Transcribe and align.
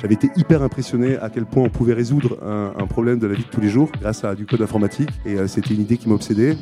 J'avais 0.00 0.14
été 0.14 0.30
hyper 0.36 0.62
impressionné 0.62 1.18
à 1.18 1.28
quel 1.28 1.44
point 1.44 1.64
on 1.64 1.68
pouvait 1.68 1.92
résoudre 1.92 2.38
un, 2.42 2.86
problème 2.86 3.18
de 3.18 3.26
la 3.26 3.34
vie 3.34 3.44
de 3.44 3.50
tous 3.50 3.60
les 3.60 3.68
jours 3.68 3.90
grâce 4.00 4.24
à 4.24 4.34
du 4.34 4.46
code 4.46 4.62
informatique. 4.62 5.10
Et 5.26 5.34
euh, 5.34 5.46
c'était 5.46 5.74
une 5.74 5.82
idée 5.82 5.98
qui 5.98 6.08
m'obsédait. 6.08 6.56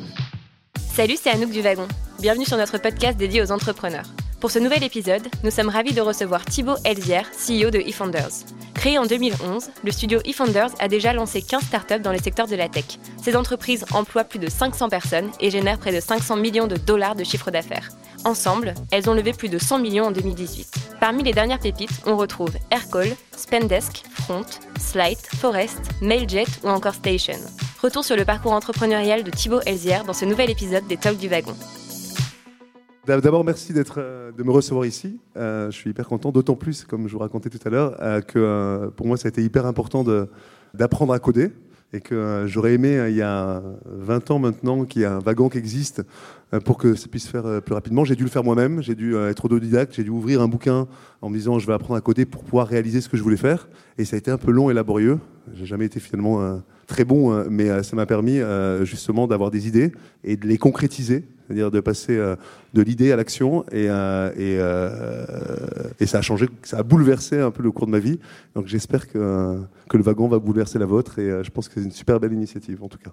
Salut, 0.77 1.15
c'est 1.19 1.29
Anouk 1.29 1.51
du 1.51 1.61
Wagon. 1.61 1.87
Bienvenue 2.19 2.43
sur 2.43 2.57
notre 2.57 2.77
podcast 2.79 3.17
dédié 3.17 3.41
aux 3.41 3.51
entrepreneurs. 3.51 4.07
Pour 4.41 4.51
ce 4.51 4.59
nouvel 4.59 4.83
épisode, 4.83 5.25
nous 5.43 5.51
sommes 5.51 5.69
ravis 5.69 5.93
de 5.93 6.01
recevoir 6.01 6.43
Thibaut 6.43 6.75
Elzière, 6.83 7.29
CEO 7.31 7.69
de 7.71 7.79
eFounders. 7.79 8.45
Créé 8.73 8.97
en 8.97 9.05
2011, 9.05 9.69
le 9.85 9.91
studio 9.91 10.19
eFounders 10.25 10.71
a 10.79 10.89
déjà 10.89 11.13
lancé 11.13 11.41
15 11.41 11.63
startups 11.63 11.99
dans 12.01 12.11
les 12.11 12.19
secteurs 12.19 12.47
de 12.47 12.55
la 12.55 12.67
tech. 12.67 12.99
Ces 13.21 13.37
entreprises 13.37 13.85
emploient 13.93 14.25
plus 14.25 14.39
de 14.39 14.49
500 14.49 14.89
personnes 14.89 15.29
et 15.39 15.49
génèrent 15.49 15.79
près 15.79 15.93
de 15.93 16.01
500 16.01 16.35
millions 16.35 16.67
de 16.67 16.75
dollars 16.75 17.15
de 17.15 17.23
chiffre 17.23 17.51
d'affaires. 17.51 17.89
Ensemble, 18.25 18.73
elles 18.91 19.09
ont 19.09 19.13
levé 19.13 19.31
plus 19.31 19.47
de 19.49 19.57
100 19.57 19.79
millions 19.79 20.05
en 20.05 20.11
2018. 20.11 20.97
Parmi 20.99 21.23
les 21.23 21.31
dernières 21.31 21.59
pépites, 21.59 22.01
on 22.05 22.17
retrouve 22.17 22.51
Aircall, 22.69 23.07
Spendesk, 23.35 24.03
Front, 24.11 24.45
Slight, 24.77 25.19
Forest, 25.37 25.79
Mailjet 26.01 26.45
ou 26.63 26.67
encore 26.67 26.95
Station. 26.95 27.37
Retour 27.81 28.03
sur 28.03 28.17
le 28.17 28.25
parcours 28.25 28.51
entrepreneurial 28.51 29.23
de 29.23 29.31
Thibaut 29.31 29.61
Elzière 29.65 30.03
dans 30.03 30.13
ce 30.13 30.25
nouvel 30.25 30.49
épisode 30.49 30.85
des 30.87 30.97
Talks 30.97 31.17
du 31.17 31.29
Wagon. 31.29 31.55
D'abord, 33.07 33.43
merci 33.43 33.73
euh, 33.97 34.31
de 34.31 34.43
me 34.43 34.51
recevoir 34.51 34.85
ici. 34.85 35.19
Euh, 35.37 35.71
je 35.71 35.75
suis 35.75 35.89
hyper 35.89 36.07
content, 36.07 36.31
d'autant 36.31 36.55
plus, 36.55 36.83
comme 36.83 37.07
je 37.07 37.13
vous 37.13 37.19
racontais 37.19 37.49
tout 37.49 37.59
à 37.65 37.69
l'heure, 37.69 37.95
euh, 38.01 38.21
que 38.21 38.91
pour 38.97 39.07
moi, 39.07 39.17
ça 39.17 39.27
a 39.27 39.29
été 39.29 39.41
hyper 39.41 39.65
important 39.65 40.03
d'apprendre 40.73 41.13
à 41.13 41.19
coder 41.19 41.51
et 41.91 42.01
que 42.01 42.45
j'aurais 42.47 42.73
aimé, 42.73 43.07
il 43.09 43.15
y 43.15 43.21
a 43.21 43.63
20 43.85 44.31
ans 44.31 44.39
maintenant, 44.39 44.85
qu'il 44.85 45.01
y 45.01 45.05
ait 45.05 45.07
un 45.07 45.19
wagon 45.19 45.49
qui 45.49 45.57
existe 45.57 46.03
pour 46.65 46.77
que 46.77 46.95
ça 46.95 47.07
puisse 47.07 47.27
faire 47.27 47.61
plus 47.63 47.73
rapidement. 47.73 48.05
J'ai 48.05 48.15
dû 48.15 48.23
le 48.23 48.29
faire 48.29 48.43
moi-même, 48.43 48.81
j'ai 48.81 48.95
dû 48.95 49.15
être 49.15 49.45
autodidacte, 49.45 49.95
j'ai 49.95 50.03
dû 50.03 50.09
ouvrir 50.09 50.41
un 50.41 50.47
bouquin 50.47 50.87
en 51.21 51.29
me 51.29 51.35
disant 51.35 51.57
je 51.57 51.65
vais 51.65 51.73
apprendre 51.73 51.97
à 51.97 52.01
coder 52.01 52.25
pour 52.25 52.43
pouvoir 52.43 52.67
réaliser 52.67 53.01
ce 53.01 53.09
que 53.09 53.17
je 53.17 53.23
voulais 53.23 53.37
faire. 53.37 53.67
Et 53.97 54.05
ça 54.05 54.15
a 54.15 54.19
été 54.19 54.29
un 54.29 54.37
peu 54.37 54.51
long 54.51 54.69
et 54.69 54.73
laborieux. 54.73 55.19
J'ai 55.53 55.65
jamais 55.65 55.85
été 55.85 55.99
finalement 55.99 56.61
très 56.89 57.05
bon, 57.05 57.45
mais 57.49 57.83
ça 57.83 57.95
m'a 57.95 58.05
permis 58.05 58.39
justement 58.83 59.27
d'avoir 59.27 59.51
des 59.51 59.67
idées 59.67 59.91
et 60.23 60.35
de 60.35 60.47
les 60.47 60.57
concrétiser 60.57 61.23
c'est-à-dire 61.49 61.71
de 61.71 61.79
passer 61.79 62.15
euh, 62.15 62.35
de 62.75 62.83
l'idée 62.83 63.11
à 63.11 63.15
l'action 63.15 63.63
et, 63.71 63.89
euh, 63.89 64.29
euh, 64.37 65.25
et, 65.99 66.05
ça 66.05 66.19
a 66.19 66.21
changé, 66.21 66.47
ça 66.61 66.77
a 66.77 66.83
bouleversé 66.83 67.39
un 67.39 67.49
peu 67.49 67.63
le 67.63 67.71
cours 67.71 67.87
de 67.87 67.91
ma 67.91 67.97
vie. 67.97 68.19
Donc 68.53 68.67
j'espère 68.67 69.07
que, 69.07 69.59
que 69.89 69.97
le 69.97 70.03
wagon 70.03 70.27
va 70.27 70.37
bouleverser 70.37 70.77
la 70.77 70.85
vôtre 70.85 71.17
et 71.17 71.43
je 71.43 71.49
pense 71.49 71.67
que 71.67 71.75
c'est 71.75 71.83
une 71.83 71.91
super 71.91 72.19
belle 72.19 72.33
initiative 72.33 72.83
en 72.83 72.87
tout 72.87 72.99
cas. 72.99 73.11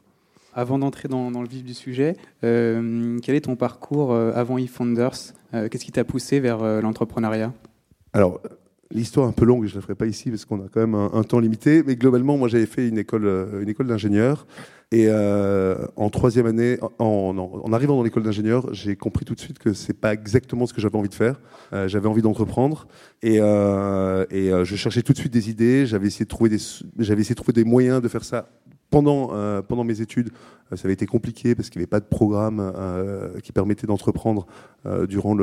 Avant 0.52 0.78
d'entrer 0.78 1.08
dans, 1.08 1.30
le 1.30 1.48
vif 1.48 1.64
du 1.64 1.72
sujet, 1.72 2.16
quel 2.40 3.22
est 3.28 3.44
ton 3.44 3.56
parcours 3.56 4.14
avant 4.14 4.58
eFounders? 4.58 5.32
Qu'est-ce 5.52 5.84
qui 5.84 5.92
t'a 5.92 6.04
poussé 6.04 6.40
vers 6.40 6.80
l'entrepreneuriat? 6.80 7.52
Alors, 8.14 8.40
L'histoire 8.92 9.26
un 9.26 9.32
peu 9.32 9.44
longue, 9.44 9.66
je 9.66 9.72
ne 9.72 9.76
la 9.76 9.80
ferai 9.80 9.94
pas 9.94 10.06
ici 10.06 10.30
parce 10.30 10.44
qu'on 10.44 10.64
a 10.64 10.68
quand 10.68 10.80
même 10.80 10.94
un, 10.94 11.22
temps 11.24 11.40
limité. 11.40 11.82
Mais 11.84 11.96
globalement, 11.96 12.36
moi, 12.36 12.48
j'avais 12.48 12.66
fait 12.66 12.88
une 12.88 12.98
école, 12.98 13.26
une 13.60 13.68
école 13.68 13.88
d'ingénieur. 13.88 14.46
Et 14.92 15.06
euh, 15.08 15.84
en 15.96 16.10
troisième 16.10 16.46
année, 16.46 16.78
en, 17.00 17.72
arrivant 17.72 17.96
dans 17.96 18.04
l'école 18.04 18.22
d'ingénieur, 18.22 18.72
j'ai 18.72 18.94
compris 18.94 19.24
tout 19.24 19.34
de 19.34 19.40
suite 19.40 19.58
que 19.58 19.72
c'est 19.72 19.98
pas 19.98 20.12
exactement 20.12 20.66
ce 20.66 20.72
que 20.72 20.80
j'avais 20.80 20.96
envie 20.96 21.08
de 21.08 21.14
faire. 21.14 21.40
Euh, 21.72 21.88
j'avais 21.88 22.06
envie 22.06 22.22
d'entreprendre 22.22 22.86
et, 23.20 23.38
euh, 23.40 24.24
et 24.30 24.50
je 24.64 24.76
cherchais 24.76 25.02
tout 25.02 25.12
de 25.12 25.18
suite 25.18 25.32
des 25.32 25.50
idées. 25.50 25.86
J'avais 25.86 26.06
essayé 26.06 26.24
de 26.24 26.56
j'avais 26.98 27.20
essayé 27.20 27.34
de 27.34 27.40
trouver 27.40 27.52
des 27.52 27.64
moyens 27.64 28.00
de 28.00 28.06
faire 28.06 28.24
ça 28.24 28.48
pendant, 28.90 29.28
pendant 29.62 29.84
mes 29.84 30.00
études, 30.00 30.30
ça 30.74 30.82
avait 30.84 30.94
été 30.94 31.06
compliqué 31.06 31.54
parce 31.54 31.70
qu'il 31.70 31.78
n'y 31.80 31.84
avait 31.84 31.90
pas 31.90 32.00
de 32.00 32.06
programme 32.06 32.72
qui 33.42 33.52
permettait 33.52 33.86
d'entreprendre 33.86 34.46
durant, 35.08 35.36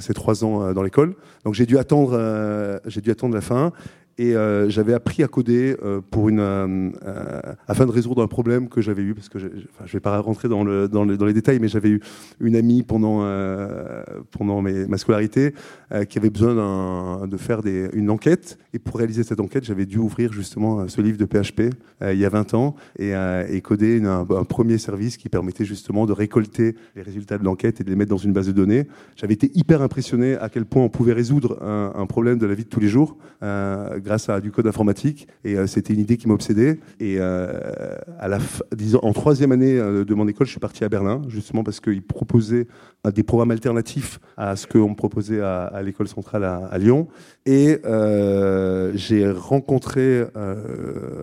ses 0.00 0.14
trois 0.14 0.44
ans 0.44 0.72
dans 0.72 0.82
l'école. 0.82 1.14
Donc 1.44 1.54
j'ai 1.54 1.66
dû 1.66 1.78
attendre 1.78 2.12
la 2.16 3.40
fin. 3.40 3.72
Et 4.20 4.34
euh, 4.34 4.68
j'avais 4.68 4.94
appris 4.94 5.22
à 5.22 5.28
coder 5.28 5.76
euh, 5.84 6.00
pour 6.00 6.28
une, 6.28 6.40
euh, 6.40 7.40
afin 7.68 7.86
de 7.86 7.92
résoudre 7.92 8.20
un 8.20 8.26
problème 8.26 8.68
que 8.68 8.80
j'avais 8.80 9.02
eu, 9.02 9.14
parce 9.14 9.28
que 9.28 9.38
je 9.38 9.46
ne 9.46 9.86
vais 9.86 10.00
pas 10.00 10.18
rentrer 10.18 10.48
dans, 10.48 10.64
le, 10.64 10.88
dans, 10.88 11.04
les 11.04 11.32
détails, 11.32 11.60
mais 11.60 11.68
j'avais 11.68 11.90
eu 11.90 12.00
une 12.40 12.56
amie 12.56 12.82
pendant, 12.82 13.24
pendant 14.32 14.60
ma 14.60 14.98
scolarité 14.98 15.54
qui 16.08 16.18
avait 16.18 16.30
besoin 16.30 17.26
de 17.26 17.36
faire 17.36 17.60
une 17.92 18.10
enquête. 18.10 18.58
Et 18.74 18.80
pour 18.80 18.96
réaliser 18.96 19.22
cette 19.22 19.38
enquête, 19.38 19.64
j'avais 19.64 19.86
dû 19.86 19.98
ouvrir 19.98 20.32
justement 20.32 20.88
ce 20.88 21.00
livre 21.00 21.16
de 21.16 21.24
PHP 21.24 21.74
il 22.02 22.18
y 22.18 22.24
a 22.24 22.28
20 22.28 22.54
ans 22.54 22.74
et, 22.98 23.12
coder 23.62 24.02
un, 24.04 24.24
premier 24.44 24.78
service 24.78 25.16
qui 25.16 25.28
permettait 25.28 25.64
justement 25.64 26.06
de 26.06 26.12
récolter 26.12 26.74
les 26.96 27.02
résultats 27.02 27.38
de 27.38 27.44
l'enquête 27.44 27.80
et 27.80 27.84
de 27.84 27.90
les 27.90 27.96
mettre 27.96 28.10
dans 28.10 28.16
une 28.16 28.32
base 28.32 28.48
de 28.48 28.52
données. 28.52 28.88
J'avais 29.16 29.34
été 29.34 29.50
hyper 29.54 29.82
impressionné 29.82 30.36
à 30.36 30.48
quel 30.48 30.64
point 30.64 30.82
on 30.82 30.88
pouvait 30.88 31.12
résoudre 31.12 31.62
un 31.62 32.06
problème 32.06 32.38
de 32.38 32.46
la 32.46 32.54
vie 32.54 32.64
de 32.64 32.68
tous 32.68 32.80
les 32.80 32.88
jours 32.88 33.16
grâce 34.08 34.30
à 34.30 34.40
du 34.40 34.50
code 34.50 34.66
informatique. 34.66 35.28
Et 35.44 35.56
euh, 35.56 35.66
c'était 35.66 35.92
une 35.92 36.00
idée 36.00 36.16
qui 36.16 36.28
m'obsédait. 36.28 36.80
Et 36.98 37.16
euh, 37.18 37.52
à 38.18 38.26
la 38.26 38.38
disons, 38.74 39.00
en 39.02 39.12
troisième 39.12 39.52
année 39.52 39.78
euh, 39.78 40.04
de 40.04 40.14
mon 40.14 40.26
école, 40.26 40.46
je 40.46 40.52
suis 40.52 40.60
parti 40.60 40.82
à 40.82 40.88
Berlin, 40.88 41.20
justement 41.28 41.62
parce 41.62 41.78
qu'ils 41.80 42.02
proposaient 42.02 42.66
des 43.14 43.22
programmes 43.22 43.50
alternatifs 43.50 44.18
à 44.36 44.56
ce 44.56 44.66
qu'on 44.66 44.88
me 44.90 44.94
proposait 44.94 45.40
à, 45.40 45.80
l'école 45.84 46.08
centrale 46.08 46.44
à, 46.44 46.78
Lyon. 46.78 47.08
Et 47.46 47.78
j'ai 48.94 49.30
rencontré 49.30 50.24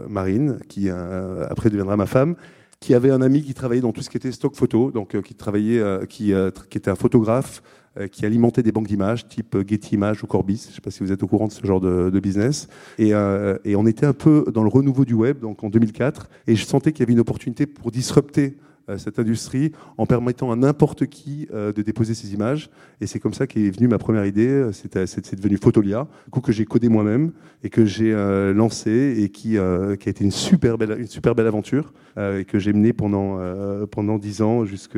Marine, 0.08 0.60
qui 0.70 0.90
après 0.90 1.70
deviendra 1.70 1.98
ma 1.98 2.06
femme, 2.06 2.36
qui 2.80 2.94
avait 2.94 3.12
un 3.12 3.22
ami 3.22 3.42
qui 3.42 3.54
travaillait 3.54 3.82
dans 3.82 3.92
tout 3.92 4.02
ce 4.02 4.10
qui 4.10 4.18
était 4.18 4.32
stock 4.32 4.56
photo, 4.56 4.92
donc 4.92 5.20
qui 5.22 5.36
travaillait, 5.36 5.82
qui, 6.08 6.34
qui 6.70 6.78
était 6.78 6.92
un 6.92 6.96
photographe, 6.96 7.62
qui 8.12 8.26
alimentait 8.26 8.64
des 8.64 8.72
banques 8.72 8.88
d'images 8.88 9.28
type 9.28 9.58
Getty 9.68 9.96
Images 9.96 10.24
ou 10.24 10.28
Corbis. 10.28 10.64
Je 10.66 10.70
ne 10.70 10.76
sais 10.76 10.82
pas 10.82 10.92
si 10.92 11.02
vous 11.02 11.12
êtes 11.12 11.24
au 11.24 11.28
courant 11.28 11.48
de 11.48 11.52
ce 11.52 11.66
genre 11.66 11.80
de, 11.80 12.10
de 12.10 12.20
business. 12.20 12.68
Et, 12.98 13.14
euh, 13.14 13.58
et, 13.64 13.76
on 13.76 13.86
était 13.86 14.06
un 14.06 14.14
peu 14.14 14.46
dans 14.54 14.64
le 14.64 14.70
renouveau 14.70 15.06
du 15.06 15.14
web, 15.14 15.40
donc 15.40 15.64
en 15.64 15.70
2004, 15.70 16.30
et 16.48 16.56
je 16.56 16.66
sentais 16.66 16.92
qu'il 16.92 17.02
y 17.02 17.04
avait 17.04 17.14
une 17.14 17.20
opportunité 17.20 17.66
pour 17.66 17.92
disrupter 17.92 18.46
euh, 18.46 18.75
cette 18.98 19.20
industrie 19.20 19.72
en 19.98 20.06
permettant 20.06 20.52
à 20.52 20.56
n'importe 20.56 21.08
qui 21.08 21.48
euh, 21.54 21.74
de 21.74 21.82
déposer 21.82 22.14
ses 22.14 22.34
images. 22.34 22.70
Et 23.02 23.08
c'est 23.08 23.20
comme 23.20 23.34
ça 23.34 23.48
qu'est 23.48 23.70
venue 23.70 23.88
ma 23.88 23.98
première 23.98 24.26
idée. 24.26 24.70
C'est 24.74 25.36
devenu 25.36 25.58
Photolia, 25.58 26.08
coup 26.32 26.42
que 26.42 26.52
j'ai 26.52 26.66
codé 26.66 26.90
moi-même 26.90 27.32
et 27.64 27.70
que 27.70 27.86
j'ai 27.86 28.14
euh, 28.14 28.54
lancé 28.54 29.16
et 29.20 29.30
qui, 29.30 29.58
a 29.58 29.94
été 29.94 30.24
une 30.24 30.32
super 30.32 30.78
belle, 30.78 31.00
une 31.00 31.08
super 31.08 31.36
belle 31.36 31.48
aventure 31.48 31.94
et 32.18 32.46
que 32.46 32.60
j'ai 32.60 32.72
menée 32.72 32.94
pendant 32.94 33.40
pendant 33.88 34.18
dix 34.18 34.42
ans 34.42 34.66
jusque 34.66 34.98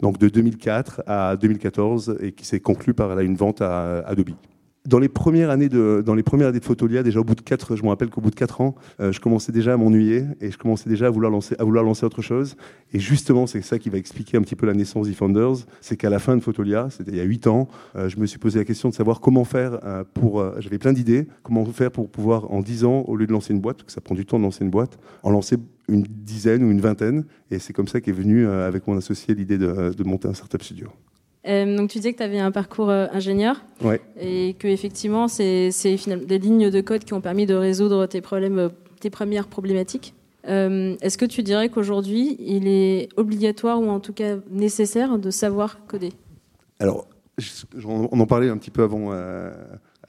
donc 0.00 0.18
de 0.18 0.28
2004 0.28 1.02
à 1.06 1.36
2014 1.36 2.18
et 2.20 2.32
qui 2.32 2.46
s'est 2.46 2.60
conclue 2.60 2.94
par 2.94 3.18
une 3.20 3.34
vente 3.34 3.60
à 3.60 4.00
Adobe 4.06 4.30
dans 4.90 4.98
les 4.98 5.08
premières 5.08 5.50
années 5.50 5.68
de 5.68 6.02
dans 6.04 6.14
les 6.16 6.24
premières 6.24 6.48
années 6.48 6.58
de 6.58 6.64
Photolia, 6.64 7.04
déjà 7.04 7.20
au 7.20 7.24
bout 7.24 7.36
de 7.36 7.40
quatre, 7.40 7.76
je 7.76 7.84
me 7.84 7.88
rappelle 7.88 8.10
qu'au 8.10 8.20
bout 8.20 8.30
de 8.30 8.34
quatre 8.34 8.60
ans, 8.60 8.74
euh, 8.98 9.12
je 9.12 9.20
commençais 9.20 9.52
déjà 9.52 9.72
à 9.74 9.76
m'ennuyer 9.76 10.24
et 10.40 10.50
je 10.50 10.58
commençais 10.58 10.90
déjà 10.90 11.06
à 11.06 11.10
vouloir 11.10 11.30
lancer 11.30 11.54
à 11.60 11.64
vouloir 11.64 11.84
lancer 11.84 12.04
autre 12.04 12.22
chose. 12.22 12.56
Et 12.92 12.98
justement, 12.98 13.46
c'est 13.46 13.62
ça 13.62 13.78
qui 13.78 13.88
va 13.88 13.98
expliquer 13.98 14.36
un 14.36 14.42
petit 14.42 14.56
peu 14.56 14.66
la 14.66 14.74
naissance 14.74 15.06
d'eFounders, 15.06 15.64
c'est 15.80 15.96
qu'à 15.96 16.10
la 16.10 16.18
fin 16.18 16.36
de 16.36 16.42
Photolia, 16.42 16.88
c'était 16.90 17.12
il 17.12 17.16
y 17.16 17.20
a 17.20 17.24
huit 17.24 17.46
ans, 17.46 17.68
euh, 17.94 18.08
je 18.08 18.18
me 18.18 18.26
suis 18.26 18.40
posé 18.40 18.58
la 18.58 18.64
question 18.64 18.88
de 18.88 18.94
savoir 18.94 19.20
comment 19.20 19.44
faire 19.44 19.78
euh, 19.84 20.02
pour. 20.12 20.44
J'avais 20.58 20.78
plein 20.78 20.92
d'idées, 20.92 21.28
comment 21.44 21.64
faire 21.66 21.92
pour 21.92 22.10
pouvoir 22.10 22.50
en 22.50 22.60
dix 22.60 22.84
ans, 22.84 23.04
au 23.06 23.14
lieu 23.14 23.28
de 23.28 23.32
lancer 23.32 23.52
une 23.52 23.60
boîte, 23.60 23.76
parce 23.76 23.86
que 23.86 23.92
ça 23.92 24.00
prend 24.00 24.16
du 24.16 24.26
temps 24.26 24.38
de 24.38 24.44
lancer 24.44 24.64
une 24.64 24.70
boîte, 24.70 24.98
en 25.22 25.30
lancer 25.30 25.56
une 25.88 26.02
dizaine 26.02 26.64
ou 26.64 26.70
une 26.70 26.80
vingtaine. 26.80 27.24
Et 27.52 27.60
c'est 27.60 27.72
comme 27.72 27.86
ça 27.86 28.00
qu'est 28.00 28.10
venue 28.10 28.48
avec 28.48 28.88
mon 28.88 28.96
associé 28.96 29.34
l'idée 29.36 29.58
de, 29.58 29.94
de 29.96 30.04
monter 30.04 30.26
un 30.26 30.34
startup 30.34 30.62
studio. 30.62 30.88
Euh, 31.46 31.76
donc 31.76 31.88
tu 31.88 31.98
disais 31.98 32.12
que 32.12 32.18
tu 32.18 32.22
avais 32.22 32.38
un 32.38 32.50
parcours 32.50 32.90
euh, 32.90 33.06
ingénieur 33.12 33.62
ouais. 33.82 34.00
et 34.20 34.54
que 34.58 34.68
effectivement 34.68 35.26
c'est 35.26 35.70
des 36.26 36.38
lignes 36.38 36.68
de 36.68 36.80
code 36.82 37.04
qui 37.04 37.14
ont 37.14 37.22
permis 37.22 37.46
de 37.46 37.54
résoudre 37.54 38.04
tes 38.06 38.20
problèmes, 38.20 38.58
euh, 38.58 38.68
tes 39.00 39.08
premières 39.08 39.46
problématiques. 39.46 40.14
Est-ce 40.44 41.16
que 41.16 41.26
tu 41.26 41.42
dirais 41.42 41.68
qu'aujourd'hui 41.68 42.36
il 42.40 42.66
est 42.66 43.08
obligatoire 43.16 43.80
ou 43.80 43.88
en 43.88 44.00
tout 44.00 44.12
cas 44.12 44.36
nécessaire 44.50 45.18
de 45.18 45.30
savoir 45.30 45.78
coder? 45.86 46.12
Alors 46.78 47.06
on 47.84 48.20
en 48.20 48.26
parlait 48.26 48.48
un 48.48 48.56
petit 48.56 48.70
peu 48.70 48.82
avant 48.82 49.12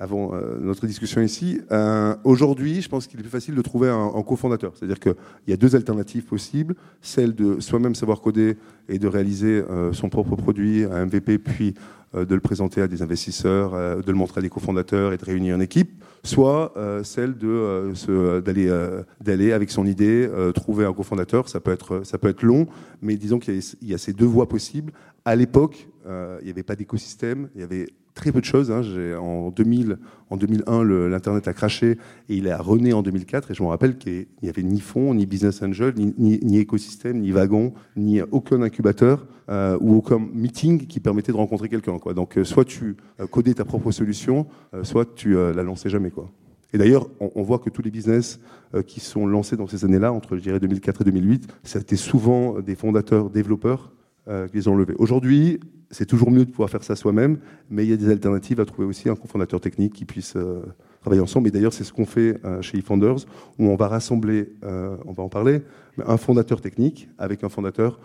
avant 0.01 0.33
euh, 0.33 0.57
notre 0.59 0.87
discussion 0.87 1.21
ici. 1.21 1.61
Euh, 1.71 2.15
aujourd'hui, 2.23 2.81
je 2.81 2.89
pense 2.89 3.05
qu'il 3.05 3.19
est 3.19 3.23
plus 3.23 3.29
facile 3.29 3.53
de 3.53 3.61
trouver 3.61 3.89
un, 3.89 4.23
cofondateur. 4.23 4.73
C'est-à-dire 4.75 4.99
qu'il 4.99 5.13
y 5.47 5.53
a 5.53 5.57
deux 5.57 5.75
alternatives 5.75 6.25
possibles. 6.25 6.75
Celle 7.01 7.35
de 7.35 7.59
soi-même 7.59 7.93
savoir 7.93 8.19
coder 8.19 8.57
et 8.89 8.97
de 8.97 9.07
réaliser 9.07 9.63
euh, 9.69 9.93
son 9.93 10.09
propre 10.09 10.35
produit, 10.35 10.85
un 10.85 11.05
MVP, 11.05 11.37
puis 11.37 11.75
de 12.13 12.35
le 12.35 12.41
présenter 12.41 12.81
à 12.81 12.89
des 12.89 13.01
investisseurs, 13.01 13.71
de 13.71 14.11
le 14.11 14.17
montrer 14.17 14.39
à 14.39 14.41
des 14.41 14.49
cofondateurs 14.49 15.13
et 15.13 15.17
de 15.17 15.23
réunir 15.23 15.55
une 15.55 15.61
équipe. 15.61 16.03
Soit 16.25 16.73
celle 17.03 17.35
d'aller 17.35 19.51
avec 19.53 19.71
son 19.71 19.85
idée 19.85 20.29
trouver 20.53 20.83
un 20.83 20.91
cofondateur. 20.91 21.47
Ça 21.47 21.61
peut 21.61 21.71
être 21.71 22.01
ça 22.03 22.17
peut 22.17 22.27
être 22.27 22.43
long, 22.43 22.67
mais 23.01 23.15
disons 23.15 23.39
qu'il 23.39 23.57
y, 23.57 23.75
y, 23.81 23.93
a 23.93 23.97
ces 23.97 24.11
deux 24.11 24.25
voies 24.25 24.49
possibles. 24.49 24.91
À 25.23 25.37
l'époque, 25.37 25.87
il 26.05 26.43
n'y 26.43 26.51
avait 26.51 26.63
pas 26.63 26.75
d'écosystème, 26.75 27.47
il 27.55 27.61
y 27.61 27.63
avait 27.63 27.87
très 28.13 28.31
peu 28.31 28.39
de 28.39 28.45
choses. 28.45 28.71
Hein. 28.71 28.81
En, 29.19 29.51
2000, 29.51 29.97
en 30.29 30.37
2001, 30.37 30.83
l'Internet 31.09 31.47
a 31.47 31.53
craché 31.53 31.97
et 32.29 32.35
il 32.35 32.49
a 32.49 32.57
rené 32.57 32.93
en 32.93 33.01
2004. 33.01 33.51
Et 33.51 33.53
je 33.53 33.63
me 33.63 33.67
rappelle 33.67 33.97
qu'il 33.97 34.27
n'y 34.43 34.49
avait 34.49 34.63
ni 34.63 34.79
fonds, 34.79 35.13
ni 35.13 35.25
business 35.25 35.61
angel, 35.61 35.93
ni, 35.97 36.57
écosystème, 36.57 37.19
ni 37.19 37.31
wagon, 37.31 37.73
ni 37.95 38.21
aucun 38.21 38.61
incubateur 38.61 39.25
euh, 39.49 39.77
ou 39.81 39.95
aucun 39.95 40.19
meeting 40.33 40.87
qui 40.87 40.99
permettait 40.99 41.31
de 41.31 41.37
rencontrer 41.37 41.69
quelqu'un. 41.69 41.97
Donc, 42.15 42.37
euh, 42.37 42.43
soit 42.43 42.65
tu 42.65 42.97
euh, 43.19 43.27
codais 43.27 43.53
ta 43.53 43.65
propre 43.65 43.91
solution, 43.91 44.47
soit 44.83 45.15
tu 45.15 45.33
la 45.33 45.63
lançais 45.63 45.89
jamais. 45.89 46.11
Quoi. 46.11 46.29
Et 46.73 46.77
d'ailleurs, 46.77 47.07
on, 47.19 47.43
voit 47.43 47.59
que 47.59 47.69
tous 47.69 47.81
les 47.81 47.91
business 47.91 48.39
qui 48.87 49.01
sont 49.01 49.27
lancés 49.27 49.57
dans 49.57 49.67
ces 49.67 49.83
années-là, 49.83 50.13
entre 50.13 50.37
je 50.37 50.41
dirais 50.41 50.59
2004 50.59 51.01
et 51.01 51.03
2008, 51.03 51.47
c'était 51.63 51.97
souvent 51.97 52.61
des 52.61 52.75
fondateurs, 52.75 53.29
développeurs 53.29 53.91
qui 54.27 54.55
les 54.55 54.67
ont 54.67 54.75
levés. 54.75 54.93
Aujourd'hui, 54.97 55.59
c'est 55.91 56.05
toujours 56.05 56.31
mieux 56.31 56.45
de 56.45 56.49
pouvoir 56.49 56.69
faire 56.69 56.83
ça 56.83 56.95
soi-même, 56.95 57.37
mais 57.69 57.83
il 57.83 57.89
y 57.89 57.93
a 57.93 57.97
des 57.97 58.09
alternatives 58.09 58.59
à 58.59 58.65
trouver 58.65 58.87
aussi 58.87 59.09
un 59.09 59.15
cofondateur 59.15 59.59
technique 59.59 59.93
qui 59.93 60.05
puisse 60.05 60.35
euh, 60.35 60.61
travailler 61.01 61.21
ensemble. 61.21 61.49
Et 61.49 61.51
d'ailleurs, 61.51 61.73
c'est 61.73 61.83
ce 61.83 61.93
qu'on 61.93 62.05
fait 62.05 62.39
euh, 62.45 62.61
chez 62.61 62.77
eFounders, 62.77 63.25
où 63.59 63.67
on 63.67 63.75
va 63.75 63.87
rassembler, 63.87 64.53
euh, 64.63 64.95
on 65.05 65.11
va 65.11 65.23
en 65.23 65.29
parler, 65.29 65.61
un 66.05 66.17
fondateur 66.17 66.61
technique 66.61 67.09
avec 67.17 67.43
un 67.43 67.49
fondateur 67.49 67.99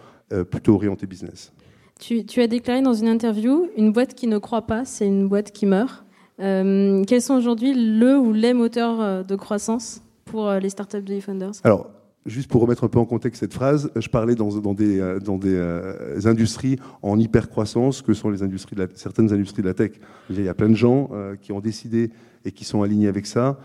plutôt 0.51 0.75
orienté 0.75 1.07
business. 1.07 1.53
Tu, 2.01 2.25
as 2.41 2.49
déclaré 2.49 2.83
dans 2.83 2.95
une 2.95 3.07
interview, 3.07 3.69
une 3.77 3.93
boîte 3.93 4.15
qui 4.15 4.27
ne 4.27 4.39
croit 4.39 4.67
pas, 4.67 4.85
c'est 4.85 5.07
une 5.07 5.29
boîte 5.29 5.53
qui 5.53 5.67
meurt. 5.67 6.05
quels 6.37 7.23
sont 7.23 7.35
aujourd'hui 7.35 7.73
le 7.75 8.19
ou 8.19 8.33
les 8.33 8.53
moteurs 8.53 9.25
de 9.25 9.37
croissance 9.37 10.03
pour 10.25 10.51
les 10.51 10.69
startups 10.69 11.01
de 11.01 11.15
eFounders? 11.15 11.53
Alors, 11.63 11.89
Juste 12.27 12.51
pour 12.51 12.61
remettre 12.61 12.83
un 12.83 12.89
peu 12.89 12.99
en 12.99 13.05
contexte 13.05 13.41
cette 13.41 13.55
phrase, 13.55 13.91
je 13.95 14.09
parlais 14.09 14.35
dans, 14.35 14.51
des, 14.75 14.99
euh, 14.99 15.21
euh, 15.45 16.21
industries 16.25 16.77
en 17.01 17.19
hyper-croissance 17.21 18.03
que 18.03 18.15
sont 18.15 18.31
les 18.31 18.43
industries 18.43 18.77
certaines 18.95 19.33
industries 19.33 19.63
de 19.63 19.69
la 19.69 19.75
tech. 19.75 19.93
Il 20.29 20.43
y 20.43 20.49
a 20.49 20.55
plein 20.55 20.69
de 20.69 20.75
gens 20.75 21.11
euh, 21.13 21.37
qui 21.37 21.53
ont 21.53 21.61
décidé 21.61 22.11
et 22.45 22.51
qui 22.51 22.65
sont 22.65 22.83
alignés 22.83 23.09
avec 23.09 23.27
ça. 23.27 23.59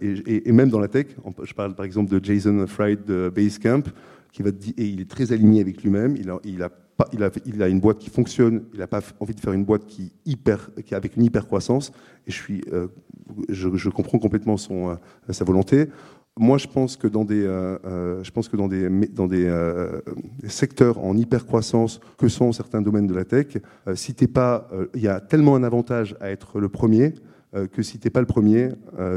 et, 0.00 0.52
même 0.52 0.68
dans 0.68 0.80
la 0.80 0.88
tech, 0.88 1.06
je 1.42 1.54
parle 1.54 1.74
par 1.74 1.84
exemple 1.84 2.10
de 2.10 2.24
Jason 2.24 2.66
Fried 2.66 3.04
de 3.04 3.32
Basecamp, 3.34 3.82
qui 4.32 4.42
va 4.42 4.50
et 4.50 4.84
il 4.84 5.00
est 5.00 5.10
très 5.10 5.32
aligné 5.32 5.60
avec 5.60 5.82
lui-même. 5.82 6.16
Il 6.16 6.62
a, 6.62 7.68
une 7.68 7.80
boîte 7.80 7.98
qui 7.98 8.10
fonctionne, 8.10 8.62
il 8.72 8.78
n'a 8.78 8.86
pas 8.86 9.00
envie 9.18 9.34
de 9.34 9.40
faire 9.40 9.52
une 9.52 9.64
boîte 9.64 9.86
qui, 9.86 10.12
hyper, 10.24 10.70
qui 10.84 10.94
avec 10.94 11.16
une 11.16 11.24
hyper 11.24 11.46
croissance, 11.46 11.90
et 12.28 12.30
je, 12.30 12.36
suis, 12.36 12.62
je, 13.48 13.88
comprends 13.88 14.18
complètement 14.18 14.56
sa 14.56 15.44
volonté 15.44 15.88
moi, 16.38 16.58
je 16.58 16.66
pense 16.66 16.96
que 16.96 17.06
dans 17.06 17.24
des, 17.24 17.44
euh, 17.44 17.78
euh, 17.84 18.24
je 18.24 18.30
pense 18.30 18.48
que 18.48 18.56
dans 18.56 18.68
des, 18.68 18.88
dans 19.08 19.26
des, 19.26 19.46
euh, 19.46 20.00
secteurs 20.46 20.98
en 21.04 21.16
hyper 21.16 21.46
croissance 21.46 22.00
que 22.16 22.28
sont 22.28 22.52
certains 22.52 22.80
domaines 22.80 23.06
de 23.06 23.14
la 23.14 23.24
tech, 23.24 23.58
si 23.94 24.14
t'es 24.14 24.28
pas, 24.28 24.68
il 24.94 25.02
y 25.02 25.08
a 25.08 25.20
tellement 25.20 25.56
un 25.56 25.62
avantage 25.62 26.16
à 26.20 26.30
être 26.30 26.58
le 26.60 26.68
premier 26.68 27.14
que 27.72 27.82
si 27.82 27.98
t'es 27.98 28.10
pas 28.10 28.20
le 28.20 28.26
premier, 28.26 28.70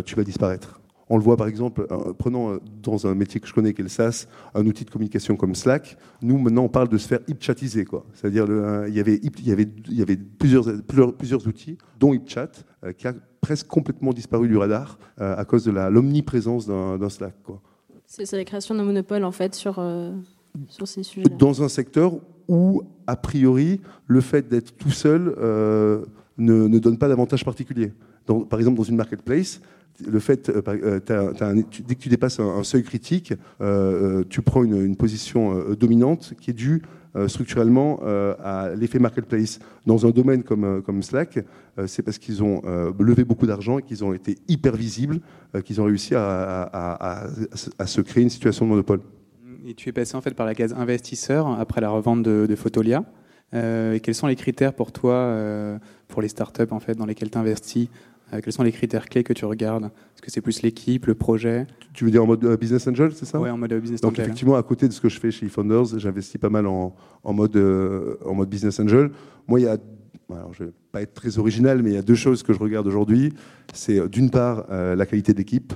tu 0.05 0.15
vas 0.15 0.23
disparaître. 0.23 0.81
On 1.09 1.17
le 1.17 1.23
voit 1.23 1.37
par 1.37 1.47
exemple, 1.47 1.87
prenons 2.17 2.59
dans 2.81 3.07
un 3.07 3.15
métier 3.15 3.39
que 3.39 3.47
je 3.47 3.53
connais 3.53 3.73
qui 3.73 3.81
est 3.81 3.83
le 3.83 3.89
SaaS, 3.89 4.27
un 4.53 4.65
outil 4.65 4.85
de 4.85 4.89
communication 4.89 5.35
comme 5.35 5.55
Slack. 5.55 5.97
Nous 6.21 6.37
maintenant 6.37 6.63
on 6.63 6.69
parle 6.69 6.89
de 6.89 6.97
se 6.97 7.07
faire 7.07 7.19
HipChatiser. 7.27 7.85
C'est-à-dire 8.13 8.45
il 8.87 8.93
y 8.93 8.99
avait 8.99 10.15
plusieurs 10.17 10.65
plusieurs, 10.87 11.15
plusieurs 11.15 11.47
outils, 11.47 11.77
dont 11.99 12.13
HipChat, 12.13 12.51
qui 12.97 13.07
a 13.07 13.13
presque 13.41 13.67
complètement 13.67 14.13
disparu 14.13 14.47
du 14.47 14.55
radar 14.55 14.97
euh, 15.19 15.35
à 15.35 15.43
cause 15.45 15.65
de 15.65 15.71
l'omniprésence 15.71 16.67
d'un 16.67 17.09
Slack. 17.09 17.35
C'est 18.05 18.31
la 18.33 18.45
création 18.45 18.75
d'un 18.75 18.83
monopole 18.83 19.23
en 19.23 19.31
fait 19.31 19.55
sur, 19.55 19.75
euh, 19.79 20.11
sur 20.67 20.87
ces 20.87 21.03
sujets. 21.03 21.27
-là. 21.27 21.37
Dans 21.37 21.63
un 21.63 21.69
secteur 21.69 22.13
où, 22.47 22.83
a 23.07 23.15
priori, 23.15 23.81
le 24.07 24.21
fait 24.21 24.47
d'être 24.47 24.75
tout 24.77 24.91
seul 24.91 25.33
euh, 25.37 26.05
ne, 26.37 26.67
ne, 26.67 26.79
donne 26.79 26.97
pas 26.97 27.07
d'avantage 27.07 27.43
particulier. 27.45 27.93
Par 28.25 28.59
exemple, 28.59 28.77
dans 28.77 28.83
une 28.83 28.95
marketplace, 28.95 29.61
le 30.05 30.19
fait, 30.19 30.49
dès 30.49 31.95
que 31.95 32.01
tu 32.01 32.09
dépasses 32.09 32.39
un, 32.39 32.63
seuil 32.63 32.83
critique, 32.83 33.33
tu 34.29 34.41
prends 34.41 34.63
une, 34.63 34.95
position 34.95 35.73
dominante 35.75 36.33
qui 36.39 36.51
est 36.51 36.53
due 36.53 36.81
euh, 37.17 37.27
structurellement 37.27 37.99
euh, 38.03 38.35
à 38.41 38.69
l'effet 38.73 38.97
marketplace. 38.97 39.59
Dans 39.85 40.05
un 40.05 40.11
domaine 40.11 40.43
comme, 40.43 40.63
euh, 40.63 41.01
Slack, 41.01 41.39
c'est 41.85 42.03
parce 42.03 42.17
qu'ils 42.17 42.41
ont 42.41 42.61
levé 42.99 43.23
beaucoup 43.25 43.47
d'argent 43.47 43.79
et 43.79 43.81
qu'ils 43.81 44.03
ont 44.03 44.13
été 44.13 44.37
hyper 44.47 44.75
visibles, 44.75 45.19
qu'ils 45.65 45.81
ont 45.81 45.85
réussi 45.85 46.13
à, 46.15 47.27
se 47.85 48.01
créer 48.01 48.23
une 48.23 48.29
situation 48.29 48.65
de 48.65 48.69
monopole. 48.69 49.01
Et 49.65 49.73
tu 49.73 49.89
es 49.89 49.91
passé 49.91 50.15
en 50.15 50.21
fait 50.21 50.33
par 50.33 50.45
la 50.45 50.53
case 50.53 50.73
investisseur 50.73 51.47
après 51.59 51.81
la 51.81 51.89
revente 51.89 52.23
de, 52.23 52.55
Photolia. 52.55 53.03
quels 53.51 54.15
sont 54.15 54.27
les 54.27 54.35
critères 54.35 54.73
pour 54.73 54.91
toi, 54.91 55.79
pour 56.07 56.21
les 56.21 56.27
startups 56.27 56.71
en 56.71 56.79
fait, 56.79 56.95
dans 56.95 57.05
lesquelles 57.05 57.31
tu 57.31 57.37
investis 57.37 57.87
euh, 57.87 58.10
quels 58.39 58.53
sont 58.53 58.63
les 58.63 58.71
critères 58.71 59.09
clés 59.09 59.23
que 59.23 59.33
tu 59.33 59.45
regardes? 59.45 59.85
Est-ce 59.85 60.21
que 60.21 60.31
c'est 60.31 60.41
plus 60.41 60.61
l'équipe, 60.61 61.05
le 61.05 61.15
projet? 61.15 61.67
Tu 61.93 62.05
veux 62.05 62.11
dire 62.11 62.23
en 62.23 62.27
mode 62.27 62.43
euh, 62.45 62.55
business 62.55 62.87
angel, 62.87 63.11
c'est 63.13 63.25
ça? 63.25 63.39
Oui, 63.39 63.49
en 63.49 63.57
mode 63.57 63.73
euh, 63.73 63.79
business 63.79 64.01
angel. 64.03 64.15
Donc 64.15 64.19
effectivement, 64.19 64.55
à 64.55 64.63
côté 64.63 64.87
de 64.87 64.93
ce 64.93 65.01
que 65.01 65.09
je 65.09 65.19
fais 65.19 65.31
chez 65.31 65.47
eFounders, 65.47 65.99
j'investis 65.99 66.39
pas 66.39 66.49
mal 66.49 66.67
en, 66.67 66.95
en 67.23 67.33
mode, 67.33 67.57
en 68.25 68.33
mode 68.33 68.49
business 68.49 68.79
angel. 68.79 69.11
Moi, 69.47 69.59
il 69.59 69.63
y 69.63 69.67
a 69.67 69.77
alors, 70.33 70.53
je 70.53 70.63
ne 70.63 70.67
vais 70.69 70.73
pas 70.93 71.01
être 71.01 71.13
très 71.13 71.39
original, 71.39 71.83
mais 71.83 71.89
il 71.89 71.93
y 71.95 71.97
a 71.97 72.01
deux 72.01 72.15
choses 72.15 72.41
que 72.41 72.53
je 72.53 72.59
regarde 72.59 72.87
aujourd'hui. 72.87 73.33
C'est 73.73 74.07
d'une 74.07 74.29
part 74.29 74.65
la 74.69 75.05
qualité 75.05 75.33
d'équipe. 75.33 75.73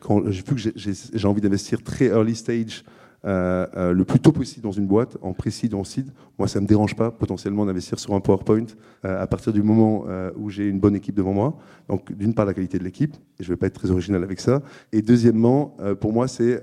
quand 0.00 0.28
j'ai 0.28 0.42
vu 0.42 0.56
que 0.56 0.80
j'ai 1.14 1.28
envie 1.28 1.40
d'investir 1.40 1.84
très 1.84 2.06
early 2.06 2.34
stage 2.34 2.82
euh, 3.24 3.66
euh, 3.76 3.92
le 3.92 4.04
plus 4.04 4.18
tôt 4.18 4.32
possible 4.32 4.64
dans 4.64 4.72
une 4.72 4.86
boîte, 4.86 5.16
en 5.22 5.32
précis, 5.32 5.68
dans 5.68 5.84
seed. 5.84 6.10
Moi, 6.38 6.48
ça 6.48 6.58
ne 6.58 6.64
me 6.64 6.68
dérange 6.68 6.96
pas 6.96 7.10
potentiellement 7.10 7.64
d'investir 7.64 7.98
sur 8.00 8.14
un 8.14 8.20
PowerPoint 8.20 8.66
euh, 9.04 9.22
à 9.22 9.26
partir 9.26 9.52
du 9.52 9.62
moment 9.62 10.04
où 10.36 10.50
j'ai 10.50 10.68
une 10.68 10.80
bonne 10.80 10.96
équipe 10.96 11.14
devant 11.14 11.32
moi. 11.32 11.56
Donc, 11.88 12.12
d'une 12.12 12.34
part, 12.34 12.46
la 12.46 12.54
qualité 12.54 12.78
de 12.78 12.84
l'équipe, 12.84 13.14
et 13.38 13.44
je 13.44 13.48
ne 13.48 13.54
vais 13.54 13.56
pas 13.56 13.66
être 13.66 13.74
très 13.74 13.90
original 13.90 14.22
avec 14.22 14.40
ça. 14.40 14.62
Et 14.92 15.02
deuxièmement, 15.02 15.76
pour 16.00 16.12
moi, 16.12 16.28
c'est 16.28 16.62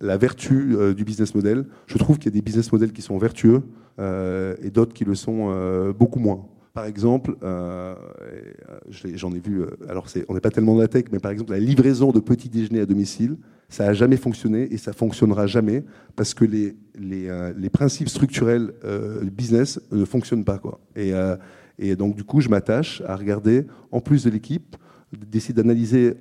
la 0.00 0.16
vertu 0.16 0.76
du 0.96 1.04
business 1.04 1.34
model. 1.34 1.66
Je 1.86 1.98
trouve 1.98 2.18
qu'il 2.18 2.26
y 2.26 2.34
a 2.34 2.36
des 2.36 2.42
business 2.42 2.70
models 2.72 2.92
qui 2.92 3.02
sont 3.02 3.18
vertueux 3.18 3.62
et 3.98 4.70
d'autres 4.70 4.92
qui 4.92 5.04
le 5.04 5.14
sont 5.14 5.92
beaucoup 5.98 6.18
moins. 6.18 6.46
Par 6.72 6.84
exemple, 6.84 7.36
j'en 8.90 9.32
ai 9.32 9.40
vu, 9.40 9.64
alors 9.88 10.06
on 10.28 10.34
n'est 10.34 10.40
pas 10.40 10.50
tellement 10.50 10.74
dans 10.74 10.80
la 10.80 10.88
tech, 10.88 11.04
mais 11.10 11.18
par 11.18 11.32
exemple 11.32 11.50
la 11.50 11.58
livraison 11.58 12.12
de 12.12 12.20
petits 12.20 12.48
déjeuners 12.48 12.80
à 12.80 12.86
domicile, 12.86 13.36
ça 13.70 13.86
n'a 13.86 13.92
jamais 13.94 14.16
fonctionné 14.16 14.68
et 14.72 14.76
ça 14.76 14.92
fonctionnera 14.92 15.46
jamais 15.46 15.84
parce 16.16 16.34
que 16.34 16.44
les, 16.44 16.76
euh, 17.28 17.68
principes 17.72 18.08
structurels 18.08 18.72
euh, 18.84 19.24
business 19.24 19.80
ne 19.92 20.04
fonctionnent 20.04 20.44
pas. 20.44 20.58
Quoi. 20.58 20.80
Et, 20.96 21.14
euh, 21.14 21.36
donc, 21.96 22.16
du 22.16 22.24
coup, 22.24 22.40
je 22.40 22.48
m'attache 22.48 23.00
à 23.06 23.16
regarder, 23.16 23.66
en 23.90 24.00
plus 24.00 24.24
de 24.24 24.30
l'équipe, 24.30 24.76
d'essayer 25.12 25.54
d'analyser 25.54 26.14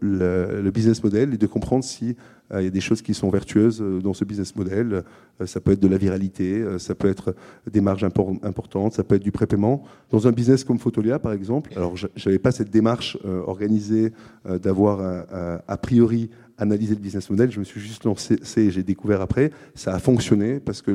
le, 0.00 0.70
business 0.74 1.02
model 1.04 1.32
et 1.32 1.38
de 1.38 1.46
comprendre 1.46 1.84
si 1.84 2.16
il 2.54 2.62
y 2.62 2.66
a 2.66 2.70
des 2.70 2.80
choses 2.80 3.02
qui 3.02 3.12
sont 3.12 3.28
vertueuses 3.30 3.82
dans 4.02 4.14
ce 4.14 4.24
business 4.24 4.54
model. 4.54 5.02
ça 5.44 5.60
peut 5.60 5.72
être 5.72 5.80
de 5.80 5.88
la 5.88 5.98
viralité, 5.98 6.64
ça 6.78 6.94
peut 6.94 7.08
être 7.08 7.34
des 7.70 7.80
marges 7.80 8.04
importantes, 8.04 8.92
ça 8.92 9.02
peut 9.02 9.16
être 9.16 9.22
du 9.22 9.32
prépaiement. 9.32 9.82
Dans 10.10 10.28
un 10.28 10.32
business 10.32 10.62
comme 10.62 10.78
Photolia, 10.78 11.18
par 11.18 11.32
exemple, 11.32 11.72
alors 11.74 11.96
je 11.96 12.06
n'avais 12.24 12.38
pas 12.38 12.52
cette 12.52 12.70
démarche 12.70 13.18
organisée 13.24 14.12
d'avoir 14.44 15.24
a 15.66 15.76
priori 15.76 16.30
analyser 16.58 16.94
le 16.94 17.00
business 17.00 17.28
model. 17.30 17.50
Je 17.50 17.58
me 17.58 17.64
suis 17.64 17.80
juste 17.80 18.04
lancé, 18.04 18.38
j'ai 18.70 18.82
découvert 18.82 19.20
après, 19.20 19.50
ça 19.74 19.94
a 19.94 19.98
fonctionné 19.98 20.60
parce 20.60 20.82
que 20.82 20.90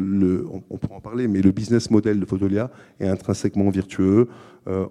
on, 0.69 0.77
pourra 0.77 0.95
en 0.95 1.01
parler, 1.01 1.27
mais 1.27 1.41
le 1.41 1.51
business 1.51 1.89
model 1.91 2.19
de 2.19 2.25
Photolia 2.25 2.71
est 2.99 3.07
intrinsèquement 3.07 3.69
virtueux. 3.69 4.27
Euh, 4.67 4.85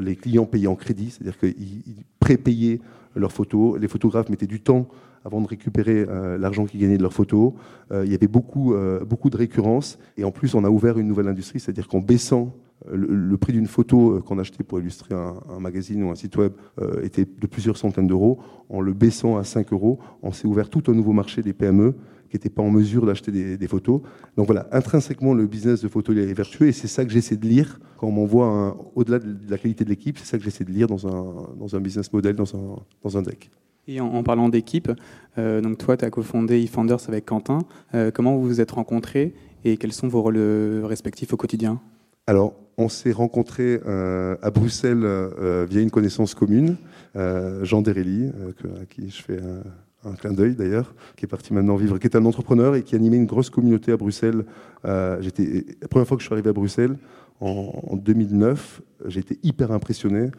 les 0.00 0.16
clients 0.16 0.46
payaient 0.46 0.66
en 0.66 0.74
crédit, 0.74 1.10
c'est-à-dire 1.10 1.38
qu'ils 1.38 2.04
prépayaient 2.20 2.80
leurs 3.14 3.32
photos. 3.32 3.78
Les 3.78 3.88
photographes 3.88 4.28
mettaient 4.28 4.46
du 4.46 4.60
temps 4.60 4.88
avant 5.26 5.40
de 5.40 5.46
récupérer 5.46 6.06
euh, 6.08 6.38
l'argent 6.38 6.64
qu'ils 6.64 6.80
gagnaient 6.80 6.96
de 6.96 7.02
leurs 7.02 7.12
photos. 7.12 7.52
Euh, 7.92 8.04
il 8.06 8.12
y 8.12 8.14
avait 8.14 8.28
beaucoup, 8.28 8.74
beaucoup 9.06 9.30
de 9.30 9.36
récurrence. 9.36 9.98
Et 10.16 10.24
en 10.24 10.30
plus, 10.30 10.54
on 10.54 10.64
a 10.64 10.70
ouvert 10.70 10.98
une 10.98 11.08
nouvelle 11.08 11.28
industrie, 11.28 11.60
c'est-à-dire 11.60 11.88
qu'en 11.88 12.00
baissant 12.00 12.54
le, 12.92 13.36
prix 13.36 13.52
d'une 13.52 13.66
photo 13.66 14.12
euh, 14.12 14.20
qu'on 14.20 14.38
achetait 14.38 14.62
pour 14.62 14.78
illustrer 14.78 15.14
un, 15.14 15.60
magazine 15.60 16.02
ou 16.02 16.10
un 16.10 16.14
site 16.14 16.36
web 16.36 16.52
euh, 16.80 17.02
était 17.02 17.24
de 17.24 17.46
plusieurs 17.46 17.76
centaines 17.76 18.06
d'euros. 18.06 18.38
En 18.68 18.80
le 18.80 18.92
baissant 18.92 19.36
à 19.36 19.44
5 19.44 19.72
euros, 19.72 19.98
on 20.22 20.32
s'est 20.32 20.46
ouvert 20.46 20.68
tout 20.68 20.82
un 20.88 20.92
nouveau 20.94 21.12
marché 21.12 21.42
des 21.42 21.52
PME 21.52 21.94
qui 22.28 22.36
n'étaient 22.36 22.50
pas 22.50 22.62
en 22.62 22.70
mesure 22.70 23.06
d'acheter 23.06 23.56
des, 23.56 23.66
photos. 23.68 24.00
Donc 24.36 24.46
voilà, 24.46 24.68
intrinsèquement, 24.72 25.32
le 25.32 25.46
business 25.46 25.80
de 25.82 25.88
photo 25.88 26.12
est 26.12 26.32
vertueux 26.32 26.66
et 26.66 26.72
c'est 26.72 26.88
ça 26.88 27.04
que 27.04 27.12
j'essaie 27.12 27.36
de 27.36 27.46
lire 27.46 27.78
quand 27.98 28.08
on 28.08 28.12
m'envoie, 28.12 28.76
au-delà 28.96 29.20
de 29.20 29.36
la 29.48 29.58
qualité 29.58 29.84
de 29.84 29.90
l'équipe, 29.90 30.18
c'est 30.18 30.26
ça 30.26 30.36
que 30.36 30.42
j'essaie 30.42 30.64
de 30.64 30.72
lire 30.72 30.88
dans 30.88 31.06
un, 31.06 31.54
dans 31.56 31.76
un 31.76 31.80
business 31.80 32.12
model, 32.12 32.34
dans 32.34 32.56
un, 32.56 32.76
dans 33.02 33.16
un 33.16 33.22
deck. 33.22 33.48
Et 33.88 34.00
en, 34.00 34.22
parlant 34.22 34.48
d'équipe, 34.48 34.90
euh, 35.38 35.60
donc 35.60 35.78
toi, 35.78 35.96
tu 35.96 36.04
as 36.04 36.10
cofondé 36.10 36.60
eFounders 36.62 37.08
avec 37.08 37.26
Quentin. 37.26 37.60
comment 38.14 38.36
vous 38.36 38.42
vous 38.42 38.60
êtes 38.60 38.72
rencontrés 38.72 39.34
et 39.64 39.76
quels 39.76 39.92
sont 39.92 40.08
vos 40.08 40.22
rôles 40.22 40.38
respectifs 40.84 41.32
au 41.32 41.36
quotidien? 41.36 41.80
Alors, 42.26 42.54
on 42.78 42.88
s'est 42.88 43.12
rencontrés 43.12 43.80
euh, 43.86 44.36
à 44.42 44.50
Bruxelles 44.50 45.02
euh, 45.04 45.66
via 45.68 45.80
une 45.80 45.90
connaissance 45.90 46.34
commune, 46.34 46.76
euh, 47.14 47.64
Jean 47.64 47.82
Derelli, 47.82 48.32
à 48.82 48.84
qui 48.86 49.10
je 49.10 49.22
fais 49.22 49.38
un, 50.04 50.12
clin 50.14 50.32
d'œil 50.32 50.54
d'ailleurs, 50.54 50.94
qui 51.16 51.24
est 51.24 51.28
parti 51.28 51.54
maintenant 51.54 51.76
vivre, 51.76 51.98
qui 51.98 52.06
est 52.06 52.16
un 52.16 52.24
entrepreneur 52.24 52.74
et 52.74 52.82
qui 52.82 52.94
animait 52.94 53.16
une 53.16 53.26
grosse 53.26 53.50
communauté 53.50 53.92
à 53.92 53.96
Bruxelles. 53.96 54.44
j'étais, 55.20 55.66
la 55.80 55.88
première 55.88 56.06
fois 56.06 56.16
que 56.16 56.22
je 56.22 56.26
suis 56.26 56.34
arrivé 56.34 56.50
à 56.50 56.52
Bruxelles, 56.52 56.96
en 57.40 57.96
2009, 57.96 58.82
j'ai 59.06 59.20
été 59.20 59.38
hyper 59.42 59.70
impressionné 59.70 60.20
euh, 60.20 60.30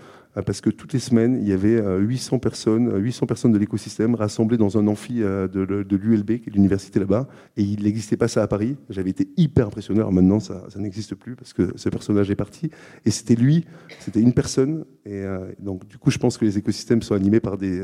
parce 0.43 0.61
que 0.61 0.69
toutes 0.69 0.93
les 0.93 0.99
semaines, 0.99 1.39
il 1.41 1.47
y 1.47 1.53
avait 1.53 1.81
800 1.99 2.35
euh, 2.35 2.39
personnes, 2.39 3.01
800 3.01 3.23
euh, 3.23 3.27
personnes 3.27 3.51
de 3.51 3.57
l'écosystème 3.57 4.15
rassemblées 4.15 4.57
dans 4.57 4.77
un 4.77 4.87
amphi 4.87 5.15
de, 5.19 5.95
l'ULB, 5.95 6.39
qui 6.39 6.49
est 6.49 6.53
l'université 6.53 6.99
là-bas, 6.99 7.27
et 7.55 7.63
il 7.63 7.83
n'existait 7.83 8.17
pas 8.17 8.27
ça 8.27 8.43
à 8.43 8.47
Paris. 8.47 8.75
J'avais 8.89 9.09
été 9.09 9.29
hyper 9.37 9.67
impressionné. 9.67 9.99
Alors 9.99 10.11
maintenant, 10.11 10.39
ça, 10.39 10.65
n'existe 10.77 11.15
plus 11.15 11.35
parce 11.35 11.53
que 11.53 11.71
ce 11.75 11.89
personnage 11.89 12.29
est 12.29 12.35
parti. 12.35 12.69
Et 13.05 13.11
c'était 13.11 13.35
lui, 13.35 13.65
c'était 13.99 14.21
une 14.21 14.33
personne. 14.33 14.85
Et 15.05 15.23
donc, 15.59 15.87
du 15.87 15.97
coup, 15.97 16.11
je 16.11 16.17
pense 16.17 16.37
que 16.37 16.45
les 16.45 16.57
écosystèmes 16.57 17.01
sont 17.01 17.15
animés 17.15 17.39
par 17.39 17.57
des, 17.57 17.83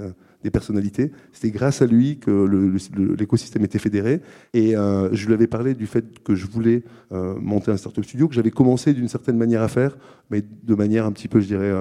personnalités. 0.51 1.11
C'était 1.31 1.51
grâce 1.51 1.81
à 1.81 1.87
lui 1.87 2.19
que 2.19 2.75
l'écosystème 3.17 3.63
était 3.63 3.79
fédéré. 3.79 4.21
Et 4.53 4.73
je 4.73 5.25
lui 5.25 5.33
avais 5.33 5.47
parlé 5.47 5.73
du 5.73 5.87
fait 5.87 6.19
que 6.23 6.35
je 6.35 6.45
voulais 6.45 6.83
monter 7.11 7.71
un 7.71 7.77
startup 7.77 8.03
studio, 8.03 8.27
que 8.27 8.35
j'avais 8.35 8.51
commencé 8.51 8.93
d'une 8.93 9.07
certaine 9.07 9.37
manière 9.37 9.61
à 9.61 9.67
faire, 9.67 9.97
mais 10.29 10.43
de 10.63 10.75
manière 10.75 11.05
un 11.05 11.11
petit 11.11 11.27
peu, 11.27 11.39
je 11.39 11.47
dirais, 11.47 11.71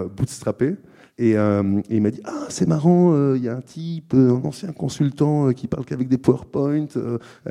euh, 1.20 1.82
et, 1.88 1.96
il 1.96 2.02
m'a 2.02 2.10
dit 2.10 2.20
Ah, 2.24 2.46
c'est 2.48 2.66
marrant, 2.66 3.14
euh, 3.14 3.36
il 3.36 3.44
y 3.44 3.48
a 3.48 3.56
un 3.56 3.60
type, 3.60 4.14
euh, 4.14 4.30
un 4.30 4.44
ancien 4.44 4.72
consultant 4.72 5.52
qui 5.52 5.66
parle 5.68 5.84
qu'avec 5.84 6.08
des 6.08 6.18
PowerPoint, 6.18 6.86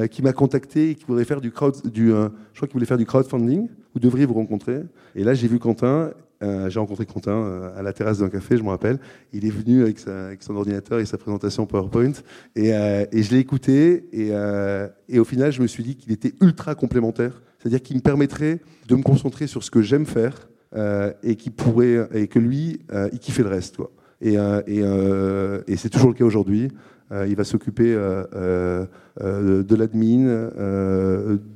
qui 0.10 0.22
m'a 0.22 0.34
contacté 0.34 0.92
et 0.92 0.96
qui 0.96 1.06
voudrait 1.06 1.26
faire 1.26 1.42
du 1.42 1.52
crowd, 1.52 1.76
du, 1.88 2.10
je 2.10 2.30
crois 2.56 2.68
qu'il 2.68 2.74
voulait 2.74 2.86
faire 2.86 2.98
du 2.98 3.06
crowdfunding. 3.06 3.68
Vous 3.94 4.00
devriez 4.00 4.26
vous 4.26 4.34
rencontrer. 4.34 4.82
Et 5.16 5.24
là, 5.24 5.34
j'ai 5.34 5.48
vu 5.48 5.60
Quentin. 5.60 6.12
j'ai 6.42 6.80
rencontré 6.80 7.06
Quentin 7.06 7.72
à 7.76 7.82
la 7.82 7.94
terrasse 7.94 8.20
d'un 8.20 8.30
café, 8.30 8.58
je 8.58 8.64
me 8.64 8.70
rappelle. 8.70 9.00
Il 9.34 9.46
est 9.46 9.50
venu 9.50 9.82
avec, 9.82 10.00
son 10.00 10.56
ordinateur 10.56 11.00
et 11.00 11.06
sa 11.06 11.18
présentation 11.18 11.66
PowerPoint. 11.66 12.14
Et, 12.56 12.72
je 12.72 13.32
l'ai 13.32 13.40
écouté. 13.40 14.08
Et, 14.14 14.32
et 15.10 15.20
au 15.20 15.26
final, 15.26 15.52
je 15.52 15.62
me 15.62 15.68
suis 15.68 15.84
dit 15.84 15.96
qu'il 15.96 16.12
était 16.12 16.34
ultra 16.42 16.74
complémentaire. 16.74 17.42
C'est-à-dire 17.60 17.82
qu'il 17.82 17.98
me 17.98 18.02
permettrait 18.02 18.60
de 18.88 18.96
me 18.96 19.04
concentrer 19.04 19.46
sur 19.46 19.64
ce 19.64 19.70
que 19.70 19.82
j'aime 19.82 20.06
faire 20.06 20.48
euh, 20.74 21.12
et 21.22 21.36
qui 21.36 21.50
pourrait 21.50 22.08
et 22.14 22.28
que 22.30 22.40
lui, 22.40 22.80
euh, 22.94 23.10
il 23.12 23.20
kiffait 23.20 23.44
le 23.44 23.50
reste. 23.50 23.76
Quoi. 23.76 23.92
Et, 24.22 24.38
euh, 24.38 25.62
et, 25.68 25.76
c'est 25.76 25.90
toujours 25.90 26.08
le 26.08 26.16
cas 26.16 26.24
aujourd'hui. 26.24 26.70
il 27.12 27.36
va 27.36 27.44
s'occuper 27.44 27.94
de 27.94 29.76
l'admin, 29.76 30.50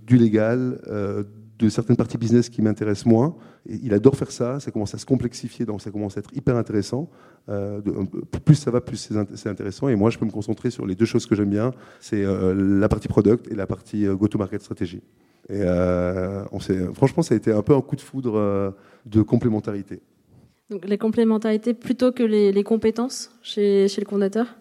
du 0.06 0.18
légal, 0.18 0.80
de 1.58 1.70
certaines 1.70 1.96
parties 1.96 2.18
business 2.18 2.50
qui 2.50 2.62
m'intéressent 2.62 3.06
moins. 3.06 3.38
Il 3.70 3.94
adore 3.94 4.18
faire 4.18 4.32
ça, 4.32 4.60
ça 4.60 4.72
commence 4.72 4.94
à 4.94 4.98
se 4.98 5.06
complexifier, 5.06 5.66
donc 5.66 5.82
ça 5.82 5.92
commence 5.92 6.18
à 6.18 6.20
être 6.20 6.36
hyper 6.36 6.58
intéressant. 6.58 7.10
plus 8.44 8.56
ça 8.56 8.70
va, 8.70 8.82
plus 8.82 9.10
c'est 9.36 9.48
intéressant. 9.48 9.88
Et 9.88 9.96
moi, 9.96 10.10
je 10.10 10.18
peux 10.18 10.26
me 10.26 10.32
concentrer 10.32 10.72
sur 10.72 10.86
les 10.86 10.96
deux 10.96 11.06
choses 11.06 11.26
que 11.26 11.36
j'aime 11.36 11.52
bien, 11.52 11.72
c'est 12.02 12.26
la 12.26 12.90
partie 12.90 13.08
product 13.08 13.50
et 13.50 13.56
la 13.56 13.66
partie 13.66 14.06
go-to-market 14.08 14.62
stratégie. 14.62 15.04
Et 15.48 15.64
franchement, 16.96 17.24
ça 17.24 17.34
a 17.34 17.38
été 17.38 17.54
un 17.54 17.62
peu 17.62 17.74
un 17.74 17.82
coup 17.82 17.96
de 17.96 18.02
foudre 18.02 18.74
de 19.06 19.22
complémentarité. 19.22 20.02
Donc 20.70 20.88
les 20.88 20.98
complémentarités 20.98 21.74
plutôt 21.74 22.12
que 22.12 22.24
les, 22.24 22.64
compétences 22.64 23.32
chez, 23.42 23.88
chez 23.88 24.02
le 24.02 24.08
fondateur? 24.08 24.56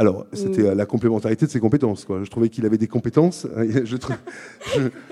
Alors, 0.00 0.26
c'était 0.32 0.72
la 0.76 0.86
complémentarité 0.86 1.46
de 1.46 1.50
ses 1.50 1.58
compétences. 1.58 2.04
Quoi. 2.04 2.22
Je 2.22 2.30
trouvais 2.30 2.48
qu'il 2.48 2.64
avait 2.64 2.78
des 2.78 2.86
compétences. 2.86 3.48
Je, 3.84 3.96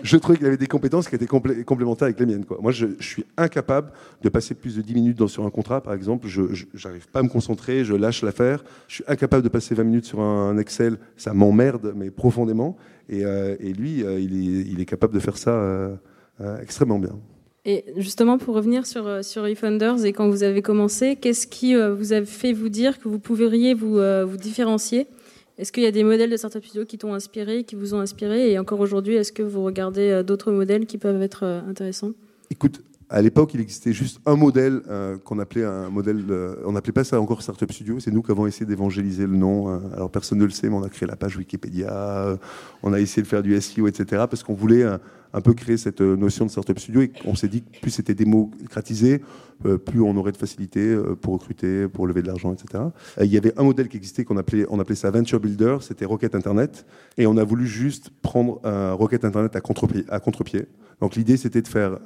je, 0.02 0.16
trouvais 0.16 0.38
qu'il 0.38 0.46
avait 0.46 0.56
des 0.56 0.68
compétences 0.68 1.08
qui 1.08 1.16
étaient 1.16 1.26
complémentaires 1.26 2.06
avec 2.06 2.20
les 2.20 2.26
miennes. 2.26 2.44
Quoi. 2.44 2.58
Moi, 2.60 2.70
je, 2.70 2.86
suis 3.00 3.24
incapable 3.36 3.90
de 4.22 4.28
passer 4.28 4.54
plus 4.54 4.76
de 4.76 4.82
10 4.82 4.94
minutes 4.94 5.18
dans, 5.18 5.26
sur 5.26 5.44
un 5.44 5.50
contrat, 5.50 5.80
par 5.80 5.92
exemple. 5.92 6.28
Je 6.28 6.42
n'arrive 6.84 7.08
pas 7.08 7.18
à 7.18 7.22
me 7.24 7.28
concentrer, 7.28 7.84
je 7.84 7.94
lâche 7.94 8.22
l'affaire. 8.22 8.62
Je 8.86 8.96
suis 8.96 9.04
incapable 9.08 9.42
de 9.42 9.48
passer 9.48 9.74
20 9.74 9.82
minutes 9.82 10.04
sur 10.04 10.20
un 10.20 10.56
Excel. 10.58 10.98
Ça 11.16 11.34
m'emmerde, 11.34 11.92
mais 11.96 12.10
profondément. 12.10 12.76
Et, 13.08 13.24
euh, 13.24 13.56
et 13.58 13.72
lui, 13.72 14.04
euh, 14.04 14.20
il 14.20 14.34
est, 14.34 14.62
il, 14.70 14.80
est, 14.80 14.86
capable 14.86 15.14
de 15.14 15.20
faire 15.20 15.36
ça 15.36 15.50
euh, 15.50 15.96
extrêmement 16.60 17.00
bien. 17.00 17.18
Et 17.68 17.84
justement, 17.96 18.38
pour 18.38 18.54
revenir 18.54 18.86
sur, 18.86 19.08
euh, 19.08 19.22
sur 19.22 19.44
eFounders 19.44 20.04
et 20.04 20.12
quand 20.12 20.30
vous 20.30 20.44
avez 20.44 20.62
commencé, 20.62 21.16
qu'est-ce 21.16 21.48
qui 21.48 21.74
euh, 21.74 21.92
vous 21.92 22.12
a 22.12 22.24
fait 22.24 22.52
vous 22.52 22.68
dire 22.68 23.00
que 23.00 23.08
vous 23.08 23.18
pourriez 23.18 23.74
vous, 23.74 23.98
euh, 23.98 24.24
vous 24.24 24.36
différencier? 24.36 25.08
Est-ce 25.58 25.72
qu'il 25.72 25.82
y 25.82 25.86
a 25.86 25.90
des 25.90 26.04
modèles 26.04 26.30
de 26.30 26.36
startup 26.36 26.64
studio 26.64 26.84
qui 26.86 26.96
t'ont 26.96 27.12
inspiré, 27.12 27.64
qui 27.64 27.74
vous 27.74 27.92
ont 27.92 27.98
inspiré? 27.98 28.52
Et 28.52 28.58
encore 28.60 28.78
aujourd'hui, 28.78 29.16
est-ce 29.16 29.32
que 29.32 29.42
vous 29.42 29.64
regardez 29.64 30.22
d'autres 30.24 30.52
modèles 30.52 30.86
qui 30.86 30.96
peuvent 30.96 31.20
être 31.22 31.44
intéressants? 31.44 32.12
Écoute, 32.50 32.82
à 33.08 33.22
l'époque, 33.22 33.54
il 33.54 33.60
existait 33.60 33.94
juste 33.94 34.20
un 34.26 34.36
modèle 34.36 34.82
qu'on 35.24 35.38
appelait 35.38 35.64
un 35.64 35.88
modèle. 35.88 36.22
on 36.66 36.72
n'appelait 36.72 36.92
pas 36.92 37.04
ça 37.04 37.18
encore 37.18 37.40
Startup 37.40 37.72
Studio. 37.72 37.98
C'est 38.00 38.10
nous 38.10 38.20
qui 38.20 38.32
avons 38.32 38.46
essayé 38.46 38.66
d'évangéliser 38.66 39.26
le 39.26 39.34
nom. 39.34 39.68
alors 39.94 40.10
personne 40.10 40.36
ne 40.36 40.44
le 40.44 40.50
sait, 40.50 40.68
mais 40.68 40.76
on 40.76 40.82
a 40.82 40.90
créé 40.90 41.08
la 41.08 41.16
page 41.16 41.38
Wikipédia. 41.38 42.38
on 42.82 42.92
a 42.92 43.00
essayé 43.00 43.22
de 43.22 43.26
faire 43.26 43.42
du 43.42 43.58
SEO, 43.58 43.88
etc. 43.88 44.24
Parce 44.28 44.42
qu'on 44.42 44.52
voulait 44.52 44.84
un 45.36 45.42
peu 45.42 45.52
créer 45.52 45.76
cette 45.76 46.00
euh, 46.00 46.16
notion 46.16 46.46
de 46.46 46.50
startup 46.50 46.78
studio 46.78 47.02
et 47.02 47.12
on 47.26 47.34
s'est 47.34 47.48
dit 47.48 47.62
que 47.62 47.80
plus 47.80 47.90
c'était 47.90 48.14
démocratisé, 48.14 49.20
euh, 49.66 49.76
plus 49.76 50.00
on 50.00 50.16
aurait 50.16 50.32
de 50.32 50.36
facilité 50.38 50.80
euh, 50.80 51.14
pour 51.14 51.34
recruter, 51.34 51.88
pour 51.88 52.06
lever 52.06 52.22
de 52.22 52.26
l'argent, 52.26 52.54
etc. 52.54 52.84
Il 53.20 53.26
y 53.26 53.36
avait 53.36 53.52
un 53.58 53.62
modèle 53.62 53.88
qui 53.88 53.98
existait 53.98 54.24
qu'on 54.24 54.38
appelait, 54.38 54.64
on 54.70 54.80
appelait 54.80 54.96
ça 54.96 55.10
Venture 55.10 55.38
Builder, 55.38 55.76
c'était 55.82 56.06
Rocket 56.06 56.34
Internet, 56.34 56.86
et 57.18 57.26
on 57.26 57.36
a 57.36 57.44
voulu 57.44 57.66
juste 57.66 58.10
prendre 58.22 58.60
un 58.64 58.92
Rocket 58.92 59.26
Internet 59.26 59.54
à 59.56 59.60
contre-pied. 59.60 60.04
À 60.08 60.20
contre 60.20 60.42
Donc 61.02 61.16
l'idée 61.16 61.36
c'était 61.36 61.60
de 61.60 61.68
faire, 61.68 61.98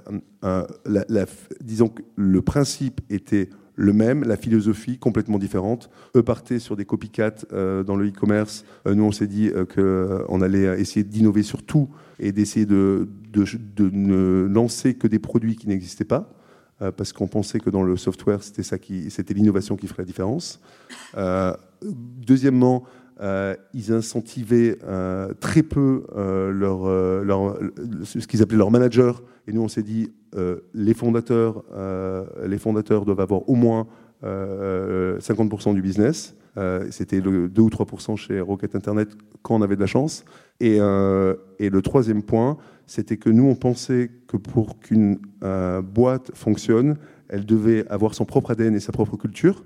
disons 1.61 1.89
que 1.89 2.03
le 2.17 2.43
principe 2.43 3.01
était 3.11 3.49
le 3.77 3.93
même, 3.93 4.25
la 4.25 4.37
philosophie 4.37 4.99
complètement 4.99 5.39
différente. 5.39 5.91
Eux 6.17 6.23
partaient 6.23 6.59
sur 6.59 6.77
des 6.77 6.85
copycats 6.85 7.47
dans 7.51 7.97
le 7.97 8.09
e-commerce. 8.09 8.65
nous, 8.87 9.05
on 9.05 9.13
s'est 9.13 9.27
dit 9.27 9.51
qu'on 9.75 10.41
allait 10.41 10.81
essayer 10.81 11.05
d'innover 11.05 11.43
sur 11.43 11.63
tout 11.63 11.89
et 12.19 12.33
d'essayer 12.33 12.67
de, 12.67 13.09
de, 13.33 13.91
ne 13.91 14.47
lancer 14.47 14.95
que 14.95 15.07
des 15.07 15.19
produits 15.19 15.57
qui 15.57 15.69
n'existaient 15.69 16.05
pas, 16.05 16.33
euh, 16.83 16.93
parce 16.93 17.13
qu'on 17.13 17.29
pensait 17.29 17.61
que 17.61 17.71
dans 17.71 17.83
le 17.83 17.97
software, 17.97 18.43
c'était 18.43 18.63
c'était 18.63 19.35
l'innovation 19.35 19.77
qui 19.77 19.87
ferait 19.87 20.03
la 20.03 20.07
différence. 20.07 20.61
Euh, 21.17 21.55
deuxièmement, 21.83 22.85
euh, 23.21 23.55
ils 23.75 23.93
incentivaient 23.93 24.79
très 25.41 25.63
peu 25.63 26.05
leur, 26.15 26.89
leur, 27.25 27.59
ce 28.05 28.27
qu'ils 28.27 28.43
appelaient 28.43 28.59
leurs 28.59 28.71
managers. 28.71 29.13
Et 29.47 29.53
nous, 29.53 29.63
on 29.63 29.69
s'est 29.69 29.83
dit, 29.83 30.13
les 30.75 30.95
fondateurs, 30.95 31.65
les 32.45 32.59
fondateurs 32.59 33.05
doivent 33.05 33.21
avoir 33.21 33.49
au 33.49 33.55
moins 33.55 33.87
50% 34.23 35.75
du 35.75 35.83
business. 35.83 36.35
C'était 36.91 37.21
le 37.21 37.49
2 37.49 37.63
ou 37.63 37.69
3% 37.69 38.17
chez 38.17 38.41
Rocket 38.41 38.75
Internet 38.75 39.11
quand 39.43 39.57
on 39.57 39.63
avait 39.63 39.77
de 39.77 39.81
la 39.81 39.87
chance. 39.87 40.25
Et, 40.61 40.79
le 40.79 41.81
troisième 41.83 42.23
point, 42.23 42.59
c'était 42.91 43.17
que 43.17 43.31
nous, 43.31 43.45
on 43.45 43.55
pensait 43.55 44.11
que 44.27 44.37
pour 44.37 44.81
qu'une 44.81 45.19
euh, 45.45 45.81
boîte 45.81 46.33
fonctionne, 46.35 46.97
elle 47.29 47.47
devait 47.47 47.87
avoir 47.89 48.15
son 48.15 48.25
propre 48.25 48.51
ADN 48.51 48.75
et 48.75 48.81
sa 48.81 48.91
propre 48.91 49.17
culture. 49.17 49.65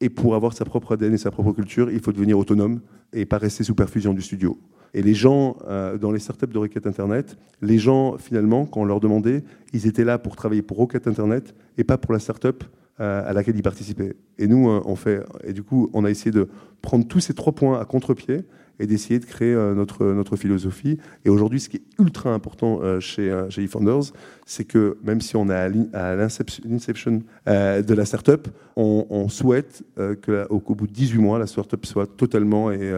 Et 0.00 0.08
pour 0.08 0.34
avoir 0.34 0.52
sa 0.52 0.64
propre 0.64 0.94
ADN 0.94 1.14
et 1.14 1.18
sa 1.18 1.30
propre 1.30 1.52
culture, 1.52 1.90
il 1.90 2.00
faut 2.00 2.12
devenir 2.12 2.38
autonome 2.38 2.80
et 3.12 3.26
pas 3.26 3.38
rester 3.38 3.64
sous 3.64 3.74
perfusion 3.74 4.14
du 4.14 4.22
studio. 4.22 4.58
Et 4.94 5.02
les 5.02 5.14
gens, 5.14 5.56
euh, 5.68 5.98
dans 5.98 6.10
les 6.10 6.18
startups 6.18 6.46
de 6.46 6.58
Rocket 6.58 6.86
Internet, 6.86 7.36
les 7.60 7.78
gens, 7.78 8.16
finalement, 8.18 8.66
quand 8.66 8.80
on 8.80 8.84
leur 8.84 9.00
demandait, 9.00 9.44
ils 9.72 9.86
étaient 9.86 10.04
là 10.04 10.18
pour 10.18 10.36
travailler 10.36 10.62
pour 10.62 10.78
Rocket 10.78 11.06
Internet 11.06 11.54
et 11.78 11.84
pas 11.84 11.98
pour 11.98 12.12
la 12.12 12.18
startup 12.18 12.64
euh, 12.98 13.28
à 13.28 13.32
laquelle 13.32 13.56
ils 13.56 13.62
participaient. 13.62 14.16
Et 14.38 14.48
nous, 14.48 14.68
on 14.68 14.96
fait, 14.96 15.22
et 15.44 15.52
du 15.52 15.62
coup, 15.62 15.90
on 15.92 16.04
a 16.04 16.10
essayé 16.10 16.32
de 16.32 16.48
prendre 16.82 17.06
tous 17.06 17.20
ces 17.20 17.34
trois 17.34 17.52
points 17.52 17.78
à 17.80 17.84
contre-pied 17.84 18.44
et 18.80 18.86
d'essayer 18.86 19.20
de 19.20 19.26
créer 19.26 19.52
euh, 19.52 19.74
notre, 19.74 20.06
notre 20.06 20.36
philosophie. 20.36 20.98
Et 21.24 21.28
aujourd'hui, 21.28 21.60
ce 21.60 21.68
qui 21.68 21.76
est 21.76 21.82
ultra 22.00 22.32
important 22.32 22.80
euh, 22.82 22.98
chez, 22.98 23.30
euh, 23.30 23.48
chez 23.50 23.62
eFounders, 23.62 24.12
c'est 24.46 24.64
que 24.64 24.96
même 25.04 25.20
si 25.20 25.36
on 25.36 25.48
est 25.50 25.54
à 25.94 26.16
l'inception 26.16 27.22
de 27.46 27.94
la 27.94 28.04
startup, 28.04 28.48
on, 28.74 29.06
on 29.10 29.28
souhaite 29.28 29.84
qu'au 29.96 30.74
bout 30.74 30.86
de 30.86 30.92
18 30.92 31.18
mois, 31.18 31.38
la 31.38 31.46
startup 31.46 31.84
soit 31.86 32.06
totalement, 32.06 32.72
et, 32.72 32.92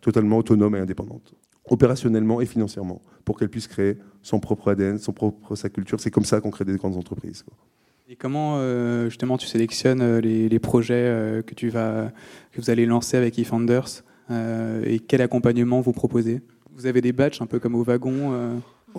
totalement 0.00 0.38
autonome 0.38 0.74
et 0.74 0.80
indépendante 0.80 1.34
opérationnellement 1.70 2.40
et 2.40 2.46
financièrement, 2.46 3.02
pour 3.26 3.38
qu'elle 3.38 3.50
puisse 3.50 3.68
créer 3.68 3.98
son 4.22 4.40
propre 4.40 4.70
ADN, 4.70 4.98
son 4.98 5.12
propre, 5.12 5.54
sa 5.54 5.68
culture. 5.68 6.00
C'est 6.00 6.10
comme 6.10 6.24
ça 6.24 6.40
qu'on 6.40 6.50
crée 6.50 6.64
des 6.64 6.76
grandes 6.76 6.96
entreprises. 6.96 7.44
Et 8.08 8.16
comment 8.16 8.58
justement 9.04 9.36
tu 9.36 9.46
sélectionnes 9.46 10.18
les, 10.18 10.58
projets 10.58 11.42
que, 11.46 11.54
tu 11.54 11.68
vas, 11.68 12.10
que 12.52 12.60
vous 12.60 12.70
allez 12.70 12.86
lancer 12.86 13.16
avec 13.16 13.38
eFounders 13.38 14.02
et 14.30 15.00
quel 15.00 15.22
accompagnement 15.22 15.80
vous 15.80 15.92
proposez? 15.92 16.40
Vous 16.74 16.86
avez 16.86 17.00
des 17.00 17.12
batchs 17.12 17.40
un 17.40 17.46
peu 17.46 17.58
comme 17.58 17.74
au 17.74 17.82
wagon 17.82 18.32
euh 18.32 18.54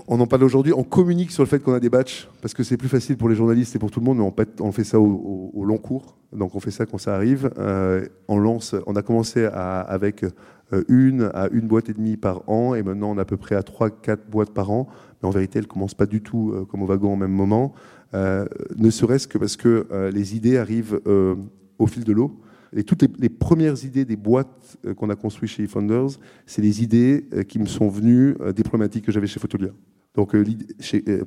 on 0.07 0.19
en 0.19 0.27
parle 0.27 0.43
aujourd'hui, 0.43 0.73
on 0.73 0.83
communique 0.83 1.31
sur 1.31 1.43
le 1.43 1.47
fait 1.47 1.59
qu'on 1.59 1.73
a 1.73 1.79
des 1.79 1.89
batchs, 1.89 2.29
parce 2.41 2.53
que 2.53 2.63
c'est 2.63 2.77
plus 2.77 2.89
facile 2.89 3.17
pour 3.17 3.29
les 3.29 3.35
journalistes 3.35 3.75
et 3.75 3.79
pour 3.79 3.91
tout 3.91 3.99
le 3.99 4.05
monde, 4.05 4.17
mais 4.17 4.45
on, 4.59 4.71
fait 4.71 4.83
ça 4.83 4.99
au, 4.99 5.63
long 5.65 5.77
cours, 5.77 6.15
donc 6.31 6.55
on 6.55 6.59
fait 6.59 6.71
ça 6.71 6.85
quand 6.85 6.97
ça 6.97 7.15
arrive. 7.15 7.49
Euh, 7.57 8.05
on, 8.27 8.37
lance, 8.37 8.75
on 8.85 8.95
a 8.95 9.01
commencé 9.01 9.45
avec 9.45 10.25
une 10.87 11.31
à 11.33 11.47
une 11.51 11.67
boîte 11.67 11.89
et 11.89 11.93
demie 11.93 12.17
par 12.17 12.47
an, 12.47 12.75
et 12.75 12.83
maintenant 12.83 13.11
on 13.11 13.17
est 13.17 13.21
à 13.21 13.25
peu 13.25 13.37
près 13.37 13.55
à 13.55 13.63
trois, 13.63 13.89
quatre 13.89 14.29
boîtes 14.29 14.51
par 14.51 14.69
an, 14.69 14.87
mais 15.21 15.27
en 15.27 15.31
vérité, 15.31 15.57
elles 15.57 15.65
ne 15.65 15.69
commencent 15.69 15.95
pas 15.95 16.05
du 16.05 16.21
tout 16.21 16.53
comme 16.69 16.83
au 16.83 16.85
wagon 16.85 17.13
au 17.13 17.17
même 17.17 17.31
moment, 17.31 17.73
ne 18.13 18.89
serait-ce 18.89 19.27
que 19.27 19.37
parce 19.37 19.57
que 19.57 19.87
les 20.13 20.35
idées 20.35 20.57
arrivent 20.57 20.99
au 21.79 21.87
fil 21.87 22.03
de 22.03 22.13
l'eau. 22.13 22.39
Et 22.75 22.83
toutes 22.83 23.03
les, 23.19 23.29
premières 23.29 23.83
idées 23.83 24.05
des 24.05 24.15
boîtes 24.15 24.77
euh, 24.85 24.93
qu'on 24.93 25.09
a 25.09 25.15
construites 25.15 25.51
chez 25.51 25.63
eFounders, 25.63 26.19
c'est 26.45 26.61
les 26.61 26.83
idées 26.83 27.25
euh, 27.33 27.43
qui 27.43 27.59
me 27.59 27.65
sont 27.65 27.89
venues 27.89 28.35
euh, 28.41 28.53
des 28.53 28.63
problématiques 28.63 29.05
que 29.05 29.11
j'avais 29.11 29.27
chez 29.27 29.39
Photolia. 29.39 29.69
Donc 30.15 30.35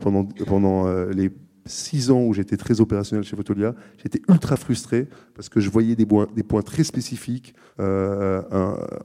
pendant, 0.01 0.25
pendant 0.25 0.93
les 1.11 1.31
six 1.65 2.11
ans 2.11 2.23
où 2.23 2.35
j'étais 2.35 2.57
très 2.57 2.81
opérationnel 2.81 3.25
chez 3.25 3.37
Photolia, 3.37 3.75
j'étais 4.03 4.21
ultra 4.29 4.57
frustré 4.57 5.09
parce 5.35 5.49
que 5.49 5.61
je 5.61 5.71
voyais 5.71 5.97
des 5.97 6.05
points, 6.07 6.63
très 6.63 6.85
spécifiques. 6.85 7.55
Euh, 7.81 8.43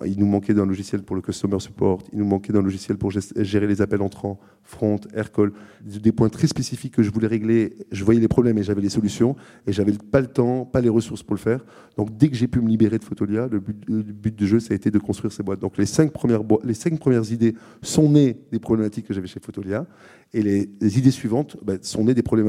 il 0.06 0.20
nous 0.20 0.26
manquait 0.26 0.54
d'un 0.54 0.66
logiciel 0.66 1.04
pour 1.04 1.16
le 1.16 1.22
customer 1.22 1.60
support, 1.60 2.00
il 2.12 2.20
nous 2.20 2.26
manquait 2.26 2.54
d'un 2.54 2.62
logiciel 2.62 2.98
pour 2.98 3.12
gérer 3.12 3.68
les 3.68 3.82
appels 3.82 4.02
entrants, 4.02 4.40
front, 4.64 5.00
aircall, 5.14 5.52
des 5.82 6.12
points 6.12 6.30
très 6.30 6.48
spécifiques 6.48 6.96
que 6.96 7.04
je 7.04 7.12
voulais 7.12 7.28
régler. 7.28 7.76
Je 7.92 8.04
voyais 8.04 8.20
les 8.20 8.28
problèmes 8.28 8.58
et 8.58 8.64
j'avais 8.64 8.82
les 8.82 8.90
solutions 8.90 9.36
et 9.66 9.72
j'avais 9.72 9.94
pas 9.94 10.22
le 10.22 10.28
temps, 10.28 10.66
pas 10.66 10.82
les 10.82 10.90
ressources 10.90 11.24
pour 11.24 11.36
le 11.36 11.40
faire. 11.40 11.64
Donc 11.96 12.18
dès 12.18 12.30
que 12.30 12.36
j'ai 12.36 12.48
pu 12.48 12.60
me 12.60 12.68
libérer 12.68 12.98
de 12.98 13.04
Photolia, 13.04 13.48
le 13.50 13.60
but, 13.60 13.84
le 13.88 14.04
du 14.04 14.48
jeu, 14.48 14.60
ça 14.60 14.74
a 14.74 14.76
été 14.76 14.92
de 14.92 15.00
construire 15.00 15.32
ces 15.32 15.44
boîtes. 15.44 15.60
Donc 15.60 15.78
les 15.78 15.86
cinq 15.86 16.12
premières, 16.12 16.42
les 16.64 16.74
cinq 16.74 17.00
premières 17.00 17.32
idées 17.32 17.56
sont 17.82 18.10
nées 18.10 18.38
des 18.52 18.60
problématiques 18.60 19.08
que 19.08 19.14
j'avais 19.14 19.28
chez 19.28 19.40
Photolia 19.40 19.86
et 20.34 20.42
les, 20.42 20.98
idées 20.98 21.12
suivantes 21.12 21.58
bah, 21.64 21.74
sont 21.82 22.04
nées 22.04 22.14
des 22.14 22.24
problématiques 22.24 22.47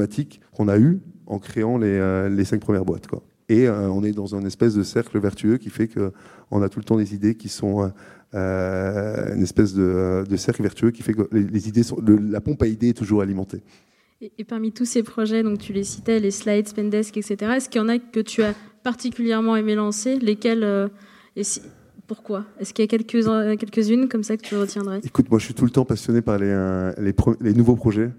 qu'on 0.55 0.67
a 0.67 0.77
eues 0.77 0.99
en 1.29 1.39
créant 1.39 1.77
les, 1.77 1.87
euh, 1.87 2.27
les 2.27 2.43
cinq 2.43 2.59
premières 2.59 2.83
boîtes. 2.83 3.07
Quoi. 3.07 3.21
Et 3.47 3.67
euh, 3.67 3.89
on 3.89 4.03
est 4.03 4.11
dans 4.11 4.35
un 4.35 4.43
espèce 4.45 4.73
de 4.73 4.83
cercle 4.83 5.17
vertueux 5.19 5.57
qui 5.57 5.69
fait 5.69 5.87
qu'on 5.87 6.61
a 6.61 6.69
tout 6.69 6.79
le 6.79 6.85
temps 6.85 6.97
des 6.97 7.13
idées 7.13 7.35
qui 7.35 7.49
sont 7.49 7.91
euh, 8.35 9.35
une 9.35 9.43
espèce 9.43 9.73
de, 9.73 10.25
cercle 10.35 10.63
vertueux 10.63 10.91
qui 10.91 11.03
fait 11.03 11.13
que 11.13 11.27
les, 11.31 11.67
idées 11.67 11.83
sont, 11.83 11.97
la 12.05 12.41
pompe 12.41 12.61
à 12.63 12.67
idées 12.67 12.89
est 12.89 12.97
toujours 12.97 13.21
alimentée. 13.21 13.61
Et, 14.21 14.43
parmi 14.43 14.73
tous 14.73 14.85
ces 14.85 15.01
projets, 15.01 15.43
donc 15.43 15.59
tu 15.59 15.71
les 15.71 15.85
citais, 15.85 16.19
les 16.19 16.31
slides, 16.31 16.67
Spendesk, 16.67 17.15
etc., 17.15 17.53
est-ce 17.55 17.69
qu'il 17.69 17.79
y 17.79 17.83
en 17.83 17.87
a 17.87 17.99
que 17.99 18.19
tu 18.19 18.43
as 18.43 18.53
particulièrement 18.83 19.55
aimé 19.55 19.75
lancer? 19.75 20.19
Lesquels 20.19 20.89
et 21.37 21.43
pourquoi? 22.05 22.43
Est-ce 22.59 22.73
qu'il 22.73 22.83
y 22.83 22.87
a 22.87 22.89
quelques, 22.89 23.59
quelques-unes 23.59 24.09
comme 24.09 24.23
ça 24.23 24.35
que 24.35 24.41
tu 24.41 24.57
retiendrais? 24.57 24.99
Écoute, 25.05 25.29
moi 25.29 25.39
je 25.39 25.45
suis 25.45 25.53
tout 25.53 25.63
le 25.63 25.71
temps 25.71 25.85
passionné 25.85 26.21
par 26.21 26.37
les, 26.37 26.91
les, 26.97 27.13
les 27.39 27.53
nouveaux 27.53 27.75
projets. 27.75 28.11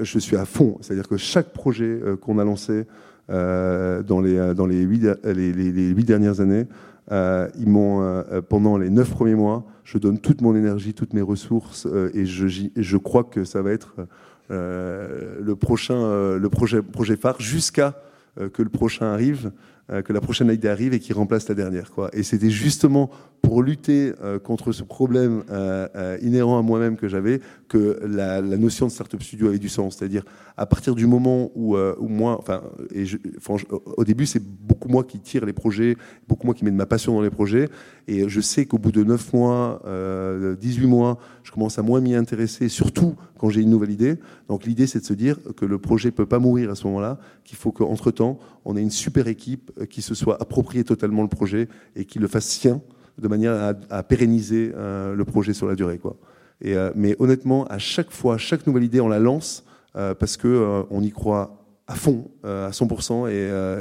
Je 0.00 0.18
suis 0.18 0.36
à 0.36 0.44
fond. 0.44 0.78
C'est-à-dire 0.80 1.08
que 1.08 1.16
chaque 1.16 1.52
projet 1.52 2.00
qu'on 2.20 2.38
a 2.38 2.44
lancé, 2.44 2.86
euh, 3.30 4.02
dans 4.02 4.20
les 4.20 4.36
euh, 4.36 4.52
dans 4.52 4.66
les 4.66 4.82
huit, 4.82 5.00
dernières 6.04 6.40
années. 6.42 6.66
Euh, 7.10 7.48
ils 7.58 7.68
m'ont 7.68 8.22
pendant 8.48 8.76
les 8.76 8.90
neuf 8.90 9.10
premiers 9.10 9.34
mois, 9.34 9.64
je 9.84 9.98
donne 9.98 10.18
toute 10.18 10.40
mon 10.42 10.54
énergie, 10.54 10.94
toutes 10.94 11.12
mes 11.12 11.22
ressources 11.22 11.86
et 12.14 12.24
je, 12.24 12.46
je 12.74 12.96
crois 12.96 13.24
que 13.24 13.44
ça 13.44 13.60
va 13.60 13.72
être 13.72 13.94
le 14.48 15.54
prochain 15.54 16.36
le 16.38 16.48
projet 16.48 16.80
projet 16.80 17.16
phare 17.16 17.40
jusqu'à 17.40 17.94
que 18.36 18.62
le 18.62 18.70
prochain 18.70 19.06
arrive. 19.06 19.52
Euh, 19.92 20.00
que 20.00 20.14
la 20.14 20.22
prochaine 20.22 20.50
idée 20.50 20.68
arrive 20.68 20.94
et 20.94 20.98
qui 20.98 21.12
remplace 21.12 21.46
la 21.46 21.54
dernière. 21.54 21.90
Et 22.14 22.22
c'était 22.22 22.48
justement 22.48 23.10
pour 23.42 23.62
lutter 23.62 24.14
euh, 24.22 24.38
contre 24.38 24.72
ce 24.72 24.82
problème 24.82 25.44
euh, 25.50 26.16
inhérent 26.22 26.58
à 26.58 26.62
moi-même 26.62 26.96
que 26.96 27.06
j'avais 27.06 27.42
que 27.68 28.00
la, 28.02 28.40
la, 28.40 28.56
notion 28.56 28.86
de 28.86 28.90
startup 28.90 29.22
studio 29.22 29.48
avait 29.48 29.58
du 29.58 29.68
sens. 29.68 29.96
C'est-à-dire 29.96 30.24
à 30.56 30.66
partir 30.66 30.94
du 30.94 31.06
moment 31.06 31.50
où, 31.54 31.76
où 31.76 32.08
moi, 32.08 32.42
au 33.96 34.04
début 34.04 34.26
c'est 34.26 34.42
beaucoup 34.42 34.88
moi 34.88 35.02
qui 35.02 35.18
tire 35.18 35.44
les 35.44 35.52
projets, 35.52 35.96
beaucoup 36.28 36.46
moi 36.46 36.54
qui 36.54 36.64
mets 36.64 36.70
de 36.70 36.76
ma 36.76 36.86
passion 36.86 37.14
dans 37.14 37.22
les 37.22 37.30
projets, 37.30 37.68
et 38.06 38.28
je 38.28 38.40
sais 38.40 38.64
qu'au 38.64 38.78
bout 38.78 38.92
de 38.92 39.02
9 39.02 39.32
mois, 39.32 39.82
18 40.60 40.86
mois, 40.86 41.18
je 41.42 41.50
commence 41.50 41.78
à 41.78 41.82
moins 41.82 42.00
m'y 42.00 42.14
intéresser, 42.14 42.68
surtout 42.68 43.16
quand 43.38 43.50
j'ai 43.50 43.62
une 43.62 43.70
nouvelle 43.70 43.90
idée. 43.90 44.16
Donc 44.48 44.64
l'idée 44.64 44.86
c'est 44.86 45.00
de 45.00 45.04
se 45.04 45.14
dire 45.14 45.38
que 45.56 45.64
le 45.64 45.78
projet 45.78 46.12
peut 46.12 46.26
pas 46.26 46.38
mourir 46.38 46.70
à 46.70 46.76
ce 46.76 46.86
moment-là, 46.86 47.18
qu'il 47.44 47.58
faut 47.58 47.72
qu'entre 47.72 48.10
temps 48.12 48.38
on 48.64 48.76
ait 48.76 48.82
une 48.82 48.90
super 48.90 49.28
équipe 49.28 49.70
euh, 49.78 49.86
qui 49.86 50.02
se 50.02 50.14
soit 50.14 50.40
approprié 50.40 50.84
totalement 50.84 51.22
le 51.22 51.28
projet 51.28 51.68
et 51.96 52.04
qui 52.04 52.18
le 52.18 52.28
fasse 52.28 52.46
sien 52.46 52.80
de 53.18 53.28
manière 53.28 53.74
à, 53.90 54.02
pérenniser 54.02 54.72
euh, 54.74 55.14
le 55.14 55.24
projet 55.24 55.52
sur 55.54 55.68
la 55.68 55.76
durée. 55.76 56.00
Et, 56.60 56.76
euh, 56.76 56.90
mais 56.96 57.14
honnêtement, 57.20 57.64
à 57.66 57.78
chaque 57.78 58.10
fois, 58.10 58.38
chaque 58.38 58.66
nouvelle 58.66 58.82
idée, 58.82 59.00
on 59.00 59.08
la 59.08 59.20
lance 59.20 59.64
parce 59.94 60.36
que 60.36 60.84
on 60.90 61.02
y 61.02 61.10
croit 61.10 61.64
à 61.86 61.94
fond, 61.94 62.30
à 62.42 62.70
100%. 62.70 63.28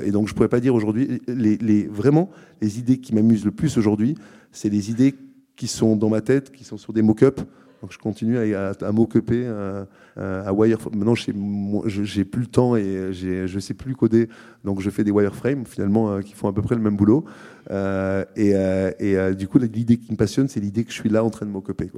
Et, 0.05 0.12
donc, 0.12 0.27
je 0.27 0.34
pourrais 0.34 0.50
pas 0.50 0.60
dire 0.60 0.75
aujourd'hui, 0.75 1.22
les, 1.27 1.88
vraiment, 1.88 2.29
les 2.62 2.79
idées 2.79 3.00
qui 3.00 3.15
m'amusent 3.15 3.46
le 3.46 3.51
plus 3.51 3.77
aujourd'hui, 3.77 4.15
c'est 4.51 4.70
les 4.70 4.91
idées 4.91 5.15
qui 5.55 5.67
sont 5.67 5.96
dans 5.96 6.10
ma 6.10 6.22
tête, 6.22 6.51
qui 6.51 6.63
sont 6.63 6.77
sur 6.77 6.93
des 6.93 7.01
mock-ups. 7.01 7.43
Donc 7.84 7.91
je 7.91 7.98
continue 7.98 8.38
à, 8.38 8.72
à, 8.79 8.91
m'occuper 8.93 9.43
euh, 9.46 9.84
à 10.15 10.53
wireframe. 10.53 10.96
Maintenant, 10.96 11.15
j'ai 11.15 12.24
plus 12.24 12.41
le 12.41 12.48
temps 12.48 12.77
et 12.77 13.12
je 13.12 13.53
ne 13.53 13.60
sais 13.60 13.74
plus 13.74 13.93
coder, 13.93 14.29
donc 14.63 14.79
je 14.79 14.89
fais 14.89 15.03
des 15.03 15.12
wireframes 15.12 15.65
finalement 15.65 16.10
euh, 16.10 16.22
qui 16.22 16.32
font 16.34 16.48
à 16.48 16.53
peu 16.53 16.62
près 16.62 16.75
le 16.75 16.82
même 16.82 16.96
boulot. 16.96 17.25
Euh, 17.72 18.24
et, 18.38 18.51
et 19.00 19.36
du 19.36 19.50
coup, 19.50 19.60
l'idée 19.60 19.98
qui 19.98 20.14
me 20.14 20.18
passionne, 20.18 20.48
c'est 20.48 20.61
l'idée 20.61 20.85
que 20.85 20.92
je 20.92 20.96
suis 20.96 21.09
là 21.09 21.25
en 21.25 21.29
train 21.29 21.46
de 21.46 21.51
m'occuper. 21.51 21.92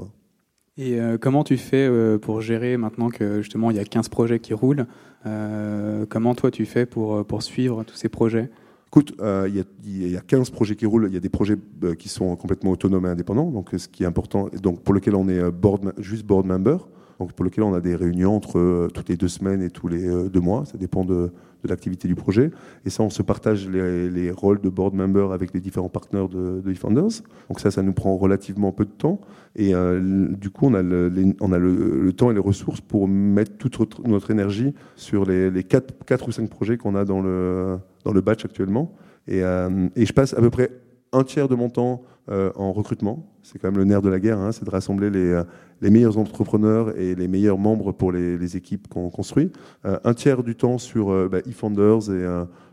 Et 0.78 1.00
comment 1.22 1.46
tu 1.46 1.56
fais 1.58 1.90
pour 2.22 2.42
gérer 2.42 2.76
maintenant 2.76 3.10
que 3.10 3.42
justement 3.42 3.72
il 3.72 3.78
y 3.78 3.80
a 3.80 3.86
15 3.86 4.10
projets 4.10 4.40
qui 4.40 4.54
roulent 4.54 4.88
Comment 5.24 6.36
toi 6.36 6.52
tu 6.52 6.66
fais 6.66 6.86
pour, 6.86 7.26
pour 7.26 7.44
suivre 7.44 7.84
tous 7.86 7.96
ces 7.96 8.10
projets? 8.10 8.50
Écoute, 8.96 9.14
euh, 9.20 9.50
il 9.84 10.08
y, 10.10 10.16
a 10.16 10.22
15 10.22 10.52
projets 10.52 10.78
qui 10.78 10.86
roulent. 10.86 11.08
Il 11.10 11.14
y 11.14 11.18
a 11.18 11.20
des 11.20 11.28
projets 11.28 11.58
euh, 11.84 11.96
qui 11.96 12.08
sont 12.08 12.34
complètement 12.38 12.72
autonomes 12.72 13.06
et 13.06 13.10
indépendants, 13.10 13.52
donc 13.52 13.72
ce 13.76 13.90
qui 13.90 14.04
est 14.04 14.06
important, 14.06 14.50
donc 14.62 14.84
pour 14.84 14.94
lequel 14.94 15.16
on 15.16 15.28
est 15.28 15.38
euh, 15.38 15.52
board, 15.52 15.94
juste 15.98 16.26
board 16.26 16.46
member, 16.46 16.88
donc 17.20 17.34
pour 17.34 17.46
lequel 17.46 17.64
on 17.64 17.74
a 17.74 17.82
des 17.82 17.96
réunions 17.96 18.36
entre 18.36 18.90
toutes 18.94 19.10
les 19.10 19.18
deux 19.18 19.28
semaines 19.28 19.62
et 19.62 19.70
tous 19.70 19.88
les 19.88 20.30
deux 20.30 20.40
mois. 20.40 20.66
Ça 20.66 20.78
dépend 20.78 21.06
de, 21.06 21.32
l'activité 21.68 22.08
du 22.08 22.14
projet. 22.14 22.52
Et 22.86 22.92
ça, 22.92 23.02
on 23.02 23.10
se 23.10 23.24
partage 23.24 23.68
les, 23.68 24.30
rôles 24.30 24.62
de 24.62 24.70
board 24.70 24.94
member 24.94 25.32
avec 25.32 25.52
les 25.52 25.60
différents 25.60 25.90
partenaires 25.90 26.30
de, 26.30 26.62
de 26.64 26.72
eFounders. 26.72 27.24
Donc 27.50 27.60
ça, 27.60 27.72
ça 27.72 27.82
nous 27.82 27.94
prend 27.94 28.16
relativement 28.18 28.72
peu 28.72 28.86
de 28.86 28.92
temps. 28.92 29.20
Et 29.56 29.74
du 29.74 30.52
coup, 30.52 30.68
on 30.68 30.76
a, 30.76 30.84
le, 30.84 32.12
temps 32.12 32.30
et 32.30 32.36
les 32.36 32.40
ressources 32.40 32.82
pour 32.82 33.08
mettre 33.08 33.58
toute 33.58 34.06
notre 34.08 34.30
énergie 34.30 34.76
sur 34.96 35.26
les, 35.26 35.50
les 35.50 35.64
4, 35.64 36.06
4 36.06 36.28
ou 36.28 36.32
5 36.32 36.50
projets 36.52 36.78
qu'on 36.78 36.94
a 36.94 37.04
dans 37.04 37.22
le 37.22 37.80
dans 38.06 38.14
le 38.14 38.22
batch 38.22 38.46
actuellement. 38.46 38.94
Euh, 39.30 39.90
et, 39.96 40.06
je 40.06 40.14
passe 40.14 40.34
à 40.34 40.38
peu 40.40 40.50
près 40.50 40.72
un 41.12 41.24
tiers 41.24 41.50
de 41.50 41.56
mon 41.56 41.70
temps 41.70 42.04
euh, 42.30 42.52
en 42.56 42.72
recrutement. 42.72 43.26
C'est 43.44 43.60
quand 43.60 43.70
même 43.70 43.78
le 43.78 43.86
nerf 43.86 44.02
de 44.02 44.10
la 44.10 44.20
guerre, 44.20 44.40
hein, 44.40 44.52
c'est 44.52 44.66
de 44.66 44.70
rassembler 44.70 45.10
les, 45.10 45.32
euh, 45.32 45.44
les, 45.82 45.90
meilleurs 45.90 46.18
entrepreneurs 46.18 46.98
et 46.98 47.16
les 47.16 47.28
meilleurs 47.28 47.58
membres 47.58 47.92
pour 47.92 48.12
les, 48.12 48.58
équipes 48.58 48.88
qu'on 48.88 49.10
construit. 49.10 49.52
un 49.84 50.14
tiers 50.14 50.44
du 50.44 50.56
temps 50.56 50.78
sur 50.78 51.30
bah, 51.30 51.40
eFounders 51.46 52.12
et 52.12 52.26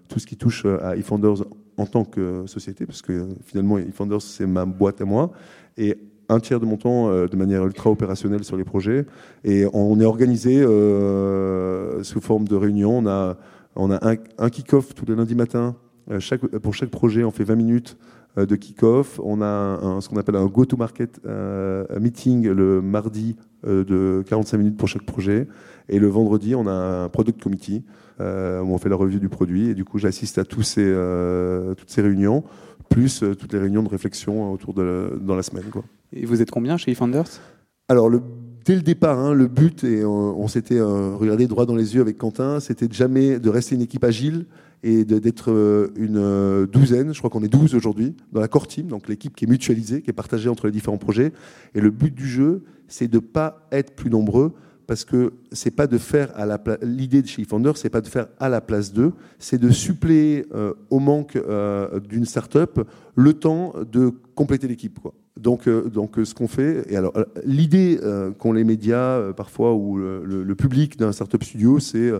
tout 0.09 0.19
ce 0.19 0.27
qui 0.27 0.37
touche 0.37 0.65
à 0.65 0.97
eFounders 0.97 1.45
en 1.77 1.87
tant 1.87 2.05
que 2.05 2.45
société, 2.47 2.87
parce 2.87 3.03
que 3.03 3.29
finalement 3.45 3.79
eFounders 3.79 4.23
c'est 4.23 4.47
ma 4.47 4.65
boîte 4.65 5.01
à 5.01 5.05
moi. 5.05 5.33
Et 5.77 5.99
un 6.29 6.41
tiers 6.41 6.61
de 6.61 6.67
mon 6.67 6.77
temps 6.77 7.11
de 7.11 7.37
manière 7.37 7.65
ultra 7.65 7.91
opérationnelle 7.91 8.45
sur 8.45 8.57
les 8.57 8.65
projets. 8.65 9.07
Et 9.45 9.67
on 9.73 9.99
est 10.01 10.05
organisé 10.05 10.62
sous 12.03 12.21
forme 12.21 12.47
de 12.47 12.57
réunion. 12.57 12.99
On 12.99 13.07
a 13.07 13.37
a 13.77 14.17
un, 14.38 14.51
kick-off 14.51 14.95
tous 14.95 15.07
les 15.07 15.15
lundis 15.15 15.35
matins. 15.35 15.77
Euh, 16.11 16.21
pour 16.62 16.75
chaque 16.75 16.91
projet, 16.91 17.25
on 17.25 17.31
fait 17.31 17.45
20 17.45 17.55
minutes 17.55 17.97
euh, 17.97 18.22
de 18.37 18.57
kick-off. 18.57 19.21
On 19.23 19.42
a 19.42 20.01
ce 20.01 20.09
qu'on 20.09 20.16
appelle 20.16 20.37
un 20.37 20.47
go-to-market 20.47 21.21
euh, 21.27 21.85
meeting 22.01 22.49
le 22.49 22.81
mardi 22.81 23.37
de 23.66 24.25
45 24.27 24.59
minutes 24.59 24.77
pour 24.77 24.88
chaque 24.88 25.05
projet. 25.05 25.49
Et 25.88 25.99
le 25.99 26.09
vendredi, 26.09 26.55
on 26.55 26.66
a 26.66 26.73
un 27.05 27.09
product 27.09 27.42
committee 27.42 27.85
où 28.18 28.25
on 28.25 28.79
fait 28.79 28.88
la 28.88 28.97
revue 28.97 29.21
du 29.21 29.29
produit. 29.29 29.68
Et 29.68 29.75
du 29.75 29.85
coup, 29.85 29.99
j'assiste 29.99 30.38
à 30.38 30.45
tous 30.45 30.62
ces, 30.62 30.95
toutes 31.77 31.90
ces 31.90 32.03
réunions, 32.03 32.45
plus 32.88 33.25
toutes 33.38 33.53
les 33.53 33.59
réunions 33.59 33.83
de 33.83 33.88
réflexion 33.88 34.53
autour 34.53 34.75
de 34.75 35.18
dans 35.21 35.35
la 35.37 35.42
semaine. 35.42 35.64
Quoi. 35.71 35.85
Et 36.12 36.25
vous 36.25 36.40
êtes 36.40 36.51
combien 36.51 36.77
chez 36.77 36.92
eFounders 36.92 37.27
Alors, 37.88 38.09
le 38.09 38.21
dès 38.64 38.75
le 38.75 38.83
départ, 38.83 39.18
hein, 39.18 39.35
le 39.35 39.49
but, 39.49 39.85
et 39.85 40.05
on, 40.05 40.49
s'était 40.49 40.79
euh, 40.79 41.14
regardé 41.16 41.47
droit 41.47 41.66
dans 41.66 41.75
les 41.75 41.95
yeux 41.95 42.01
avec 42.01 42.18
Quentin, 42.18 42.61
c'était 42.61 42.88
de 42.88 42.92
jamais 42.92 43.38
de 43.38 43.49
rester 43.49 43.75
une 43.75 43.83
équipe 43.83 44.05
agile 44.05 44.47
et 44.83 45.05
d'être 45.05 45.53
euh, 45.53 45.92
une 45.97 46.16
euh, 46.16 46.66
douzaine, 46.66 47.12
je 47.12 47.18
crois 47.18 47.31
qu'on 47.31 47.45
est 47.45 47.49
12 47.49 47.75
aujourd'hui, 47.75 48.14
dans 48.33 48.40
la 48.40 48.49
core 48.49 48.66
team, 48.66 48.88
donc 48.88 49.09
l'équipe 49.09 49.35
qui 49.35 49.45
est 49.45 49.49
mutualisée, 49.49 50.03
qui 50.03 50.11
est 50.11 50.14
partagée 50.14 50.49
entre 50.49 50.66
les 50.66 50.73
différents 50.73 50.99
projets. 50.99 51.33
Et 51.75 51.81
le 51.81 51.90
but 51.90 52.12
du 52.12 52.27
jeu, 52.27 52.64
c'est 52.88 53.09
de 53.09 53.16
ne 53.16 53.21
pas 53.21 53.66
être 53.71 53.95
plus 53.95 54.11
nombreux, 54.11 54.53
parce 54.88 55.05
que 55.05 55.35
c'est 55.53 55.71
pas 55.71 55.87
de 55.87 55.99
faire 55.99 56.37
à 56.37 56.45
la 56.45 56.61
l'idée 56.83 57.23
de 57.23 57.29
chez 57.29 57.42
eFounder, 57.42 57.73
c'est 57.77 57.90
pas 57.90 58.01
de 58.01 58.09
faire 58.09 58.27
à 58.40 58.49
la 58.49 58.61
place 58.61 58.92
d'eux, 58.92 59.12
c'est 59.38 59.59
de 59.59 59.71
suppléer 59.71 60.45
au 60.90 60.99
manque 60.99 61.38
d'une 62.09 62.25
startup 62.25 62.81
le 63.14 63.33
temps 63.33 63.75
de 63.90 64.12
compléter 64.35 64.66
l'équipe. 64.66 64.99
Quoi. 64.99 65.14
Donc, 65.42 65.66
euh, 65.66 65.88
donc 65.88 66.18
euh, 66.18 66.24
ce 66.24 66.35
qu'on 66.35 66.46
fait, 66.46 66.85
et 66.88 66.96
alors 66.96 67.12
l'idée 67.44 67.98
euh, 68.00 68.31
qu'ont 68.31 68.52
les 68.52 68.62
médias 68.62 69.33
parfois 69.33 69.74
ou 69.74 69.98
le, 69.98 70.55
public 70.55 70.96
d'un 70.96 71.11
startup 71.11 71.42
studio, 71.42 71.81
c'est 71.81 72.12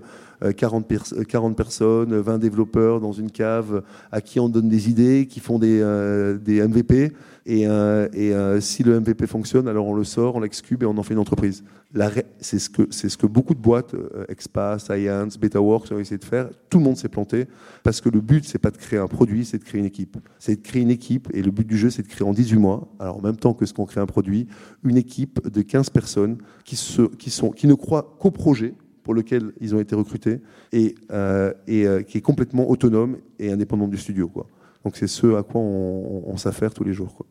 40, 0.56 0.87
40, 1.28 1.56
personnes, 1.56 2.18
20 2.18 2.38
développeurs 2.38 3.00
dans 3.00 3.12
une 3.12 3.30
cave 3.30 3.82
à 4.11 4.20
qui 4.20 4.40
on 4.40 4.48
donne 4.48 4.68
des 4.68 4.88
idées, 4.88 5.26
qui 5.30 5.38
font 5.38 5.58
des, 5.58 5.78
des 6.42 6.66
MVP. 6.66 7.12
Et 7.46 7.66
si 8.61 8.82
le 8.82 8.98
MVP 8.98 9.26
fonctionne, 9.26 9.68
alors 9.68 9.87
on 9.87 9.94
le 9.94 10.04
sort, 10.04 10.35
on 10.35 10.40
l'excube 10.40 10.82
et 10.82 10.87
on 10.87 10.96
en 10.98 11.02
fait 11.02 11.14
une 11.14 11.20
entreprise. 11.20 11.62
C'est 12.40 12.59
ce, 12.59 12.70
que, 12.70 12.83
que 12.83 13.26
beaucoup 13.26 13.55
de 13.55 13.61
boîtes, 13.61 13.94
Expa, 14.28 14.78
Science, 14.78 15.38
BetaWorks, 15.38 15.92
ont 15.92 15.98
essayé 15.98 16.18
de 16.18 16.24
faire. 16.24 16.48
Tout 16.70 16.78
le 16.78 16.85
monde 16.85 16.96
s'est 16.96 17.09
planté 17.09 17.46
parce 17.83 18.00
que 18.00 18.09
le 18.09 18.20
but, 18.20 18.44
c'est 18.44 18.59
pas 18.59 18.70
de 18.70 18.78
créer 18.78 18.98
un 18.98 19.09
produit, 19.09 19.44
c'est 19.44 19.59
de 19.59 19.64
créer 19.64 19.78
une 19.78 19.87
équipe. 19.87 20.16
C'est 20.38 20.57
de 20.57 20.62
créer 20.62 20.83
une 20.83 20.90
équipe 20.90 21.28
et 21.35 21.42
le 21.42 21.50
but 21.50 21.66
du 21.66 21.76
jeu, 21.76 21.90
c'est 21.90 22.02
de 22.02 22.09
créer 22.09 22.26
en 22.26 22.33
18 22.33 22.57
mois, 22.57 22.88
alors 22.98 23.18
en 23.18 23.20
même 23.20 23.37
temps 23.37 23.55
que 23.55 23.66
ce 23.66 23.74
qu'on 23.74 23.85
crée 23.85 24.00
un 24.00 24.07
produit, 24.07 24.46
une 24.85 24.96
équipe 24.96 25.46
de 25.46 25.62
15 25.62 25.90
personnes 25.90 26.38
qui, 26.64 26.76
ne 27.66 27.74
croient 27.74 28.16
qu'au 28.18 28.31
projet 28.31 28.74
pour 29.02 29.14
lequel 29.14 29.52
ils 29.61 29.74
ont 29.74 29.81
été 29.81 29.94
recrutés 29.94 30.40
et, 30.72 30.94
euh, 31.11 31.52
euh, 31.68 32.02
qui 32.02 32.18
est 32.18 32.22
complètement 32.22 32.70
autonome 32.70 33.18
et 33.38 33.50
indépendant 33.50 33.88
du 33.88 33.96
studio. 33.96 34.31
Donc 34.85 34.96
c'est 34.96 35.07
ce 35.07 35.35
à 35.37 35.42
quoi 35.42 35.61
on, 35.61 36.37
s'affaire 36.37 36.72
tous 36.72 36.85
les 36.85 36.92
jours. 36.92 37.24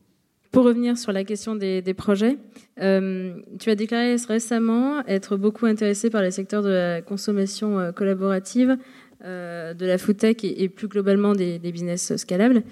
Pour 0.51 0.65
revenir 0.65 0.97
sur 0.97 1.13
la 1.13 1.23
question 1.23 1.55
des, 1.55 1.93
projets, 1.95 2.37
euh, 2.81 3.35
tu 3.57 3.69
as 3.69 3.75
déclaré 3.75 4.17
récemment 4.27 5.01
être 5.07 5.37
beaucoup 5.37 5.65
intéressé 5.65 6.09
par 6.09 6.21
les 6.21 6.31
secteurs 6.31 6.61
de 6.61 6.69
la 6.69 7.01
consommation 7.01 7.79
euh, 7.79 7.91
collaborative, 7.93 8.75
euh, 9.23 9.73
de 9.73 9.85
la 9.85 9.97
food 9.97 10.17
tech 10.17 10.37
et, 10.43 10.67
plus 10.67 10.89
globalement 10.89 11.31
des, 11.33 11.57
business 11.59 12.17
scalables. 12.17 12.63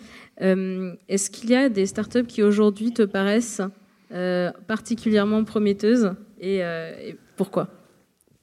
Est-ce 0.42 1.30
qu'il 1.30 1.52
y 1.52 1.56
a 1.56 1.70
des 1.70 1.86
startups 1.86 2.26
qui 2.26 2.44
aujourd'hui 2.44 2.92
te 2.92 3.04
paraissent 3.04 3.62
particulièrement 4.68 5.44
prometteuses 5.46 6.12
et, 6.42 6.58
et 6.58 7.16
pourquoi? 7.38 7.79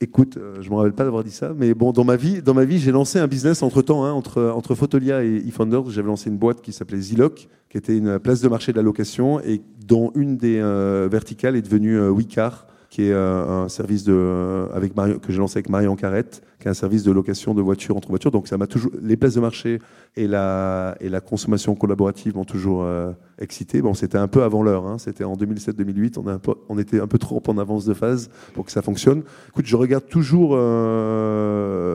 Écoute, 0.02 0.37
euh, 0.37 0.61
je 0.61 0.68
me 0.68 0.74
rappelle 0.74 0.92
pas 0.92 1.04
d'avoir 1.04 1.24
dit 1.24 1.30
ça, 1.30 1.54
mais 1.56 1.72
bon, 1.72 1.90
dans 1.90 2.04
ma 2.04 2.16
vie, 2.16 2.42
dans 2.42 2.52
ma 2.52 2.66
vie, 2.66 2.78
j'ai 2.78 2.92
lancé 2.92 3.18
un 3.18 3.26
business 3.26 3.62
entre 3.62 3.80
temps, 3.80 4.04
hein, 4.04 4.12
entre 4.12 4.52
entre 4.54 4.74
Photolia 4.74 5.24
et 5.24 5.37
eFounders. 5.46 5.88
J'avais 5.88 6.09
lancé 6.09 6.28
une 6.28 6.37
boîte 6.37 6.61
qui 6.61 6.74
s'appelait 6.74 7.00
Ziloc, 7.00 7.48
qui 7.70 7.78
était 7.78 7.96
une 7.96 8.18
place 8.18 8.42
de 8.42 8.48
marché 8.48 8.72
de 8.72 8.76
la 8.76 8.82
location 8.82 9.40
et 9.40 9.62
dont 9.87 10.12
une 10.14 10.37
des 10.37 10.59
euh, 10.59 11.09
verticales 11.11 11.56
est 11.56 11.62
devenue 11.62 11.98
euh, 11.98 12.11
Wicar, 12.11 12.66
qui 12.96 13.09
est 13.11 13.12
un 13.12 13.68
service 13.68 14.04
de 14.04 14.68
avec 14.72 14.94
que 14.94 15.30
j'ai 15.30 15.37
lancé 15.37 15.59
avec 15.59 15.68
Marion 15.68 15.96
Carrette, 15.96 16.42
qui 16.59 16.66
est 16.66 16.70
un 16.70 16.74
service 16.74 17.02
de 17.02 17.12
location 17.12 17.52
de 17.52 17.61
voitures 17.61 17.94
entre 17.94 18.09
voitures. 18.09 18.30
Donc 18.30 18.48
ça 18.48 18.56
m'a 18.56 18.66
toujours 18.66 18.90
les 19.02 19.18
places 19.18 19.35
de 19.35 19.40
marché 19.40 19.80
et 20.16 20.26
la 20.26 20.96
et 21.00 21.11
la 21.11 21.20
consommation 21.20 21.74
collaborative 21.74 22.37
m'ont 22.37 22.46
toujours 22.46 22.85
euh, 22.85 23.12
excité. 23.38 23.82
Bon, 23.82 23.92
c'était 23.92 24.16
un 24.16 24.28
peu 24.28 24.44
avant 24.44 24.62
l'heure. 24.62 24.87
Hein. 24.87 24.96
C'était 24.96 25.24
en 25.24 25.37
2007-2008. 25.37 26.18
On, 26.18 26.40
on 26.70 26.78
était 26.78 26.98
un 26.98 27.06
peu 27.06 27.18
trop 27.18 27.42
en 27.48 27.59
avance 27.59 27.85
de 27.85 27.92
phase 27.92 28.30
pour 28.54 28.64
que 28.64 28.72
ça 28.72 28.80
fonctionne. 28.80 29.24
Écoute, 29.50 29.66
je 29.66 29.76
regarde 29.76 30.06
toujours 30.06 30.52
euh, 30.54 31.92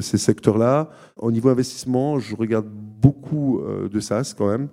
ces 0.00 0.18
secteurs-là. 0.18 0.90
Au 1.16 1.32
niveau 1.32 1.48
investissement, 1.48 2.20
je 2.20 2.36
regarde 2.36 2.68
beaucoup 2.68 3.58
euh, 3.58 3.88
de 3.88 3.98
SaaS 3.98 4.32
quand 4.38 4.46
même. 4.46 4.68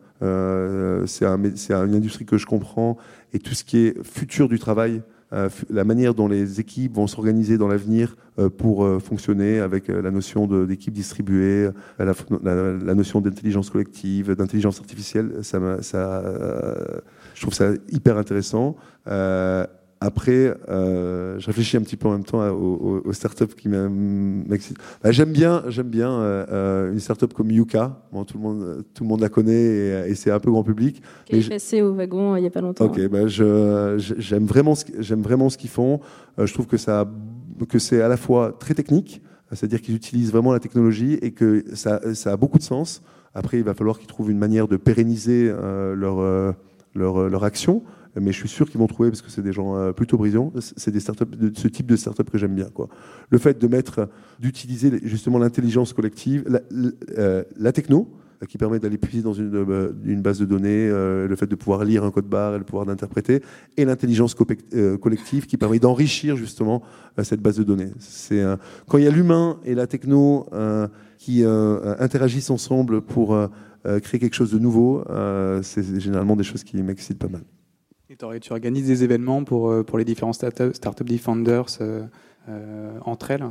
C'est 1.07 1.25
un, 1.25 1.39
une 1.87 1.95
industrie 1.95 2.25
que 2.25 2.37
je 2.37 2.45
comprends 2.45 2.95
et 3.33 3.39
tout 3.39 3.53
ce 3.53 3.63
qui 3.63 3.77
est 3.77 4.03
futur 4.03 4.49
du 4.49 4.59
travail. 4.59 5.01
Euh, 5.33 5.47
la 5.69 5.85
manière 5.85 6.13
dont 6.13 6.27
les 6.27 6.59
équipes 6.59 6.95
vont 6.95 7.07
s'organiser 7.07 7.57
dans 7.57 7.69
l'avenir 7.69 8.17
euh, 8.37 8.49
pour 8.49 8.83
euh, 8.83 8.99
fonctionner 8.99 9.59
avec 9.59 9.87
la 9.87 10.11
notion 10.11 10.45
d'équipe 10.65 10.93
distribuée, 10.93 11.69
la, 11.99 12.95
notion 12.95 13.21
d'intelligence 13.21 13.69
collective, 13.69 14.35
d'intelligence 14.35 14.79
artificielle, 14.79 15.35
ça 15.41 15.59
je 17.33 17.41
trouve 17.41 17.53
ça 17.53 17.71
hyper 17.89 18.17
intéressant. 18.17 18.75
Après, 20.03 20.51
euh, 20.67 21.37
je 21.37 21.45
réfléchis 21.45 21.77
un 21.77 21.81
petit 21.81 21.95
peu 21.95 22.07
en 22.07 22.13
même 22.13 22.23
temps 22.23 22.43
aux, 22.49 23.03
aux 23.05 23.13
startups 23.13 23.53
qui 23.55 23.69
m'excitent. 23.69 24.77
Bah, 25.03 25.11
j'aime 25.11 25.31
bien, 25.31 25.61
j'aime 25.67 25.89
bien 25.89 26.11
euh, 26.11 26.91
une 26.91 26.99
startup 26.99 27.31
comme 27.35 27.51
Yuka. 27.51 28.01
Bon, 28.11 28.25
tout 28.25 28.39
le 28.39 28.43
monde, 28.43 28.83
tout 28.95 29.03
le 29.03 29.09
monde 29.09 29.21
la 29.21 29.29
connaît 29.29 29.53
et, 29.53 30.09
et 30.09 30.15
c'est 30.15 30.31
un 30.31 30.39
peu 30.39 30.49
grand 30.49 30.63
public. 30.63 31.03
Qui 31.25 31.35
est 31.35 31.49
passé 31.49 31.83
au 31.83 31.93
wagon 31.93 32.33
euh, 32.33 32.39
il 32.39 32.41
n'y 32.41 32.47
a 32.47 32.51
pas 32.51 32.61
longtemps. 32.61 32.85
Ok, 32.85 32.99
bah, 33.09 33.27
j'aime 33.27 34.45
vraiment, 34.45 34.73
j'aime 34.97 35.21
vraiment 35.21 35.49
ce 35.49 35.57
qu'ils 35.59 35.69
font. 35.69 35.99
Euh, 36.39 36.47
je 36.47 36.53
trouve 36.53 36.65
que 36.65 36.77
ça, 36.77 37.07
que 37.69 37.77
c'est 37.77 38.01
à 38.01 38.07
la 38.07 38.17
fois 38.17 38.57
très 38.59 38.73
technique, 38.73 39.21
c'est-à-dire 39.51 39.81
qu'ils 39.81 39.95
utilisent 39.95 40.31
vraiment 40.31 40.51
la 40.51 40.59
technologie 40.59 41.19
et 41.21 41.29
que 41.29 41.63
ça, 41.75 42.01
ça 42.15 42.31
a 42.31 42.37
beaucoup 42.37 42.57
de 42.57 42.63
sens. 42.63 43.03
Après, 43.35 43.57
il 43.59 43.63
va 43.63 43.75
falloir 43.75 43.99
qu'ils 43.99 44.07
trouvent 44.07 44.31
une 44.31 44.39
manière 44.39 44.67
de 44.67 44.77
pérenniser 44.77 45.47
euh, 45.47 45.93
leur, 45.93 46.19
euh, 46.21 46.53
leur, 46.95 47.29
leur 47.29 47.43
action 47.43 47.83
mais 48.19 48.31
je 48.31 48.37
suis 48.37 48.49
sûr 48.49 48.69
qu'ils 48.69 48.79
vont 48.79 48.87
trouver 48.87 49.09
parce 49.09 49.21
que 49.21 49.29
c'est 49.29 49.41
des 49.41 49.53
gens 49.53 49.75
euh, 49.75 49.91
plutôt 49.93 50.17
brillants. 50.17 50.51
C'est 50.59 50.91
des 50.91 50.99
startups 50.99 51.25
de 51.25 51.51
ce 51.57 51.67
type 51.67 51.85
de 51.85 51.95
startup 51.95 52.29
que 52.29 52.37
j'aime 52.37 52.55
bien. 52.55 52.67
Le 53.29 53.37
fait 53.37 53.59
de 53.59 53.67
mettre, 53.67 54.09
d'utiliser 54.39 54.99
justement 55.03 55.39
l'intelligence 55.39 55.93
collective, 55.93 56.43
la, 56.47 56.61
euh, 57.17 57.71
techno 57.71 58.09
euh, 58.43 58.45
qui 58.47 58.57
permet 58.57 58.79
d'aller 58.79 58.97
puiser 58.97 59.21
dans 59.23 59.33
une, 59.33 60.21
base 60.21 60.39
de 60.39 60.45
données, 60.45 60.89
le 60.89 61.35
fait 61.37 61.47
de 61.47 61.55
pouvoir 61.55 61.85
lire 61.85 62.03
un 62.03 62.11
code 62.11 62.25
barre 62.25 62.55
et 62.55 62.57
le 62.57 62.65
pouvoir 62.65 62.85
d'interpréter, 62.85 63.41
et 63.77 63.85
l'intelligence 63.85 64.35
collective 64.35 65.45
qui 65.45 65.57
permet 65.57 65.79
d'enrichir 65.79 66.35
justement 66.35 66.81
cette 67.23 67.41
base 67.41 67.57
de 67.57 67.63
données. 67.63 67.91
C'est 67.99 68.43
quand 68.87 68.97
il 68.97 69.03
y 69.03 69.07
a 69.07 69.11
l'humain 69.11 69.59
et 69.63 69.75
la 69.75 69.85
techno 69.85 70.47
qui 71.19 71.43
interagissent 71.43 72.49
ensemble 72.49 73.01
pour 73.01 73.37
créer 73.83 74.19
quelque 74.19 74.35
chose 74.35 74.51
de 74.51 74.59
nouveau, 74.59 75.03
c'est 75.61 75.99
généralement 75.99 76.35
des 76.35 76.43
choses 76.43 76.63
qui 76.63 76.81
m'excitent 76.81 77.19
pas 77.19 77.29
mal. 77.29 77.43
Tu 78.17 78.51
organises 78.51 78.87
des 78.87 79.05
événements 79.05 79.45
pour, 79.45 79.69
euh, 79.69 79.83
pour 79.83 79.97
les 79.97 80.03
différents 80.03 80.33
Startup, 80.33 80.75
startup 80.75 81.07
Defenders 81.07 81.77
euh, 81.79 82.03
euh, 82.49 82.97
entre 83.05 83.31
elles 83.31 83.45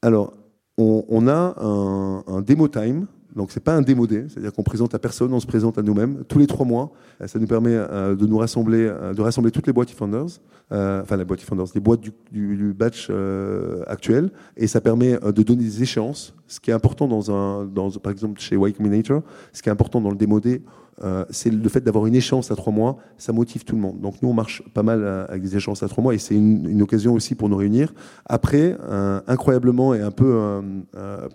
Alors, 0.00 0.32
on, 0.78 1.26
a 1.26 1.54
un, 1.58 2.22
un, 2.28 2.40
demo 2.40 2.68
time. 2.68 3.06
Donc, 3.34 3.50
c'est 3.50 3.62
pas 3.62 3.74
un 3.74 3.82
démo 3.82 4.06
day, 4.06 4.26
c'est-à-dire 4.28 4.52
qu'on 4.52 4.62
présente 4.62 4.94
à 4.94 5.00
personne, 5.00 5.32
on 5.32 5.40
se 5.40 5.46
présente 5.46 5.76
à 5.76 5.82
nous-mêmes 5.82 6.22
tous 6.28 6.38
les 6.38 6.46
trois 6.46 6.64
mois. 6.64 6.92
Ça 7.26 7.38
nous 7.40 7.48
permet 7.48 7.74
de 7.74 8.26
nous 8.26 8.38
rassembler, 8.38 8.90
de 9.14 9.20
rassembler 9.20 9.50
toutes 9.50 9.66
les 9.66 9.72
boîtes 9.72 9.88
Defenders, 9.88 10.40
euh, 10.72 11.02
enfin 11.02 11.16
les 11.16 11.24
boîtes 11.24 11.40
Defenders, 11.40 11.66
les 11.74 11.80
boîtes 11.80 12.00
du, 12.30 12.74
batch 12.74 13.10
actuel, 13.88 14.30
et 14.56 14.66
ça 14.68 14.80
permet 14.80 15.18
de 15.18 15.42
donner 15.42 15.64
des 15.64 15.82
échéances. 15.82 16.34
Ce 16.46 16.60
qui 16.60 16.70
est 16.70 16.74
important 16.74 17.08
dans 17.08 17.30
un, 17.30 17.64
dans, 17.64 17.90
par 17.90 18.12
exemple 18.12 18.40
chez 18.40 18.56
Y 18.56 18.76
Combinator, 18.76 19.22
ce 19.52 19.60
qui 19.60 19.68
est 19.68 19.72
important 19.72 20.00
dans 20.00 20.10
le 20.10 20.16
démo 20.16 20.40
day, 20.40 20.62
euh, 21.04 21.24
c'est 21.30 21.50
le 21.50 21.68
fait 21.68 21.80
d'avoir 21.80 22.06
une 22.06 22.14
échéance 22.14 22.50
à 22.50 22.56
trois 22.56 22.72
mois, 22.72 22.96
ça 23.18 23.32
motive 23.32 23.64
tout 23.64 23.74
le 23.74 23.82
monde. 23.82 24.00
Donc 24.00 24.22
nous, 24.22 24.28
on 24.28 24.32
marche 24.32 24.62
pas 24.72 24.82
mal 24.82 25.02
euh, 25.02 25.26
avec 25.28 25.42
des 25.42 25.56
échéances 25.56 25.82
à 25.82 25.88
trois 25.88 26.02
mois 26.02 26.14
et 26.14 26.18
c'est 26.18 26.34
une, 26.34 26.82
occasion 26.82 27.14
aussi 27.14 27.34
pour 27.34 27.48
nous 27.48 27.56
réunir. 27.56 27.92
Après, 28.24 28.76
euh, 28.88 29.20
incroyablement 29.26 29.94
et 29.94 30.00
un 30.00 30.10
peu 30.10 30.62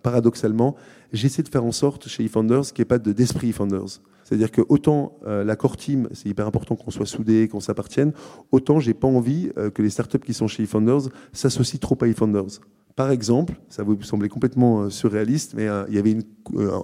paradoxalement, 0.02 0.76
j'essaie 1.12 1.44
de 1.44 1.50
faire 1.50 1.66
en 1.66 1.72
sorte 1.72 2.08
chez 2.08 2.24
eFounders 2.24 2.74
qu'il 2.74 2.82
n'y 2.82 2.84
ait 2.84 2.86
pas 2.86 3.00
d'esprit 3.00 3.48
de 3.48 3.52
eFounders. 3.52 4.00
C'est-à-dire 4.24 4.52
que 4.52 4.62
autant 4.70 5.14
la 5.26 5.56
core 5.56 5.76
team, 5.76 6.08
c'est 6.14 6.30
hyper 6.30 6.48
important 6.48 6.76
qu'on 6.76 6.92
soit 6.92 7.06
soudés, 7.06 7.50
qu'on 7.50 7.60
s'appartienne, 7.60 8.14
autant 8.52 8.80
j'ai 8.80 8.94
pas 8.94 9.08
envie 9.08 9.52
que 9.74 9.82
les 9.82 9.90
startups 9.90 10.20
qui 10.20 10.34
sont 10.34 10.48
chez 10.48 10.64
eFounders 10.64 11.10
s'associent 11.34 11.80
trop 11.80 11.98
à 12.02 12.08
eFounders. 12.08 12.62
Par 12.96 13.12
exemple, 13.12 13.54
ça 13.70 13.84
vous 13.84 14.02
semblait 14.02 14.30
complètement 14.30 14.90
surréaliste, 14.90 15.54
mais 15.56 15.68
il 15.88 15.96
y 15.96 16.00
avait 16.00 16.12
une, 16.12 16.24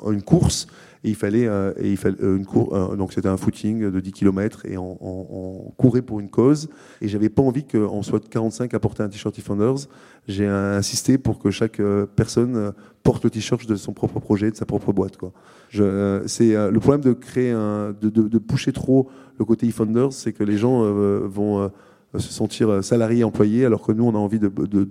une 0.09 0.21
course 0.21 0.67
et 1.03 1.09
il 1.09 1.15
fallait, 1.15 1.47
euh, 1.47 1.73
et 1.77 1.91
il 1.91 1.97
fallait 1.97 2.17
une 2.21 2.45
cour, 2.45 2.75
euh, 2.75 2.95
donc 2.95 3.13
c'était 3.13 3.27
un 3.27 3.37
footing 3.37 3.91
de 3.91 3.99
10 3.99 4.11
km 4.11 4.65
et 4.65 4.77
on, 4.77 4.97
on, 5.01 5.27
on 5.67 5.71
courait 5.77 6.01
pour 6.01 6.19
une 6.19 6.29
cause. 6.29 6.69
Et 7.01 7.07
j'avais 7.07 7.29
pas 7.29 7.41
envie 7.41 7.65
qu'on 7.65 8.01
soit 8.01 8.27
45 8.27 8.73
à 8.73 8.79
porter 8.79 9.03
un 9.03 9.09
t-shirt 9.09 9.35
Defenders. 9.35 9.87
J'ai 10.27 10.47
insisté 10.47 11.17
pour 11.17 11.39
que 11.39 11.51
chaque 11.51 11.79
euh, 11.79 12.05
personne 12.05 12.73
porte 13.03 13.23
le 13.23 13.29
t-shirt 13.29 13.65
de 13.67 13.75
son 13.75 13.93
propre 13.93 14.19
projet, 14.19 14.51
de 14.51 14.55
sa 14.55 14.65
propre 14.65 14.91
boîte. 14.91 15.17
Quoi. 15.17 15.31
C'est 15.71 16.53
le 16.53 16.79
problème 16.79 17.01
de 17.01 17.13
créer 17.13 17.51
un, 17.51 17.95
de, 17.99 18.09
de, 18.09 18.27
de 18.27 18.37
pousser 18.37 18.73
trop 18.73 19.09
le 19.39 19.45
côté 19.45 19.69
e-funders, 19.69 20.11
c'est 20.11 20.33
que 20.33 20.43
les 20.43 20.57
gens 20.57 20.81
vont 21.25 21.71
se 22.13 22.33
sentir 22.33 22.83
salariés, 22.83 23.23
employés, 23.23 23.65
alors 23.65 23.81
que 23.81 23.91
nous, 23.91 24.03
on 24.03 24.15
a 24.15 24.17
envie 24.17 24.39
de, 24.39 24.49
de, 24.49 24.89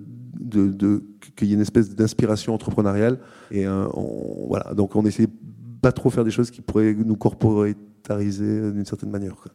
de, 0.49 0.69
de 0.69 1.03
qu'il 1.37 1.49
y 1.49 1.53
ait 1.53 1.55
une 1.55 1.61
espèce 1.61 1.95
d'inspiration 1.95 2.55
entrepreneuriale. 2.55 3.19
Et 3.51 3.67
euh, 3.67 3.87
on, 3.95 4.47
voilà, 4.49 4.75
donc 4.75 4.97
on 4.97 5.05
essaie 5.05 5.29
pas 5.83 5.93
trop 5.93 6.11
faire 6.11 6.25
des 6.25 6.31
choses 6.31 6.51
qui 6.51 6.61
pourraient 6.61 6.95
nous 6.95 7.17
corporatariser 7.17 8.73
d'une 8.73 8.85
certaine 8.85 9.11
manière. 9.11 9.37
Quoi. 9.37 9.53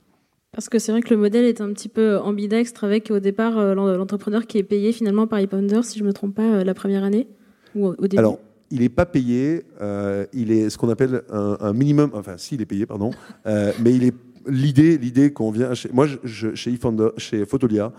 Parce 0.52 0.68
que 0.68 0.80
c'est 0.80 0.92
vrai 0.92 1.02
que 1.02 1.10
le 1.14 1.20
modèle 1.20 1.46
est 1.46 1.62
un 1.62 1.72
petit 1.74 1.90
peu 1.90 2.18
ambidextre 2.18 2.84
avec 2.84 3.10
au 3.10 3.20
départ 3.20 3.58
euh, 3.58 3.74
l'entrepreneur 3.74 4.46
qui 4.48 4.58
est 4.58 4.64
payé 4.64 4.92
finalement 4.92 5.26
par 5.26 5.40
ePounder, 5.40 5.82
si 5.84 5.98
je 5.98 6.04
ne 6.04 6.10
me 6.10 6.14
trompe 6.14 6.36
pas, 6.36 6.56
euh, 6.56 6.64
la 6.64 6.74
première 6.74 7.04
année 7.04 7.28
ou 7.74 7.88
au 7.88 8.08
début. 8.08 8.18
Alors, 8.18 8.38
il 8.72 8.80
n'est 8.80 8.90
pas 8.90 9.06
payé, 9.06 9.64
euh, 9.82 10.26
il 10.34 10.52
est 10.52 10.70
ce 10.70 10.78
qu'on 10.78 10.90
appelle 10.90 11.22
un, 11.30 11.58
un, 11.60 11.74
minimum, 11.74 12.12
enfin 12.14 12.36
si, 12.38 12.56
il 12.56 12.62
est 12.62 12.66
payé, 12.66 12.86
pardon, 12.86 13.12
euh, 13.46 13.72
mais 13.82 13.94
il 13.94 14.04
est 14.04 14.14
l'idée, 14.48 14.98
l'idée 14.98 15.32
qu'on 15.32 15.52
vient, 15.52 15.74
chez, 15.74 15.90
moi 15.94 16.08
je, 16.24 16.56
chez, 16.56 16.72
eFounder, 16.72 17.10
chez 17.18 17.46
Photolia, 17.46 17.92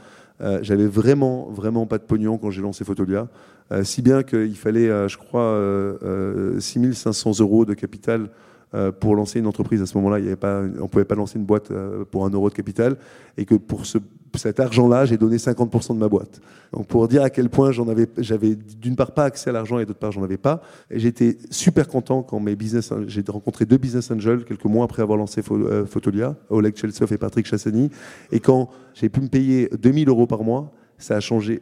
euh, 0.43 0.59
j'avais 0.63 0.87
vraiment, 0.87 1.49
vraiment 1.51 1.87
pas 1.87 1.99
de 1.99 2.03
pognon 2.03 2.39
quand 2.39 2.51
j'ai 2.51 2.63
lancé 2.63 2.85
Photolia, 2.85 3.29
euh, 3.71 3.85
si 3.85 4.03
bien 4.03 4.23
qu'il 4.23 4.57
fallait, 4.57 4.89
euh, 4.89 5.09
je 5.09 5.17
crois, 5.17 5.59
6500 6.59 7.41
euros 7.41 7.65
de 7.65 7.75
capital 7.75 8.29
pour 9.01 9.15
lancer 9.15 9.39
une 9.39 9.47
entreprise. 9.47 9.83
À 9.83 9.87
ce 9.87 9.99
moment-là, 9.99 10.35
pas, 10.37 10.61
on 10.61 10.85
ne 10.85 10.87
pouvait 10.87 11.05
pas 11.05 11.15
lancer 11.15 11.39
une 11.39 11.45
boîte 11.45 11.71
pour 12.11 12.25
un 12.25 12.31
euro 12.31 12.49
de 12.49 12.55
capital, 12.55 12.97
et 13.37 13.45
que 13.45 13.55
pour, 13.55 13.85
ce, 13.85 13.99
cet 14.39 14.61
argent-là, 14.61 15.05
j'ai 15.05 15.17
donné 15.17 15.37
50% 15.37 15.95
de 15.95 15.99
ma 15.99 16.09
boîte. 16.09 16.41
Donc 16.73 16.87
pour 16.87 17.07
dire 17.09 17.23
à 17.23 17.31
quel 17.31 17.51
point 17.51 17.71
avais, 17.89 18.09
j'avais 18.19 18.55
d'une 18.55 18.97
part 18.97 19.13
pas 19.13 19.25
accès 19.25 19.51
à 19.51 19.53
l'argent 19.53 19.79
et 19.79 19.87
d'autre 19.87 19.99
part 19.99 20.13
j'en 20.13 20.23
avais 20.23 20.39
pas. 20.39 20.63
Et 20.91 20.99
j'étais 20.99 21.39
super 21.51 21.89
content 21.89 22.23
quand 22.23 22.41
mes 22.41 22.57
business, 22.57 22.93
j'ai 23.07 23.23
rencontré 23.29 23.67
deux 23.67 23.77
business 23.77 24.11
angels 24.11 24.45
quelques 24.45 24.65
mois 24.65 24.85
après 24.85 25.03
avoir 25.03 25.19
lancé 25.19 25.43
euh, 25.51 25.87
Photolia, 25.87 26.37
Oleg 26.51 26.77
Chelsov 26.77 27.13
et 27.13 27.19
Patrick 27.19 27.47
Chassani. 27.47 27.91
Et 28.31 28.41
quand 28.41 28.71
j'ai 28.95 29.09
pu 29.09 29.21
me 29.21 29.29
payer 29.29 29.69
2000 29.81 30.09
euros 30.09 30.27
par 30.27 30.43
mois, 30.43 30.73
ça 30.99 31.17
a 31.17 31.21
changé 31.21 31.61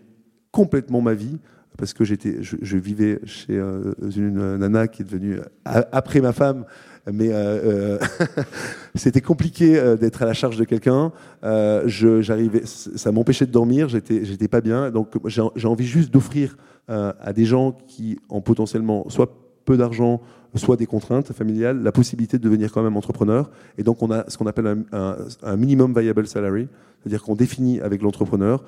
complètement 0.52 1.00
ma 1.00 1.14
vie 1.14 1.38
parce 1.76 1.94
que 1.94 2.04
j'étais, 2.04 2.42
je, 2.42 2.76
vivais 2.76 3.20
chez 3.24 3.56
euh, 3.56 3.94
une 4.14 4.56
nana 4.56 4.86
qui 4.86 5.02
est 5.02 5.04
devenue 5.04 5.38
après 5.64 6.20
ma 6.20 6.32
femme 6.32 6.64
mais 7.06 7.28
euh, 7.30 7.98
euh, 7.98 7.98
c'était 8.94 9.20
compliqué 9.20 9.78
euh, 9.78 9.96
d'être 9.96 10.22
à 10.22 10.26
la 10.26 10.34
charge 10.34 10.56
de 10.56 10.64
quelqu'un. 10.64 11.12
j'arrivais, 11.42 12.62
ça 12.64 13.12
m'empêchait 13.12 13.46
de 13.46 13.52
dormir, 13.52 13.88
j'étais, 13.88 14.24
j'étais 14.24 14.48
pas 14.48 14.60
bien. 14.60 14.90
Donc 14.90 15.08
j'ai 15.26 15.68
envie 15.68 15.86
juste 15.86 16.12
d'offrir 16.12 16.56
à 16.88 17.32
des 17.32 17.44
gens 17.44 17.72
qui 17.86 18.18
ont 18.28 18.40
potentiellement 18.40 19.08
soit 19.08 19.32
peu 19.64 19.76
d'argent, 19.76 20.20
soit 20.56 20.76
des 20.76 20.86
contraintes 20.86 21.32
familiales, 21.32 21.80
la 21.84 21.92
possibilité 21.92 22.36
de 22.36 22.42
devenir 22.42 22.72
quand 22.72 22.82
même 22.82 22.96
entrepreneur. 22.96 23.48
Et 23.78 23.84
donc 23.84 24.02
on 24.02 24.10
a 24.10 24.28
ce 24.28 24.36
qu'on 24.36 24.46
appelle 24.46 24.66
un, 24.66 25.16
un, 25.44 25.56
minimum 25.56 25.96
viable 25.96 26.26
salary, 26.26 26.66
c'est-à-dire 26.98 27.22
qu'on 27.22 27.36
définit 27.36 27.80
avec 27.80 28.02
l'entrepreneur, 28.02 28.64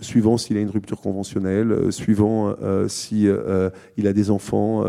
suivant 0.00 0.38
s'il 0.38 0.56
a 0.56 0.60
une 0.60 0.70
rupture 0.70 1.00
conventionnelle, 1.00 1.90
suivant 1.90 2.54
s'il 2.86 3.36
il 3.96 4.06
a 4.06 4.12
des 4.12 4.30
enfants, 4.30 4.84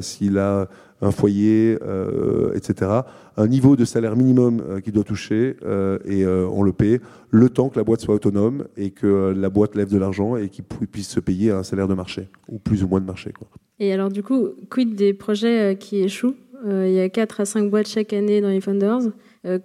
s'il 0.00 0.38
a 0.38 0.68
un 1.02 1.10
foyer, 1.10 1.76
euh, 1.82 2.54
etc. 2.54 2.90
Un 3.36 3.48
niveau 3.48 3.76
de 3.76 3.84
salaire 3.84 4.16
minimum 4.16 4.62
euh, 4.66 4.80
qu'il 4.80 4.92
doit 4.92 5.04
toucher 5.04 5.56
euh, 5.64 5.98
et 6.06 6.24
on 6.26 6.62
le 6.62 6.72
paie 6.72 7.00
le 7.30 7.48
temps 7.48 7.68
que 7.68 7.78
la 7.78 7.84
boîte 7.84 8.00
soit 8.00 8.14
autonome 8.14 8.64
et 8.76 8.90
que 8.90 9.34
la 9.36 9.50
boîte 9.50 9.74
lève 9.74 9.90
de 9.90 9.98
l'argent 9.98 10.36
et 10.36 10.48
qu'il 10.48 10.64
puisse 10.64 11.08
se 11.08 11.20
payer 11.20 11.50
un 11.50 11.62
salaire 11.62 11.88
de 11.88 11.94
marché 11.94 12.28
ou 12.48 12.58
plus 12.58 12.84
ou 12.84 12.88
moins 12.88 13.00
de 13.00 13.06
marché. 13.06 13.32
Et 13.80 13.92
alors 13.92 14.10
du 14.10 14.22
coup, 14.22 14.50
quid 14.70 14.94
des 14.94 15.12
projets 15.12 15.76
qui 15.78 15.98
échouent? 15.98 16.36
Il 16.64 16.92
y 16.92 17.00
a 17.00 17.08
4 17.08 17.40
à 17.40 17.44
5 17.44 17.70
boîtes 17.70 17.88
chaque 17.88 18.12
année 18.12 18.40
dans 18.40 18.48
les 18.48 18.60
Founders. 18.60 19.10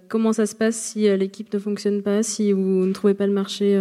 comment 0.08 0.32
ça 0.32 0.46
se 0.46 0.56
passe 0.56 0.76
si 0.76 1.02
l'équipe 1.16 1.52
ne 1.54 1.60
fonctionne 1.60 2.02
pas, 2.02 2.24
si 2.24 2.50
vous 2.52 2.60
ne 2.60 2.92
trouvez 2.92 3.14
pas 3.14 3.26
le 3.26 3.32
marché 3.32 3.80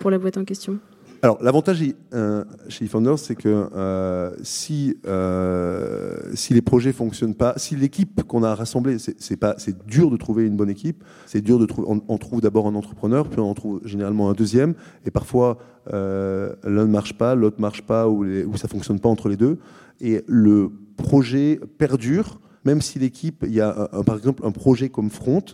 pour 0.00 0.10
la 0.10 0.18
boîte 0.18 0.38
en 0.38 0.44
question? 0.44 0.80
Alors, 1.24 1.38
l'avantage 1.40 1.80
euh, 2.14 2.44
chez 2.68 2.86
eFounders, 2.86 3.16
c'est 3.16 3.36
que 3.36 3.68
euh, 3.76 4.34
si, 4.42 4.98
euh, 5.06 6.16
si 6.34 6.52
les 6.52 6.62
projets 6.62 6.92
fonctionnent 6.92 7.36
pas, 7.36 7.54
si 7.58 7.76
l'équipe 7.76 8.24
qu'on 8.24 8.42
a 8.42 8.56
rassemblée, 8.56 8.96
c'est 8.98 9.86
dur 9.86 10.10
de 10.10 10.16
trouver 10.16 10.46
une 10.46 10.56
bonne 10.56 10.68
équipe. 10.68 11.04
C'est 11.26 11.40
dur 11.40 11.60
de 11.60 11.66
trouver. 11.66 11.86
On, 12.08 12.18
trouve 12.18 12.40
d'abord 12.40 12.66
un 12.66 12.74
entrepreneur, 12.74 13.28
puis 13.28 13.38
on 13.38 13.54
trouve 13.54 13.80
généralement 13.84 14.30
un 14.30 14.32
deuxième, 14.32 14.74
et 15.06 15.12
parfois 15.12 15.58
l'un 15.92 16.56
ne 16.64 16.84
marche 16.90 17.12
pas, 17.12 17.36
l'autre 17.36 17.60
marche 17.60 17.82
pas, 17.82 18.08
ou, 18.08 18.24
les, 18.24 18.44
ou 18.44 18.56
ça 18.56 18.66
fonctionne 18.66 18.98
pas 18.98 19.08
entre 19.08 19.28
les 19.28 19.36
deux. 19.36 19.58
Et 20.00 20.24
le 20.26 20.72
projet 20.96 21.60
perdure, 21.78 22.40
même 22.64 22.80
si 22.80 22.98
l'équipe, 22.98 23.44
il 23.46 23.54
y 23.54 23.60
a 23.60 23.90
par 24.04 24.16
exemple 24.16 24.44
un 24.44 24.50
projet 24.50 24.88
comme 24.88 25.08
Front. 25.08 25.44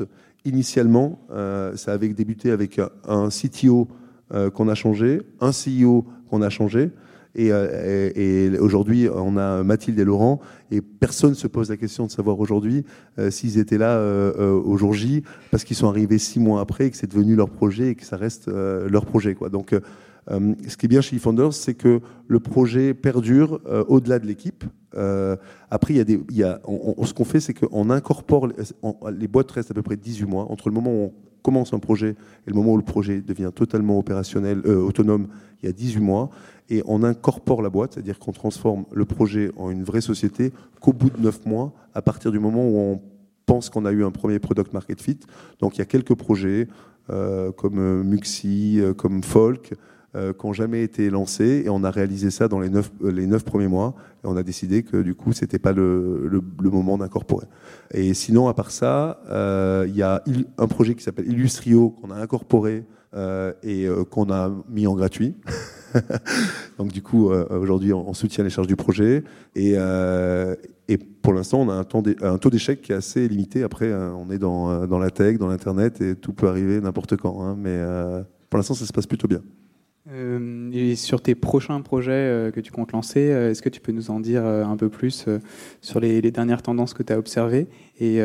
Initialement, 0.47 1.21
ça 1.75 1.93
avait 1.93 2.09
débuté 2.09 2.53
avec 2.53 2.81
un 3.07 3.29
CTO 3.29 3.89
euh, 4.35 4.51
qu'on 4.51 4.69
a 4.69 4.75
changé, 4.75 5.23
un 5.41 5.53
CEO 5.53 6.05
qu'on 6.29 6.43
a 6.43 6.51
changé. 6.51 6.91
Euh, 7.39 8.11
et, 8.15 8.59
aujourd'hui, 8.59 9.09
on 9.09 9.39
a 9.39 9.63
Mathilde 9.63 9.99
et 9.99 10.05
Laurent, 10.05 10.41
et 10.71 10.83
personne 10.83 11.31
ne 11.31 11.35
se 11.35 11.47
pose 11.47 11.71
la 11.71 11.79
question 11.79 12.05
de 12.05 12.11
savoir 12.11 12.39
aujourd'hui 12.39 12.85
euh, 13.19 13.31
s'ils 13.31 13.59
étaient 13.59 13.79
là 13.79 13.99
au 14.39 14.77
jour 14.77 14.93
J, 14.93 15.23
parce 15.51 15.65
qu'ils 15.65 15.77
sont 15.77 15.89
arrivés 15.89 16.19
six 16.19 16.41
mois 16.41 16.61
après, 16.61 16.87
et 16.87 16.91
que 16.91 16.97
c'est 16.99 17.11
devenu 17.11 17.37
leur 17.37 17.49
projet, 17.49 17.91
et 17.91 17.95
que 17.95 18.05
ça 18.05 18.19
reste 18.19 18.49
leur 18.49 19.07
projet. 19.07 19.35
Donc, 19.51 19.75
ce 20.29 20.77
qui 20.77 20.87
est 20.87 20.89
bien 20.89 21.01
chez 21.01 21.17
eFounders, 21.17 21.55
c'est 21.55 21.75
que 21.75 22.01
le 22.27 22.41
projet 22.41 22.93
perdure 22.93 23.61
au-delà 23.89 24.19
de 24.19 24.27
l'équipe. 24.27 24.65
après, 25.71 25.95
y 25.95 26.43
a 26.43 26.51
a, 26.51 27.07
ce 27.07 27.15
qu'on 27.15 27.25
fait, 27.25 27.41
c'est 27.41 27.55
qu'on 27.55 27.89
incorpore, 27.89 28.49
les 29.11 29.29
boîtes 29.29 29.51
restent 29.53 29.71
à 29.71 29.75
peu 29.75 29.83
près 29.83 29.97
18 29.97 30.27
mois, 30.27 30.51
entre 30.51 30.69
le 30.69 30.75
moment 30.75 30.91
où 30.91 31.05
on 31.07 31.28
commence 31.49 31.73
un 31.73 31.79
projet 31.79 32.11
et 32.11 32.51
le 32.51 32.55
moment 32.55 32.75
où 32.75 32.77
le 32.77 32.83
projet 32.83 33.23
devient 33.23 33.51
totalement 33.55 33.99
opérationnel, 33.99 34.61
euh, 34.67 34.83
autonome, 34.83 35.29
il 35.63 35.67
y 35.67 35.69
a 35.71 35.73
18 35.73 35.99
mois, 35.99 36.29
et 36.69 36.83
on 36.85 37.03
incorpore 37.03 37.63
la 37.63 37.71
boîte, 37.71 37.95
c'est-à-dire 37.95 38.19
qu'on 38.19 38.33
transforme 38.33 38.85
le 38.93 39.07
projet 39.07 39.51
en 39.57 39.71
une 39.71 39.83
vraie 39.83 40.03
société 40.03 40.53
qu'au 40.83 40.93
bout 40.93 41.09
de 41.09 41.19
9 41.23 41.47
mois, 41.47 41.73
à 41.95 42.03
partir 42.03 42.33
du 42.33 42.39
moment 42.39 42.69
où 42.69 42.77
on 42.77 43.01
pense 43.47 43.71
qu'on 43.71 43.87
a 43.87 43.93
eu 43.93 44.05
un 44.05 44.11
premier 44.11 44.39
product 44.39 44.75
market 44.75 45.01
fit. 45.01 45.21
Donc 45.59 45.77
il 45.77 45.79
y 45.79 45.81
a 45.81 45.87
quelques 45.87 46.15
projets 46.15 46.69
euh, 47.09 47.51
comme 47.51 47.79
euh, 47.79 48.03
Muxi, 48.03 48.83
comme 48.99 49.23
Folk, 49.23 49.73
euh, 50.17 50.33
qui 50.33 50.47
n'ont 50.47 50.55
jamais 50.55 50.83
été 50.83 51.11
lancés 51.11 51.65
et 51.67 51.69
on 51.69 51.85
a 51.85 51.91
réalisé 51.91 52.31
ça 52.31 52.49
dans 52.49 52.61
les 52.61 52.71
neuf, 52.71 52.91
euh, 53.05 53.13
les 53.13 53.27
neuf 53.27 53.45
premiers 53.45 53.69
mois 53.69 53.95
et 54.25 54.27
on 54.27 54.39
a 54.39 54.43
décidé 54.43 54.83
que 54.83 55.03
du 55.03 55.15
coup 55.15 55.35
c'était 55.35 55.59
pas 55.59 55.73
le, 55.73 56.27
le, 56.27 56.71
moment 56.71 56.97
d'incorporer. 56.97 57.45
Et 57.93 58.15
sinon 58.15 58.49
à 58.49 58.55
part 58.55 58.71
ça, 58.71 59.21
euh, 59.29 59.85
il 59.87 59.95
y 59.95 60.01
a 60.01 60.25
un 60.57 60.67
projet 60.67 60.95
qui 60.95 61.03
s'appelle 61.03 61.31
Illustrio 61.31 61.91
qu'on 61.91 62.11
a 62.11 62.15
incorporé 62.15 62.87
et 63.63 63.87
qu'on 64.11 64.31
a 64.33 64.51
mis 64.71 64.87
en 64.87 64.95
gratuit. 64.95 65.35
Donc 66.79 66.89
du 66.91 67.03
coup 67.03 67.31
aujourd'hui 67.31 67.93
on, 67.93 68.15
soutient 68.15 68.45
les 68.45 68.51
charges 68.51 68.67
du 68.67 68.77
projet 68.77 69.25
et, 69.55 69.75
et 70.89 70.99
pour 71.21 71.35
l'instant 71.35 71.61
on 71.61 71.69
a 71.69 71.75
un, 71.75 71.85
taux 72.39 72.51
d'échec 72.51 72.81
qui 72.81 72.93
est 72.93 72.97
assez 72.97 73.29
limité. 73.29 73.63
Après 73.63 73.93
on 73.93 74.31
est 74.31 74.39
dans, 74.39 74.87
dans 74.87 74.99
la 74.99 75.11
tech, 75.11 75.37
dans 75.37 75.49
l'internet 75.49 76.01
et 76.01 76.15
tout 76.15 76.33
peut 76.33 76.49
arriver 76.49 76.81
n'importe 76.81 77.17
quand. 77.19 77.43
Hein, 77.43 77.57
mais 77.59 77.79
pour 78.49 78.57
l'instant 78.57 78.73
ça 78.73 78.87
se 78.87 78.93
passe 78.93 79.07
plutôt 79.07 79.29
bien. 79.29 79.43
Euh, 80.11 80.71
et 80.73 80.97
sur 80.97 81.21
tes 81.21 81.35
prochains 81.35 81.81
projets 81.83 82.13
euh, 82.13 82.51
que 82.51 82.61
tu 82.61 82.73
comptes 82.73 82.93
lancer, 82.93 83.31
euh, 83.31 83.51
est-ce 83.51 83.61
que 83.61 83.69
tu 83.69 83.81
peux 83.81 83.93
nous 83.93 84.11
en 84.11 84.21
dire 84.21 84.45
un 84.45 84.77
peu 84.77 84.89
plus 84.89 85.27
sur 85.81 86.01
les, 86.01 86.23
dernières 86.31 86.63
tendances 86.63 86.95
que 86.95 87.03
tu 87.03 87.13
as 87.13 87.19
observées 87.19 87.69
et, 87.99 88.21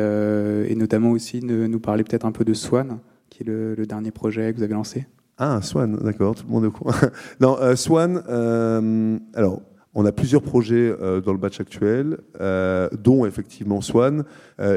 notamment 0.76 1.10
aussi 1.10 1.40
nous 1.40 1.80
parler 1.80 2.04
peut-être 2.04 2.26
un 2.26 2.32
peu 2.32 2.44
de 2.44 2.54
Swan, 2.54 2.98
qui 3.30 3.42
est 3.42 3.46
le, 3.46 3.86
dernier 3.86 4.10
projet 4.10 4.52
que 4.52 4.58
vous 4.58 4.62
avez 4.62 4.74
lancé? 4.74 5.06
Ah, 5.38 5.60
Swan, 5.62 5.98
d'accord, 6.02 6.34
tout 6.34 6.44
le 6.46 6.52
monde 6.52 6.64
est 6.64 6.68
au 6.68 6.70
courant. 6.70 6.92
non, 7.40 7.56
Swan, 7.76 8.22
alors, 9.34 9.62
on 9.94 10.04
a 10.04 10.12
plusieurs 10.12 10.42
projets 10.42 10.94
dans 11.24 11.32
le 11.32 11.38
batch 11.38 11.60
actuel, 11.60 12.18
dont 13.02 13.24
effectivement 13.26 13.80
Swan. 13.80 14.24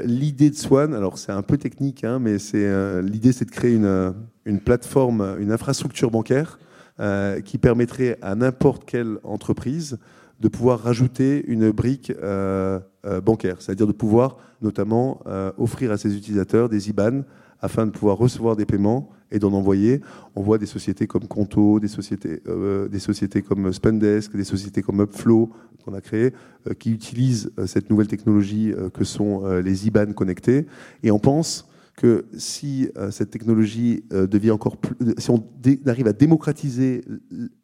l'idée 0.04 0.50
de 0.50 0.56
Swan, 0.56 0.94
alors 0.94 1.18
c'est 1.18 1.32
un 1.32 1.44
peu 1.44 1.58
technique, 1.58 2.04
hein, 2.04 2.20
mais 2.20 2.40
c'est 2.40 3.02
l'idée 3.02 3.34
c'est 3.34 3.46
de 3.46 3.52
créer 3.52 3.76
une 3.76 4.60
plateforme, 4.60 5.38
une 5.40 5.52
infrastructure 5.52 6.12
bancaire 6.12 6.58
euh, 7.00 7.42
qui 7.42 7.60
permettrait 7.60 8.18
à 8.24 8.34
n'importe 8.34 8.84
quelle 8.84 9.20
entreprise 9.24 10.00
de 10.40 10.48
pouvoir 10.48 10.80
rajouter 10.80 11.46
une 11.46 11.70
brique 11.70 12.12
euh, 12.12 12.80
euh, 13.06 13.22
bancaire, 13.22 13.62
c'est-à-dire 13.62 13.86
de 13.86 13.92
pouvoir 13.92 14.38
notamment 14.64 15.22
offrir 15.60 15.92
à 15.92 15.98
ses 15.98 16.18
utilisateurs 16.18 16.70
des 16.70 16.90
IBAN 16.90 17.22
afin 17.62 17.86
de 17.86 17.92
pouvoir 17.92 18.18
recevoir 18.18 18.56
des 18.56 18.66
paiements 18.66 19.12
et 19.30 19.38
d'en 19.38 19.54
envoyer. 19.54 20.02
On 20.36 20.42
voit 20.42 20.58
des 20.58 20.66
sociétés 20.66 21.06
comme 21.06 21.28
Conto, 21.28 21.80
des 21.80 21.88
sociétés, 21.88 22.42
des 22.90 23.00
sociétés 23.00 23.44
comme 23.44 23.72
Spendesk, 23.72 24.36
des 24.36 24.44
sociétés 24.44 24.82
comme 24.82 25.02
Upflow 25.02 25.52
qu'on 25.86 25.94
a 25.94 26.02
créées, 26.02 26.34
qui 26.80 26.92
utilisent 26.92 27.52
cette 27.68 27.92
nouvelle 27.92 28.08
technologie 28.08 28.74
que 28.96 29.04
sont 29.04 29.46
les 29.60 29.86
IBAN 29.86 30.14
connectés. 30.14 30.66
Et 31.04 31.12
on 31.12 31.20
pense 31.20 31.70
que 31.98 32.26
si 32.38 32.90
euh, 32.96 33.10
cette 33.10 33.32
technologie 33.32 34.04
euh, 34.14 34.28
devient 34.28 34.52
encore 34.52 34.78
plus, 34.78 34.96
si 35.18 35.32
on 35.32 35.44
arrive 35.88 36.08
à 36.08 36.14
démocratiser 36.14 37.04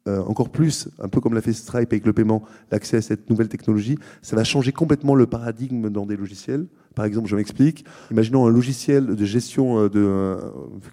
euh, 0.08 0.24
encore 0.24 0.50
plus, 0.50 0.90
un 1.00 1.08
peu 1.08 1.22
comme 1.22 1.36
l'a 1.36 1.42
fait 1.42 1.54
Stripe 1.54 1.94
avec 1.94 2.06
le 2.06 2.14
paiement, 2.14 2.44
l'accès 2.72 2.98
à 2.98 3.02
cette 3.02 3.30
nouvelle 3.30 3.48
technologie, 3.48 3.96
ça 4.24 4.36
va 4.36 4.44
changer 4.44 4.72
complètement 4.72 5.14
le 5.14 5.28
paradigme 5.28 5.92
dans 5.92 6.08
des 6.08 6.18
logiciels. 6.18 6.66
Par 6.96 7.06
exemple, 7.06 7.30
je 7.30 7.36
m'explique. 7.36 7.86
Imaginons 8.10 8.48
un 8.48 8.50
logiciel 8.50 9.16
de 9.16 9.26
gestion 9.26 9.88
de, 9.88 10.38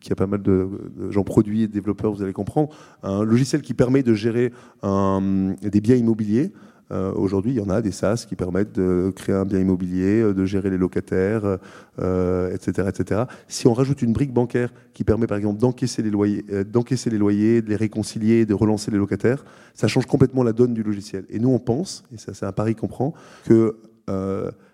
qui 0.00 0.12
a 0.12 0.16
pas 0.16 0.26
mal 0.26 0.42
de, 0.42 0.68
gens 1.08 1.24
produits 1.24 1.62
et 1.62 1.68
développeurs, 1.68 2.12
vous 2.12 2.22
allez 2.22 2.32
comprendre, 2.34 2.68
un 3.02 3.24
logiciel 3.24 3.62
qui 3.62 3.72
permet 3.72 4.02
de 4.02 4.14
gérer 4.14 4.52
des 4.82 5.80
biens 5.80 5.96
immobiliers. 5.96 6.52
Euh, 6.92 7.12
aujourd'hui, 7.14 7.52
il 7.52 7.56
y 7.56 7.60
en 7.60 7.68
a 7.68 7.82
des 7.82 7.92
SaaS 7.92 8.24
qui 8.28 8.34
permettent 8.34 8.72
de 8.72 9.12
créer 9.14 9.34
un 9.34 9.44
bien 9.44 9.60
immobilier, 9.60 10.22
euh, 10.22 10.34
de 10.34 10.44
gérer 10.44 10.70
les 10.70 10.78
locataires, 10.78 11.58
euh, 12.00 12.54
etc., 12.54 12.88
etc. 12.88 13.22
Si 13.46 13.68
on 13.68 13.74
rajoute 13.74 14.02
une 14.02 14.12
brique 14.12 14.32
bancaire 14.32 14.72
qui 14.92 15.04
permet, 15.04 15.26
par 15.26 15.38
exemple, 15.38 15.60
d'encaisser 15.60 16.02
les 16.02 16.10
loyers, 16.10 16.44
d'encaisser 16.64 17.10
les 17.10 17.18
loyers, 17.18 17.62
de 17.62 17.68
les 17.68 17.76
réconcilier, 17.76 18.44
de 18.44 18.54
relancer 18.54 18.90
les 18.90 18.98
locataires, 18.98 19.44
ça 19.74 19.86
change 19.86 20.06
complètement 20.06 20.42
la 20.42 20.52
donne 20.52 20.74
du 20.74 20.82
logiciel. 20.82 21.24
Et 21.30 21.38
nous, 21.38 21.50
on 21.50 21.60
pense, 21.60 22.04
et 22.12 22.18
ça, 22.18 22.34
c'est 22.34 22.46
un 22.46 22.52
pari 22.52 22.74
qu'on 22.74 22.88
prend, 22.88 23.14
que 23.44 23.76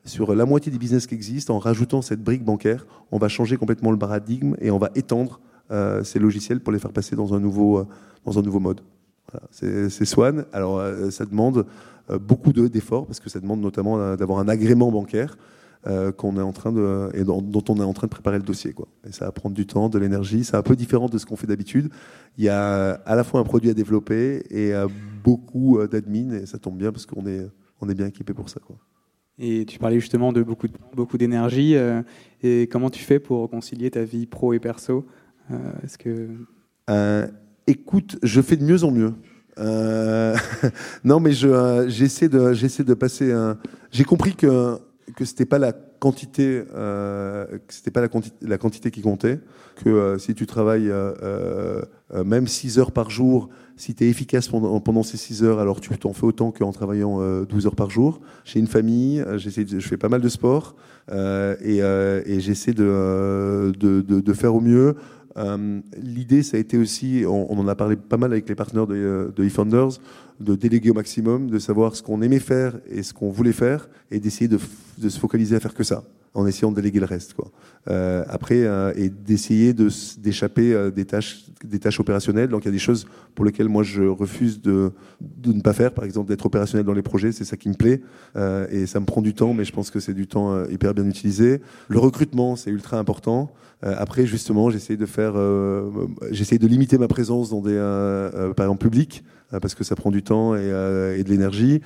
sur 0.07 0.35
la 0.35 0.47
moitié 0.47 0.73
des 0.73 0.79
business 0.79 1.07
qui 1.07 1.15
existent, 1.15 1.55
en 1.55 1.59
rajoutant 1.59 2.01
cette 2.01 2.23
brique 2.23 2.43
bancaire, 2.43 2.87
on 3.13 3.19
va 3.19 3.29
changer 3.29 3.59
complètement 3.59 3.91
le 3.91 3.99
paradigme 3.99 4.57
et 4.63 4.71
on 4.71 4.79
va 4.79 4.91
étendre 4.95 5.41
ces 6.05 6.19
logiciels 6.19 6.61
pour 6.61 6.73
les 6.73 6.79
faire 6.79 6.93
passer 6.93 7.17
dans 7.17 7.35
un 7.35 7.41
nouveau, 7.41 7.87
dans 8.25 8.39
un 8.39 8.43
nouveau 8.43 8.61
mode. 8.61 8.81
C'est 9.51 10.07
Swan. 10.07 10.47
Alors, 10.55 10.83
ça 11.11 11.27
demande 11.27 11.67
beaucoup 12.21 12.53
d'efforts 12.53 13.07
parce 13.07 13.21
que 13.21 13.29
ça 13.29 13.41
demande 13.41 13.61
notamment 13.61 13.99
euh, 13.99 14.17
d'avoir 14.17 14.39
un 14.39 14.49
agrément 14.49 14.91
bancaire. 14.91 15.37
qu'on 16.17 16.37
est 16.37 16.43
en 16.43 16.53
train 16.53 16.73
de 16.73 17.11
et 17.15 17.23
dont, 17.23 17.65
on 17.69 17.77
est 17.77 17.85
en 17.85 17.93
train 17.93 18.09
de 18.09 18.11
préparer 18.11 18.39
le 18.39 18.43
dossier 18.43 18.73
quoi. 18.73 18.89
Et 19.09 19.13
ça 19.13 19.27
va 19.27 19.31
prendre 19.31 19.55
du 19.55 19.67
temps, 19.67 19.89
de 19.89 20.01
l'énergie. 20.01 20.43
C'est 20.43 20.57
un 20.57 20.63
peu 20.63 20.75
différent 20.75 21.09
de 21.09 21.17
ce 21.17 21.27
qu'on 21.27 21.37
fait 21.37 21.47
d'habitude. 21.47 21.91
Il 22.39 22.45
y 22.45 22.49
a 22.49 22.95
à 23.07 23.15
la 23.15 23.23
fois 23.23 23.39
un 23.39 23.45
produit 23.45 23.71
à 23.71 23.75
développer 23.75 24.43
et 24.51 24.73
beaucoup 25.23 25.79
d'admin 25.87 26.33
et 26.33 26.47
ça 26.47 26.59
tombe 26.59 26.77
bien 26.77 26.91
parce 26.91 27.07
qu'on 27.07 27.25
est 27.27 27.47
on 27.81 27.89
est 27.89 27.95
bien 27.95 28.07
équipé 28.07 28.35
pour 28.35 28.49
ça 28.49 28.59
quoi. 28.59 28.77
Et 29.39 29.65
tu 29.65 29.79
parlais 29.79 30.01
justement 30.01 30.33
de 30.33 30.43
beaucoup, 30.43 30.67
beaucoup 30.93 31.19
d'énergie. 31.19 31.77
et 32.43 32.67
comment 32.67 32.91
tu 32.91 33.05
fais 33.05 33.21
pour 33.21 33.49
concilier 33.49 33.89
ta 33.93 34.03
vie 34.03 34.27
pro 34.27 34.55
et 34.55 34.59
perso 34.59 35.07
Est-ce 35.85 35.99
que 35.99 36.31
Écoute, 37.69 38.17
je 38.23 38.41
fais 38.41 38.57
de 38.57 38.65
mieux 38.65 38.85
en 38.85 38.93
mieux. 38.93 39.13
Euh, 39.59 40.37
non, 41.05 41.21
mais 41.21 41.33
je, 41.33 41.87
j'essaie 41.89 42.29
de, 42.29 42.53
j'essaie 42.53 42.85
de 42.85 42.95
passer. 42.95 43.33
Un... 43.33 43.59
J'ai 43.91 44.05
compris 44.05 44.35
que 44.35 44.79
que 45.15 45.25
c'était 45.25 45.47
pas 45.47 45.59
la 45.59 45.73
quantité, 45.73 46.65
euh, 46.75 47.47
c'était 47.69 47.91
pas 47.91 48.01
la 48.01 48.09
quantité, 48.09 48.37
la 48.43 48.59
quantité 48.59 48.91
qui 48.91 49.03
comptait. 49.03 49.41
Que 49.77 49.89
euh, 49.89 50.19
si 50.19 50.35
tu 50.35 50.47
travailles 50.47 50.91
euh, 50.91 51.13
euh, 52.15 52.25
même 52.25 52.47
6 52.47 52.79
heures 52.79 52.93
par 52.93 53.11
jour, 53.11 53.49
si 53.77 53.95
tu 53.95 54.05
es 54.05 54.09
efficace 54.09 54.49
pendant, 54.49 54.81
pendant 54.81 55.03
ces 55.03 55.17
6 55.17 55.45
heures, 55.45 55.59
alors 55.59 55.81
tu 55.81 55.97
t'en 55.99 56.13
fais 56.13 56.25
autant 56.25 56.51
qu'en 56.51 56.73
travaillant 56.73 57.21
12 57.45 57.67
heures 57.67 57.77
par 57.77 57.91
jour. 57.91 58.21
J'ai 58.45 58.59
une 58.59 58.67
famille, 58.67 59.25
j'essaie, 59.37 59.67
je 59.69 59.87
fais 59.87 59.99
pas 59.99 60.09
mal 60.09 60.23
de 60.23 60.29
sport 60.29 60.77
et, 61.11 61.81
j'essaie 62.41 62.73
de, 62.73 63.73
de, 63.79 64.01
de, 64.01 64.21
de, 64.21 64.33
faire 64.33 64.55
au 64.55 64.61
mieux. 64.61 64.97
Euh, 65.37 65.81
l'idée, 65.97 66.43
ça 66.43 66.57
a 66.57 66.61
été 66.61 66.79
aussi, 66.79 67.25
on, 67.27 67.59
en 67.59 67.69
a 67.69 67.75
parlé 67.75 67.97
pas 67.97 68.17
mal 68.17 68.33
avec 68.33 68.49
les 68.49 68.55
partenaires 68.55 68.87
de, 68.87 69.33
de 69.35 69.45
eFounders, 69.45 69.99
de 70.41 70.55
déléguer 70.55 70.91
au 70.91 70.95
maximum, 70.95 71.51
de 71.51 71.59
savoir 71.59 71.95
ce 71.95 72.03
qu'on 72.03 72.23
aimait 72.23 72.39
faire 72.39 72.79
et 72.91 73.03
ce 73.03 73.13
qu'on 73.13 73.31
voulait 73.31 73.53
faire, 73.53 73.89
et 74.11 74.21
d'essayer 74.21 74.49
de, 74.49 74.59
de, 74.99 75.09
se 75.09 75.19
focaliser 75.19 75.57
à 75.57 75.61
faire 75.61 75.75
que 75.75 75.85
ça 75.85 76.03
en 76.37 76.47
essayant 76.47 76.71
de 76.71 76.77
déléguer 76.77 77.01
le 77.01 77.07
reste. 77.07 77.33
Quoi. 77.33 77.51
Euh, 77.89 78.25
après, 78.29 78.65
euh, 78.65 78.93
et 78.95 79.09
d'essayer 79.09 79.73
de, 79.73 79.89
d'échapper 80.19 80.75
euh, 80.75 80.91
des, 80.91 81.07
tâches, 81.07 81.47
des 81.65 81.79
tâches 81.79 81.99
opérationnelles. 81.99 82.49
Donc 82.49 82.65
il 82.65 82.67
y 82.67 82.69
a 82.69 82.73
des 82.73 82.79
choses 82.79 83.07
pour 83.35 83.45
lesquelles 83.45 83.71
moi 83.71 83.83
je 83.83 84.03
refuse 84.03 84.61
de, 84.61 84.93
de 85.21 85.53
ne 85.53 85.63
pas 85.63 85.73
faire, 85.73 85.93
par 85.93 86.05
exemple 86.05 86.29
d'être 86.29 86.45
opérationnel 86.45 86.85
dans 86.85 86.93
les 86.93 87.03
projets, 87.03 87.33
c'est 87.33 87.45
ça 87.45 87.57
qui 87.57 87.71
me 87.71 87.75
plaît. 87.75 88.03
Euh, 88.37 88.67
et 88.71 88.87
ça 88.87 89.01
me 89.01 89.07
prend 89.07 89.23
du 89.23 89.33
temps, 89.33 89.55
mais 89.55 89.65
je 89.65 89.73
pense 89.73 89.91
que 89.91 89.99
c'est 89.99 90.13
du 90.13 90.27
temps 90.27 90.53
euh, 90.53 90.67
hyper 90.71 90.93
bien 90.93 91.07
utilisé. 91.07 91.63
Le 91.89 91.99
recrutement, 91.99 92.55
c'est 92.55 92.71
ultra 92.71 92.99
important. 92.99 93.51
après, 93.83 94.27
justement, 94.27 94.71
j'essaie 94.71 94.97
de 94.97 95.07
faire, 95.07 95.35
j'essaie 96.31 96.59
de 96.59 96.67
limiter 96.67 96.99
ma 96.99 97.09
présence 97.09 97.51
dans 97.51 97.61
des, 97.61 97.77
par 98.57 98.67
exemple, 98.67 98.83
publics, 98.83 99.23
parce 99.51 99.75
que 99.75 99.85
ça 99.85 99.95
prend 99.95 100.11
du 100.11 100.23
temps 100.23 100.57
et, 100.57 100.67
et 101.19 101.23
de 101.23 101.29
l'énergie. 101.29 101.83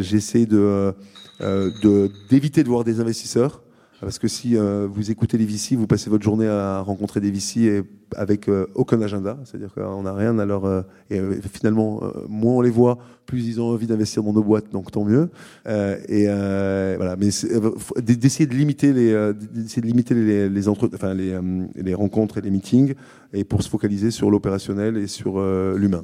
j'essaie 0.00 0.46
de 0.46 0.58
euh, 0.58 0.92
d'éviter 1.40 2.62
de, 2.62 2.68
voir 2.68 2.84
des 2.84 3.00
investisseurs. 3.00 3.62
Parce 4.02 4.18
que 4.18 4.26
si 4.26 4.56
euh, 4.56 4.88
vous 4.90 5.12
écoutez 5.12 5.38
les 5.38 5.46
VC, 5.46 5.76
vous 5.76 5.86
passez 5.86 6.10
votre 6.10 6.24
journée 6.24 6.48
à 6.48 6.80
rencontrer 6.80 7.20
des 7.20 7.30
VC 7.30 7.60
et 7.60 7.82
avec 8.16 8.48
euh, 8.48 8.66
aucun 8.74 9.00
agenda, 9.00 9.38
c'est-à-dire 9.44 9.72
qu'on 9.72 10.02
n'a 10.02 10.12
rien 10.12 10.40
à 10.40 10.44
leur. 10.44 10.84
et 11.08 11.20
finalement, 11.52 12.02
moins 12.28 12.54
on 12.54 12.60
les 12.62 12.70
voit, 12.70 12.98
plus 13.26 13.46
ils 13.46 13.60
ont 13.60 13.70
envie 13.70 13.86
d'investir 13.86 14.24
dans 14.24 14.32
nos 14.32 14.42
boîtes, 14.42 14.72
donc 14.72 14.90
tant 14.90 15.04
mieux. 15.04 15.30
et 15.68 16.26
voilà, 16.26 17.14
mais 17.16 17.28
d'essayer 18.02 18.46
de 18.46 18.54
limiter 18.54 18.92
les, 18.92 19.12
de 19.12 19.86
limiter 19.86 20.14
les, 20.48 20.68
entre, 20.68 20.90
enfin, 20.92 21.14
les, 21.14 21.38
les 21.76 21.94
rencontres 21.94 22.38
et 22.38 22.40
les 22.40 22.50
meetings, 22.50 22.94
et 23.32 23.44
pour 23.44 23.62
se 23.62 23.68
focaliser 23.68 24.10
sur 24.10 24.32
l'opérationnel 24.32 24.96
et 24.96 25.06
sur 25.06 25.40
l'humain. 25.76 26.02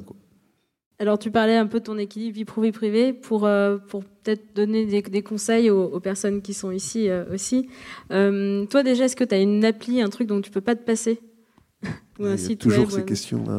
Alors, 1.01 1.17
tu 1.17 1.31
parlais 1.31 1.55
un 1.55 1.65
peu 1.65 1.79
de 1.79 1.85
ton 1.85 1.97
équilibre 1.97 2.35
vie 2.35 2.43
pro-vie 2.43 2.73
privée 2.73 3.13
pour, 3.13 3.45
euh, 3.45 3.77
pour 3.77 4.03
peut-être 4.03 4.53
donner 4.53 4.85
des, 4.85 5.21
conseils 5.21 5.69
aux, 5.69 5.99
personnes 6.01 6.41
qui 6.41 6.53
sont 6.53 6.71
ici 6.71 7.09
euh, 7.09 7.23
aussi. 7.33 7.69
Euh, 8.11 8.65
toi, 8.65 8.83
déjà, 8.83 9.05
est-ce 9.05 9.15
que 9.15 9.23
tu 9.23 9.33
as 9.33 9.39
une 9.39 9.63
appli, 9.63 10.01
un 10.01 10.09
truc 10.09 10.27
dont 10.27 10.41
tu 10.41 10.51
peux 10.51 10.59
pas 10.59 10.75
te 10.75 10.83
passer 10.83 11.21
Ou 12.19 12.25
un 12.25 12.35
site 12.35 12.59
toujours 12.59 12.91
ces 12.91 13.05
questions. 13.05 13.45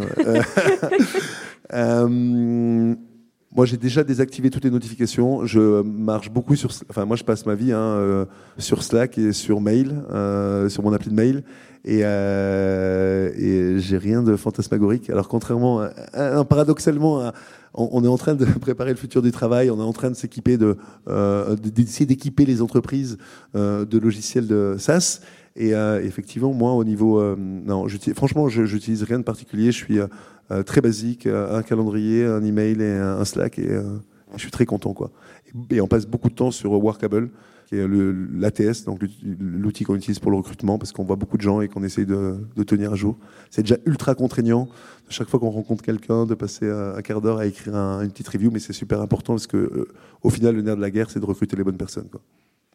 moi, 3.55 3.67
j'ai 3.67 3.77
déjà 3.77 4.05
désactivé 4.05 4.51
toutes 4.51 4.65
les 4.65 4.71
notifications. 4.71 5.45
Je 5.45 5.83
marche 5.83 6.31
beaucoup 6.31 6.55
sur. 6.55 6.71
Enfin, 6.89 7.05
moi, 7.05 7.17
je 7.17 7.25
passe 7.25 7.47
ma 7.47 7.55
vie 7.55 7.73
hein, 7.73 8.27
sur 8.59 8.83
Slack 8.83 9.19
et 9.19 9.33
sur 9.33 9.61
mail, 9.61 10.03
sur 10.69 10.83
mon 10.83 10.93
appli 10.93 11.11
de 11.11 11.17
mail 11.17 11.43
et, 11.85 12.01
euh, 12.05 13.31
et 13.37 13.81
j'ai 13.81 13.99
rien 13.99 14.23
de 14.23 14.37
fantasmagorique. 14.37 15.11
Alors 15.11 15.29
contrairement, 15.29 15.83
paradoxalement, 16.49 17.33
on, 17.75 18.05
est 18.05 18.09
en 18.09 18.19
train 18.19 18.35
de 18.35 18.45
préparer 18.61 18.91
le 18.91 18.97
futur 18.97 19.23
du 19.23 19.31
travail, 19.31 19.71
on 19.71 19.79
est 19.79 19.83
en 19.83 19.93
train 19.93 20.11
de 20.11 20.17
s'équiper 20.17 20.57
de 20.57 20.77
euh, 21.09 21.57
d'essayer 21.57 22.07
d'équiper 22.07 22.45
les 22.45 22.63
entreprises 22.63 23.17
euh, 23.55 23.85
de 23.85 23.99
logiciels 23.99 24.47
de 24.47 24.77
SaaS. 24.79 25.21
Et 25.57 25.75
euh, 25.75 26.03
effectivement, 26.03 26.53
moi, 26.53 26.73
au 26.73 26.85
niveau, 26.85 27.21
euh, 27.21 27.35
non, 27.37 27.87
franchement, 28.15 28.49
je 28.49 28.65
j'utilise 28.65 29.03
rien 29.03 29.19
de 29.19 29.25
particulier. 29.25 29.73
Je 29.73 29.77
suis 29.77 29.99
euh, 29.99 30.07
très 30.67 30.81
basique, 30.81 31.27
un 31.27 31.63
calendrier, 31.63 32.25
un 32.25 32.43
email 32.45 32.81
et 32.81 32.93
un, 32.93 33.25
Slack, 33.25 33.59
et 33.59 33.79
je 34.35 34.39
suis 34.39 34.51
très 34.51 34.67
content, 34.67 34.95
quoi. 34.95 35.11
Et, 35.71 35.81
on 35.81 35.87
passe 35.87 36.07
beaucoup 36.07 36.29
de 36.29 36.35
temps 36.35 36.51
sur 36.51 36.73
Workable 36.73 37.31
qui 37.71 37.77
est 37.77 37.87
l'ATS, 37.87 38.85
donc 38.85 39.01
l'outil 39.39 39.85
qu'on 39.85 39.95
utilise 39.95 40.19
pour 40.19 40.33
le 40.33 40.37
recrutement, 40.39 40.77
parce 40.77 40.91
qu'on 40.91 41.05
voit 41.05 41.15
beaucoup 41.15 41.37
de 41.37 41.43
gens 41.43 41.61
et 41.61 41.69
qu'on 41.69 41.85
essaye 41.85 42.05
de, 42.05 42.41
tenir 42.67 42.93
à 42.93 42.97
jour. 42.97 43.17
C'est 43.49 43.63
déjà 43.63 43.77
ultra 43.87 44.17
contraignant, 44.17 44.69
chaque 45.09 45.29
fois 45.29 45.39
qu'on 45.39 45.51
rencontre 45.51 45.85
quelqu'un, 45.85 46.27
de 46.27 46.35
passer 46.35 46.69
un 46.69 47.01
quart 47.01 47.21
d'heure 47.21 47.39
à 47.39 47.47
écrire 47.47 47.75
une 47.75 48.11
petite 48.11 48.29
review, 48.29 48.51
mais 48.51 48.59
c'est 48.59 48.73
super 48.73 49.01
important 49.01 49.35
parce 49.35 49.47
que, 49.47 49.57
euh, 49.57 49.89
au 50.23 50.31
final, 50.31 50.57
le 50.57 50.63
nerf 50.63 50.75
de 50.75 50.81
la 50.81 50.91
guerre, 50.91 51.11
c'est 51.11 51.21
de 51.21 51.25
recruter 51.25 51.57
les 51.57 51.63
bonnes 51.63 51.77
personnes. 51.77 52.09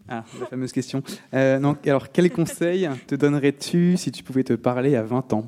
Ah, 0.07 0.23
la 0.39 0.45
fameuse 0.45 0.71
question. 0.71 1.03
Euh, 1.33 1.59
donc, 1.59 1.85
alors, 1.87 2.09
quel 2.13 2.31
conseil 2.31 2.89
te 3.05 3.15
donnerais-tu 3.15 3.97
si 3.97 4.11
tu 4.13 4.23
pouvais 4.23 4.43
te 4.45 4.53
parler 4.53 4.95
à 4.95 5.03
20 5.03 5.33
ans? 5.33 5.45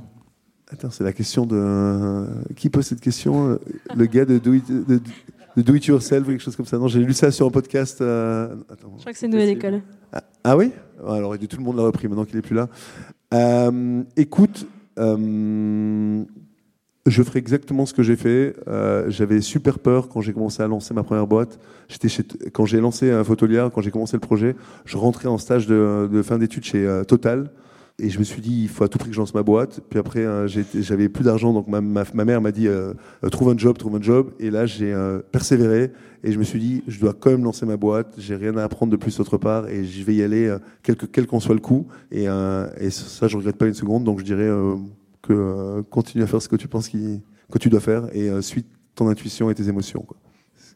Attends, 0.70 0.90
c'est 0.92 1.04
la 1.04 1.14
question 1.14 1.46
de. 1.46 2.26
Qui 2.56 2.70
pose 2.70 2.86
cette 2.86 3.02
question 3.02 3.58
Le 3.96 4.06
gars 4.06 4.26
de, 4.26 4.38
de, 4.38 4.60
de 5.58 5.62
do 5.62 5.74
it 5.74 5.86
yourself 5.86 6.28
ou 6.28 6.32
quelque 6.32 6.44
chose 6.44 6.56
comme 6.56 6.66
ça? 6.66 6.78
Non, 6.78 6.88
j'ai 6.88 7.00
lu 7.00 7.14
ça 7.14 7.32
sur 7.32 7.48
un 7.48 7.50
podcast. 7.50 8.02
Euh, 8.02 8.56
je 8.70 9.00
crois 9.00 9.12
que 9.12 9.18
c'est 9.18 9.28
nouvelle 9.28 9.50
école. 9.50 9.82
Ah, 10.14 10.24
ah 10.44 10.58
oui? 10.58 10.72
Alors, 11.08 11.38
tout 11.38 11.58
le 11.58 11.64
monde 11.64 11.78
l'a 11.78 11.84
repris 11.84 12.08
maintenant 12.08 12.26
qu'il 12.26 12.38
est 12.38 12.42
plus 12.42 12.56
là. 12.56 12.70
Euh, 13.34 14.04
écoute, 14.16 14.68
euh, 15.00 16.24
je 17.06 17.24
ferai 17.24 17.40
exactement 17.40 17.86
ce 17.86 17.94
que 17.94 18.04
j'ai 18.04 18.16
fait. 18.16 18.56
J'avais 19.08 19.42
super 19.42 19.80
peur 19.80 20.10
quand 20.10 20.22
j'ai 20.22 20.34
commencé 20.34 20.62
à 20.62 20.68
lancer 20.68 20.94
ma 20.94 21.04
première 21.04 21.28
boîte. 21.28 21.60
J'étais 21.88 22.10
chez, 22.10 22.24
quand 22.52 22.66
j'ai 22.66 22.82
lancé 22.82 23.10
un 23.10 23.24
Photolia, 23.24 23.72
quand 23.74 23.82
j'ai 23.82 23.92
commencé 23.92 24.18
le 24.18 24.22
projet, 24.22 24.56
je 24.86 24.98
rentrais 24.98 25.28
en 25.28 25.38
stage 25.38 25.66
de, 25.66 26.10
de 26.12 26.22
fin 26.22 26.38
d'études 26.38 26.66
chez 26.66 27.02
Total. 27.08 27.50
Et 28.00 28.12
je 28.12 28.20
me 28.20 28.24
suis 28.24 28.42
dit, 28.42 28.62
il 28.62 28.70
faut 28.70 28.84
à 28.84 28.88
tout 28.88 29.00
prix 29.00 29.10
que 29.10 29.16
je 29.16 29.20
lance 29.20 29.34
ma 29.34 29.42
boîte. 29.42 29.82
Puis 29.90 29.98
après, 29.98 30.20
euh, 30.20 30.48
j'avais 30.48 31.10
plus 31.10 31.24
d'argent, 31.24 31.52
donc 31.52 31.68
ma, 31.68 31.82
mère 31.82 32.42
m'a 32.42 32.52
dit, 32.52 32.68
euh, 32.68 32.94
euh, 33.24 33.30
trouve 33.30 33.50
un 33.50 33.58
job, 33.58 33.76
trouve 33.76 33.96
un 33.96 34.02
job. 34.02 34.34
Et 34.40 34.52
là, 34.52 34.68
j'ai 34.68 34.96
persévéré 35.32 35.92
et 36.24 36.32
je 36.32 36.38
me 36.38 36.44
suis 36.44 36.60
dit, 36.60 36.84
je 36.88 37.00
dois 37.00 37.14
quand 37.14 37.32
même 37.32 37.44
lancer 37.44 37.66
ma 37.66 37.76
boîte. 37.76 38.14
J'ai 38.20 38.36
rien 38.36 38.56
à 38.56 38.64
apprendre 38.64 38.92
de 38.92 38.98
plus 38.98 39.20
autre 39.20 39.38
part 39.38 39.68
et 39.68 39.84
je 39.84 40.04
vais 40.04 40.14
y 40.14 40.22
aller, 40.22 40.56
quel 40.84 41.26
qu'en 41.26 41.40
soit 41.40 41.56
le 41.56 41.62
coût. 41.62 41.88
Et, 42.12 42.28
ça, 42.92 43.28
je 43.28 43.36
regrette 43.36 43.58
pas 43.58 43.66
une 43.66 43.74
seconde. 43.74 44.04
Donc 44.04 44.20
je 44.20 44.26
dirais 44.26 44.52
que 45.24 45.82
continue 45.90 46.24
à 46.24 46.28
faire 46.28 46.42
ce 46.42 46.50
que 46.50 46.56
tu 46.56 46.68
penses 46.68 46.90
qui, 46.90 47.20
que 47.52 47.58
tu 47.58 47.70
dois 47.70 47.80
faire 47.80 48.16
et 48.16 48.30
suite 48.44 48.68
ton 48.94 49.08
intuition 49.08 49.50
et 49.50 49.56
tes 49.56 49.70
émotions. 49.70 50.06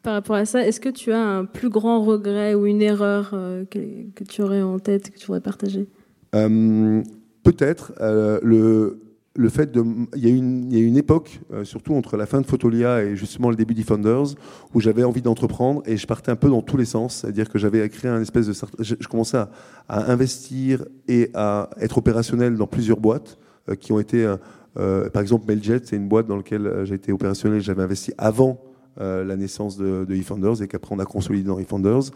Par 0.02 0.14
rapport 0.14 0.34
à 0.34 0.44
ça, 0.44 0.66
est-ce 0.66 0.80
que 0.80 0.88
tu 0.88 1.12
as 1.12 1.24
un 1.24 1.44
plus 1.44 1.68
grand 1.68 2.02
regret 2.02 2.54
ou 2.54 2.66
une 2.66 2.82
erreur 2.82 3.30
que, 3.70 4.24
tu 4.28 4.42
aurais 4.42 4.62
en 4.62 4.80
tête, 4.80 5.10
que 5.10 5.18
tu 5.18 5.26
voudrais 5.26 5.40
partager? 5.40 5.86
euh, 5.86 6.01
peut-être 6.32 7.92
euh, 8.00 8.38
le, 8.42 9.00
le 9.34 9.48
fait 9.48 9.70
de. 9.72 9.84
Il 10.16 10.24
y 10.24 10.26
a 10.26 10.34
une, 10.34 10.72
une 10.72 10.96
époque, 10.96 11.40
euh, 11.52 11.64
surtout 11.64 11.94
entre 11.94 12.16
la 12.16 12.26
fin 12.26 12.40
de 12.40 12.46
Photolia 12.46 13.02
et 13.02 13.16
justement 13.16 13.50
le 13.50 13.56
début 13.56 13.74
d'eFounders, 13.74 14.34
où 14.74 14.80
j'avais 14.80 15.04
envie 15.04 15.22
d'entreprendre 15.22 15.82
et 15.86 15.96
je 15.96 16.06
partais 16.06 16.30
un 16.30 16.36
peu 16.36 16.48
dans 16.48 16.62
tous 16.62 16.76
les 16.76 16.84
sens. 16.84 17.16
C'est-à-dire 17.16 17.48
que 17.48 17.58
j'avais 17.58 17.88
créé 17.88 18.10
un 18.10 18.20
espèce 18.20 18.46
de. 18.46 18.54
Je, 18.80 18.94
commençais 19.08 19.38
à, 19.38 19.50
à, 19.88 20.10
investir 20.10 20.84
et 21.08 21.30
à 21.34 21.70
être 21.80 21.98
opérationnel 21.98 22.56
dans 22.56 22.66
plusieurs 22.66 23.00
boîtes 23.00 23.38
qui 23.78 23.92
ont 23.92 24.00
été. 24.00 24.26
par 24.74 25.22
exemple, 25.22 25.46
Mailjet, 25.46 25.80
c'est 25.84 25.94
une 25.96 26.08
boîte 26.08 26.26
dans 26.26 26.36
laquelle 26.36 26.82
j'ai 26.84 26.96
été 26.96 27.12
opérationnel, 27.12 27.60
j'avais 27.60 27.82
investi 27.82 28.12
avant 28.18 28.60
euh, 29.00 29.24
la 29.24 29.36
naissance 29.36 29.76
de, 29.76 30.04
de 30.06 30.14
eFounders 30.14 30.62
et 30.62 30.68
qu'après 30.68 30.94
on 30.94 30.98
a 30.98 31.04
consolidé 31.04 31.46
dans 31.46 31.58
eFounders. 31.58 32.10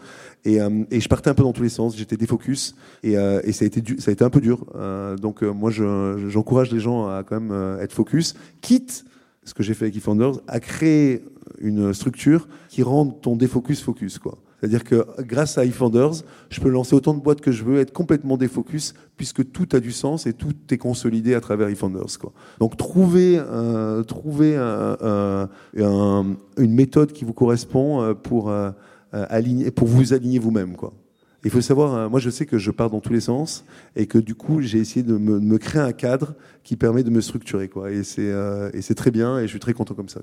Et, 0.45 0.61
euh, 0.61 0.83
et 0.91 0.99
je 0.99 1.09
partais 1.09 1.29
un 1.29 1.33
peu 1.33 1.43
dans 1.43 1.53
tous 1.53 1.63
les 1.63 1.69
sens, 1.69 1.97
j'étais 1.97 2.17
défocus 2.17 2.75
et, 3.03 3.17
euh, 3.17 3.41
et 3.43 3.51
ça, 3.51 3.65
a 3.65 3.67
été 3.67 3.81
ça 3.99 4.11
a 4.11 4.13
été 4.13 4.23
un 4.23 4.29
peu 4.29 4.41
dur. 4.41 4.65
donc 5.19 5.41
moi 5.41 5.71
j'encourage 5.71 6.71
les 6.71 6.79
gens 6.79 7.07
à 7.07 7.23
quand 7.23 7.39
même 7.39 7.79
être 7.81 7.93
focus, 7.93 8.35
quitte 8.61 9.05
ce 9.43 9.53
que 9.53 9.63
j'ai 9.63 9.73
fait 9.73 9.85
avec 9.85 9.95
eFounders, 9.95 10.41
à 10.47 10.59
créer 10.59 11.23
une 11.59 11.93
structure 11.93 12.47
qui 12.69 12.83
rende 12.83 13.21
ton 13.21 13.35
défocus 13.35 13.81
focus. 13.81 14.19
Quoi. 14.19 14.37
C'est-à-dire 14.59 14.83
que 14.83 15.05
grâce 15.19 15.57
à 15.57 15.65
eFounders, 15.65 16.23
je 16.49 16.59
peux 16.61 16.69
lancer 16.69 16.95
autant 16.95 17.13
de 17.13 17.21
boîtes 17.21 17.41
que 17.41 17.51
je 17.51 17.63
veux, 17.63 17.79
être 17.79 17.93
complètement 17.93 18.37
défocus, 18.37 18.95
puisque 19.15 19.51
tout 19.51 19.67
a 19.73 19.79
du 19.79 19.91
sens 19.91 20.25
et 20.25 20.33
tout 20.33 20.53
est 20.71 20.77
consolidé 20.77 21.35
à 21.35 21.41
travers 21.41 21.69
eFounders. 21.69 22.17
Quoi. 22.19 22.33
Donc 22.59 22.75
trouver, 22.75 23.37
euh, 23.37 24.03
trouver 24.03 24.55
un, 24.57 25.47
une 26.57 26.73
méthode 26.73 27.11
qui 27.11 27.23
vous 27.23 27.33
correspond 27.33 28.01
euh, 28.01 28.13
pour, 28.15 28.49
euh, 28.49 28.71
pour 29.75 29.87
vous 29.87 30.13
aligner 30.13 30.39
vous-même. 30.39 30.75
Il 31.43 31.51
faut 31.51 31.61
savoir, 31.61 31.93
hein, 31.93 32.09
moi 32.09 32.19
je 32.19 32.31
sais 32.31 32.47
que 32.47 32.57
je 32.57 32.71
pars 32.71 32.89
dans 32.89 32.99
tous 32.99 33.13
les 33.13 33.21
sens 33.21 33.63
et 33.95 34.07
que 34.07 34.17
du 34.17 34.33
coup 34.33 34.61
j'ai 34.61 34.79
essayé 34.79 35.03
de 35.03 35.17
me, 35.17 35.57
créer 35.59 35.81
un 35.81 35.93
cadre 35.93 36.33
qui 36.63 36.75
permet 36.75 37.03
de 37.03 37.11
me 37.11 37.21
structurer. 37.21 37.67
Quoi. 37.67 37.91
Et 37.91 38.03
c'est 38.03 38.95
très 38.95 39.11
bien 39.11 39.37
et 39.37 39.43
je 39.43 39.49
suis 39.49 39.59
très 39.59 39.73
content 39.73 39.93
comme 39.93 40.09
ça. 40.09 40.21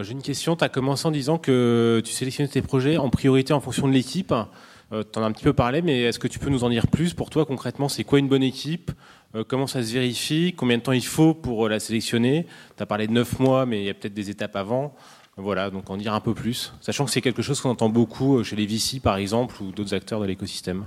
J'ai 0.00 0.12
une 0.12 0.22
question. 0.22 0.56
Tu 0.56 0.64
as 0.64 0.70
commencé 0.70 1.06
en 1.06 1.10
disant 1.10 1.36
que 1.36 2.00
tu 2.02 2.12
sélectionnais 2.12 2.48
tes 2.48 2.62
projets 2.62 2.96
en 2.96 3.10
priorité 3.10 3.52
en 3.52 3.60
fonction 3.60 3.86
de 3.86 3.92
l'équipe. 3.92 4.32
Euh, 4.92 5.02
tu 5.10 5.18
en 5.18 5.22
as 5.22 5.26
un 5.26 5.32
petit 5.32 5.44
peu 5.44 5.52
parlé, 5.52 5.82
mais 5.82 6.02
est-ce 6.02 6.18
que 6.18 6.28
tu 6.28 6.38
peux 6.38 6.48
nous 6.48 6.64
en 6.64 6.70
dire 6.70 6.86
plus 6.86 7.12
Pour 7.12 7.28
toi, 7.28 7.44
concrètement, 7.44 7.88
c'est 7.88 8.04
quoi 8.04 8.18
une 8.18 8.28
bonne 8.28 8.42
équipe? 8.42 8.90
Euh, 9.34 9.44
Comment 9.46 9.66
ça 9.66 9.82
se 9.82 9.92
vérifie? 9.92 10.54
Combien 10.56 10.78
de 10.78 10.82
temps 10.82 10.92
il 10.92 11.04
faut 11.04 11.34
pour 11.34 11.66
euh, 11.66 11.68
la 11.68 11.78
sélectionner? 11.78 12.46
Tu 12.76 12.82
as 12.82 12.86
parlé 12.86 13.06
de 13.06 13.12
9 13.12 13.38
mois, 13.38 13.66
mais 13.66 13.80
il 13.80 13.84
y 13.84 13.90
a 13.90 13.94
peut-être 13.94 14.14
des 14.14 14.30
étapes 14.30 14.56
avant. 14.56 14.94
Voilà, 15.36 15.70
donc 15.70 15.88
en 15.90 15.96
dire 15.96 16.12
un 16.12 16.20
peu 16.20 16.34
plus. 16.34 16.74
Sachant 16.80 17.04
que 17.04 17.10
c'est 17.10 17.22
quelque 17.22 17.42
chose 17.42 17.60
qu'on 17.60 17.70
entend 17.70 17.88
beaucoup 17.88 18.42
chez 18.44 18.56
les 18.56 18.66
VC, 18.66 19.00
par 19.00 19.16
exemple, 19.16 19.62
ou 19.62 19.72
d'autres 19.72 19.94
acteurs 19.94 20.20
de 20.20 20.26
l'écosystème. 20.26 20.84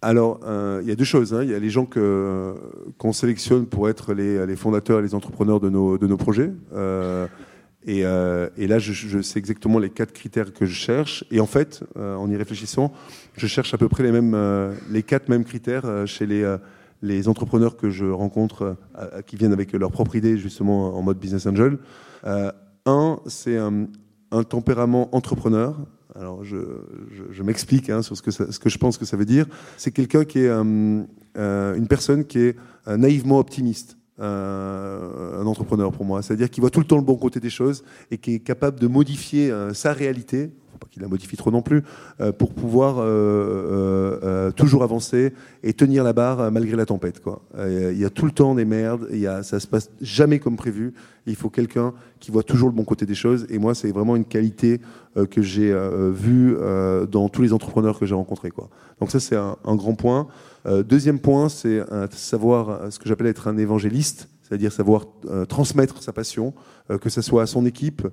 Alors, 0.00 0.40
il 0.82 0.88
y 0.88 0.90
a 0.90 0.96
deux 0.96 1.04
choses. 1.04 1.34
Hein. 1.34 1.44
Il 1.44 1.50
y 1.50 1.54
a 1.54 1.58
les 1.58 1.68
gens 1.68 1.86
qu'on 1.86 3.12
sélectionne 3.12 3.66
pour 3.66 3.90
être 3.90 4.14
les, 4.14 4.56
fondateurs 4.56 5.00
et 5.00 5.02
les 5.02 5.14
entrepreneurs 5.14 5.60
de 5.60 5.68
nos, 5.68 5.98
de 5.98 6.06
nos 6.06 6.16
projets. 6.16 6.50
Euh, 7.88 8.48
et, 8.56 8.66
là, 8.66 8.78
je, 8.78 9.20
sais 9.20 9.38
exactement 9.38 9.78
les 9.78 9.90
quatre 9.90 10.12
critères 10.12 10.52
que 10.52 10.66
je 10.66 10.74
cherche. 10.74 11.24
Et 11.30 11.40
en 11.40 11.46
fait, 11.46 11.84
euh, 11.96 12.16
en 12.16 12.30
y 12.30 12.36
réfléchissant, 12.36 12.92
je 13.36 13.46
cherche 13.46 13.74
à 13.74 13.78
peu 13.78 13.88
près 13.88 14.02
les 14.02 14.12
mêmes, 14.12 14.34
euh, 14.34 14.74
les 14.90 15.02
quatre 15.02 15.28
mêmes 15.28 15.44
critères 15.44 16.06
chez 16.06 16.26
les, 16.26 17.28
entrepreneurs 17.28 17.76
que 17.76 17.90
je 17.90 18.06
rencontre, 18.06 18.76
qui 19.26 19.36
viennent 19.36 19.52
avec 19.52 19.72
leur 19.72 19.90
propre 19.90 20.16
idée, 20.16 20.38
justement 20.38 20.96
en 20.96 21.02
mode 21.02 21.18
business 21.18 21.46
angel. 21.46 21.78
un, 22.24 23.20
c'est 23.26 23.58
un, 23.58 23.88
tempérament 24.48 25.14
entrepreneur. 25.14 25.76
Alors, 26.16 26.44
je, 26.44 26.56
je, 27.30 27.42
m'explique 27.42 27.90
hein, 27.90 28.02
sur 28.02 28.16
ce 28.16 28.22
que, 28.22 28.30
ce 28.30 28.58
que 28.58 28.68
je 28.68 28.78
pense 28.78 28.98
que 28.98 29.04
ça 29.04 29.16
veut 29.16 29.24
dire. 29.24 29.46
C'est 29.76 29.90
quelqu'un 29.90 30.24
qui 30.24 30.40
est 30.40 30.50
une 30.50 31.06
personne 31.88 32.24
qui 32.24 32.38
est 32.38 32.56
naïvement 32.86 33.38
optimiste. 33.38 33.98
Euh, 34.20 35.42
un 35.42 35.46
entrepreneur 35.46 35.90
pour 35.90 36.04
moi. 36.04 36.22
C'est-à-dire 36.22 36.48
qu'il 36.48 36.60
voit 36.60 36.70
tout 36.70 36.78
le 36.78 36.86
temps 36.86 36.98
le 36.98 37.02
bon 37.02 37.16
côté 37.16 37.40
des 37.40 37.50
choses 37.50 37.82
et 38.12 38.18
qui 38.18 38.34
est 38.34 38.38
capable 38.38 38.78
de 38.78 38.86
modifier 38.86 39.50
euh, 39.50 39.74
sa 39.74 39.92
réalité, 39.92 40.52
faut 40.70 40.78
pas 40.78 40.86
qu'il 40.88 41.02
la 41.02 41.08
modifie 41.08 41.36
trop 41.36 41.50
non 41.50 41.62
plus, 41.62 41.82
euh, 42.20 42.30
pour 42.30 42.54
pouvoir 42.54 42.94
toujours 44.54 44.84
avancer 44.84 45.32
et 45.64 45.72
tenir 45.72 46.04
la 46.04 46.12
barre 46.12 46.52
malgré 46.52 46.76
la 46.76 46.86
tempête. 46.86 47.20
Il 47.58 47.98
y 47.98 48.04
a 48.04 48.10
tout 48.10 48.24
le 48.24 48.30
temps 48.30 48.54
des 48.54 48.64
merdes, 48.64 49.08
y 49.10 49.26
a, 49.26 49.42
ça 49.42 49.58
se 49.58 49.66
passe 49.66 49.90
jamais 50.00 50.38
comme 50.38 50.54
prévu. 50.54 50.94
Il 51.26 51.34
faut 51.34 51.50
quelqu'un 51.50 51.92
qui 52.20 52.30
voit 52.30 52.44
toujours 52.44 52.68
le 52.68 52.74
bon 52.74 52.84
côté 52.84 53.06
des 53.06 53.16
choses. 53.16 53.48
Et 53.50 53.58
moi, 53.58 53.74
c'est 53.74 53.90
vraiment 53.90 54.14
une 54.14 54.26
qualité 54.26 54.80
que 55.30 55.42
j'ai 55.42 55.74
vue 56.12 56.56
dans 57.10 57.28
tous 57.28 57.42
les 57.42 57.52
entrepreneurs 57.52 57.98
que 57.98 58.06
j'ai 58.06 58.14
rencontrés. 58.14 58.52
Donc 59.00 59.10
ça, 59.10 59.18
c'est 59.18 59.36
un 59.36 59.74
grand 59.74 59.94
point. 59.94 60.28
Euh, 60.66 60.82
deuxième 60.82 61.18
point, 61.18 61.48
c'est 61.48 61.82
savoir 62.12 62.68
euh, 62.68 62.90
ce 62.90 62.98
que 62.98 63.08
j'appelle 63.08 63.26
être 63.26 63.48
un 63.48 63.58
évangéliste, 63.58 64.28
c'est-à-dire 64.42 64.72
savoir 64.72 65.06
euh, 65.26 65.44
transmettre 65.44 66.02
sa 66.02 66.12
passion, 66.12 66.54
que 67.00 67.08
ce 67.08 67.22
soit 67.22 67.42
à 67.42 67.46
son 67.46 67.64
équipe, 67.64 68.06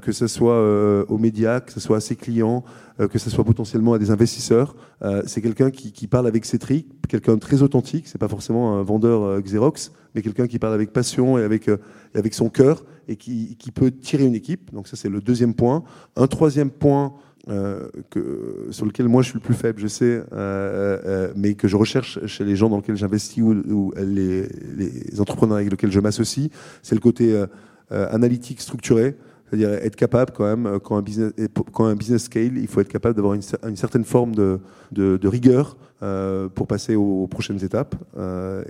que 0.00 0.10
ce 0.10 0.26
soit 0.28 1.04
aux 1.10 1.18
médias, 1.18 1.60
que 1.60 1.70
ce 1.70 1.78
soit 1.78 1.98
à 1.98 2.00
ses 2.00 2.16
clients, 2.16 2.64
que 2.98 3.18
ce 3.18 3.28
soit 3.28 3.44
potentiellement 3.44 3.92
à 3.92 3.98
des 3.98 4.10
investisseurs. 4.10 4.76
c'est 5.26 5.42
quelqu'un 5.42 5.70
qui, 5.70 6.06
parle 6.06 6.26
avec 6.26 6.46
ses 6.46 6.58
tricks, 6.58 6.88
quelqu'un 7.06 7.34
de 7.34 7.40
très 7.40 7.60
authentique. 7.60 8.08
C'est 8.08 8.16
pas 8.16 8.28
forcément 8.28 8.78
un 8.78 8.82
vendeur 8.82 9.42
Xerox, 9.42 9.92
mais 10.14 10.22
quelqu'un 10.22 10.46
qui 10.46 10.58
parle 10.58 10.72
avec 10.72 10.94
passion 10.94 11.36
et 11.36 11.42
avec, 11.42 11.68
avec 12.14 12.32
son 12.32 12.48
cœur 12.48 12.86
et 13.08 13.16
qui, 13.16 13.56
qui 13.56 13.70
peut 13.70 13.90
tirer 13.90 14.24
une 14.24 14.34
équipe. 14.34 14.72
Donc 14.72 14.88
ça, 14.88 14.96
c'est 14.96 15.10
le 15.10 15.20
deuxième 15.20 15.52
point. 15.52 15.84
Un 16.16 16.26
troisième 16.26 16.70
point 16.70 17.12
euh, 17.48 17.88
que, 18.08 18.68
sur 18.70 18.86
lequel 18.86 19.06
moi 19.06 19.20
je 19.20 19.28
suis 19.28 19.38
le 19.38 19.42
plus 19.42 19.54
faible, 19.54 19.78
je 19.78 19.86
sais, 19.86 20.04
euh, 20.04 20.24
euh, 20.32 21.32
mais 21.36 21.54
que 21.54 21.68
je 21.68 21.76
recherche 21.76 22.24
chez 22.24 22.42
les 22.42 22.56
gens 22.56 22.70
dans 22.70 22.78
lesquels 22.78 22.96
j'investis 22.96 23.42
ou, 23.42 23.92
les, 23.98 24.48
les, 24.76 25.20
entrepreneurs 25.20 25.58
avec 25.58 25.70
lesquels 25.70 25.92
je 25.92 26.00
m'associe, 26.00 26.48
c'est 26.82 26.94
le 26.94 27.02
côté 27.02 27.44
analytique 27.90 28.60
structuré. 28.60 29.16
C'est-à-dire 29.46 29.70
être 29.70 29.94
capable 29.94 30.32
quand 30.32 30.44
même, 30.44 30.80
quand 30.80 30.96
un 30.96 31.02
business, 31.02 31.32
quand 31.72 31.84
un 31.84 31.94
business 31.94 32.24
scale, 32.24 32.56
il 32.56 32.66
faut 32.66 32.80
être 32.80 32.88
capable 32.88 33.14
d'avoir 33.14 33.34
une, 33.34 33.76
certaine 33.76 34.04
forme 34.04 34.34
de, 34.34 34.58
de, 34.90 35.18
de 35.18 35.28
rigueur 35.28 35.76
pour 36.54 36.66
passer 36.66 36.96
aux, 36.96 37.26
prochaines 37.26 37.62
étapes. 37.62 37.94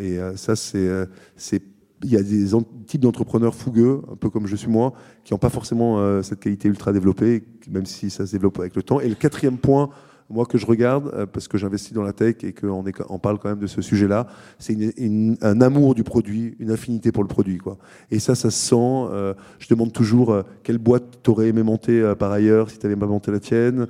et 0.01 0.19
ça, 0.35 0.57
c'est 0.57 1.63
il 2.05 2.11
y 2.11 2.17
a 2.17 2.23
des 2.23 2.51
types 2.87 3.01
d'entrepreneurs 3.01 3.55
fougueux, 3.55 4.03
un 4.13 4.17
peu 4.17 4.29
comme 4.29 4.47
je 4.47 4.57
suis 4.57 4.69
moi, 4.69 4.93
qui 5.25 5.33
n'ont 5.33 5.39
pas 5.39 5.49
forcément 5.49 5.99
euh, 5.99 6.23
cette 6.23 6.41
qualité 6.41 6.69
ultra 6.69 6.93
développée, 6.93 7.43
même 7.71 7.87
si 7.87 8.11
ça 8.11 8.27
se 8.27 8.33
développe 8.33 8.59
avec 8.59 8.77
le 8.77 8.83
temps. 8.83 9.01
Et 9.01 9.09
le 9.09 9.15
quatrième 9.15 9.57
point, 9.57 9.89
moi 10.31 10.47
que 10.47 10.59
je 10.59 10.67
regarde, 10.67 11.11
euh, 11.15 11.27
parce 11.27 11.49
que 11.49 11.59
j'investis 11.59 11.93
dans 11.93 12.03
la 12.03 12.13
tech 12.13 12.37
et 12.43 12.53
qu'on 12.53 12.85
on 13.09 13.19
parle 13.19 13.39
quand 13.39 13.51
même 13.51 13.59
de 13.59 13.67
ce 13.67 13.83
sujet-là, 13.83 14.27
c'est 14.59 14.77
un 15.43 15.61
amour 15.61 15.95
du 15.95 16.03
produit, 16.03 16.57
une 16.59 16.71
affinité 16.71 17.13
pour 17.13 17.23
le 17.23 17.29
produit. 17.29 17.59
Quoi. 17.59 17.77
Et 18.11 18.19
ça, 18.19 18.35
ça 18.35 18.51
se 18.51 18.59
sent. 18.59 18.75
Euh, 18.77 19.35
je 19.59 19.69
demande 19.69 19.93
toujours 19.93 20.33
euh, 20.33 20.43
quelle 20.63 20.79
boîte 20.79 21.21
t'aurais 21.23 21.49
aimé 21.49 21.63
monter 21.63 22.15
par 22.19 22.33
ailleurs 22.33 22.71
si 22.71 22.79
tu 22.79 22.87
n'avais 22.87 22.99
pas 22.99 23.07
monté 23.07 23.31
la 23.31 23.41
tienne, 23.41 23.87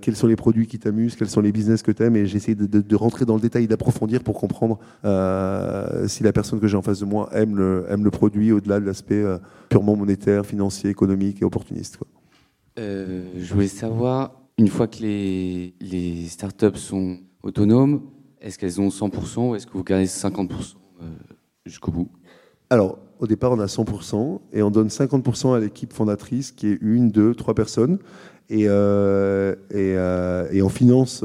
quels 0.00 0.16
sont 0.16 0.26
les 0.26 0.36
produits 0.36 0.66
qui 0.66 0.78
t'amusent, 0.78 1.16
quels 1.16 1.28
sont 1.28 1.40
les 1.40 1.52
business 1.52 1.82
que 1.82 1.92
tu 1.92 2.02
aimes, 2.02 2.16
et 2.16 2.26
j'essaie 2.26 2.54
de, 2.54 2.96
rentrer 2.96 3.24
dans 3.24 3.34
le 3.34 3.40
détail, 3.40 3.66
d'approfondir 3.66 4.22
pour 4.22 4.34
comprendre 4.34 4.78
si 6.08 6.22
la 6.22 6.32
personne 6.32 6.60
que 6.60 6.66
j'ai 6.66 6.76
en 6.76 6.82
face 6.82 7.00
de 7.00 7.04
moi 7.04 7.28
aime 7.32 7.56
le, 7.56 8.10
produit 8.10 8.52
au-delà 8.52 8.80
de 8.80 8.86
l'aspect 8.86 9.24
purement 9.68 9.96
monétaire, 9.96 10.46
financier, 10.46 10.90
économique 10.90 11.42
et 11.42 11.44
opportuniste. 11.44 11.98
Je 12.76 13.52
voulais 13.52 13.68
savoir 13.68 14.45
une 14.58 14.68
fois 14.68 14.86
que 14.86 14.98
les, 15.00 16.26
startups 16.28 16.76
sont 16.76 17.18
autonomes, 17.42 18.02
est-ce 18.40 18.58
qu'elles 18.58 18.80
ont 18.80 18.88
100% 18.88 19.50
ou 19.50 19.54
est-ce 19.54 19.66
que 19.66 19.72
vous 19.72 19.84
gardez 19.84 20.06
50% 20.06 20.48
euh, 21.02 21.04
jusqu'au 21.64 21.90
bout? 21.90 22.08
Alors, 22.70 22.98
au 23.18 23.26
départ, 23.26 23.52
on 23.52 23.60
a 23.60 23.66
100% 23.66 24.40
et 24.52 24.62
on 24.62 24.70
donne 24.70 24.88
50% 24.88 25.56
à 25.56 25.60
l'équipe 25.60 25.92
fondatrice 25.92 26.52
qui 26.52 26.68
est 26.68 26.78
une, 26.80 27.10
deux, 27.10 27.34
trois 27.34 27.54
personnes. 27.54 27.98
Et, 28.48 28.64
euh, 28.68 29.54
euh, 29.74 30.62
on 30.62 30.68
finance, 30.68 31.24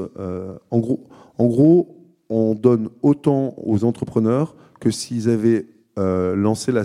en, 0.69 0.79
gros, 0.79 1.97
on 2.29 2.53
donne 2.53 2.89
autant 3.01 3.53
aux 3.57 3.83
entrepreneurs 3.83 4.55
que 4.79 4.91
s'ils 4.91 5.29
avaient 5.29 5.67
lancé 5.97 6.71
la 6.71 6.83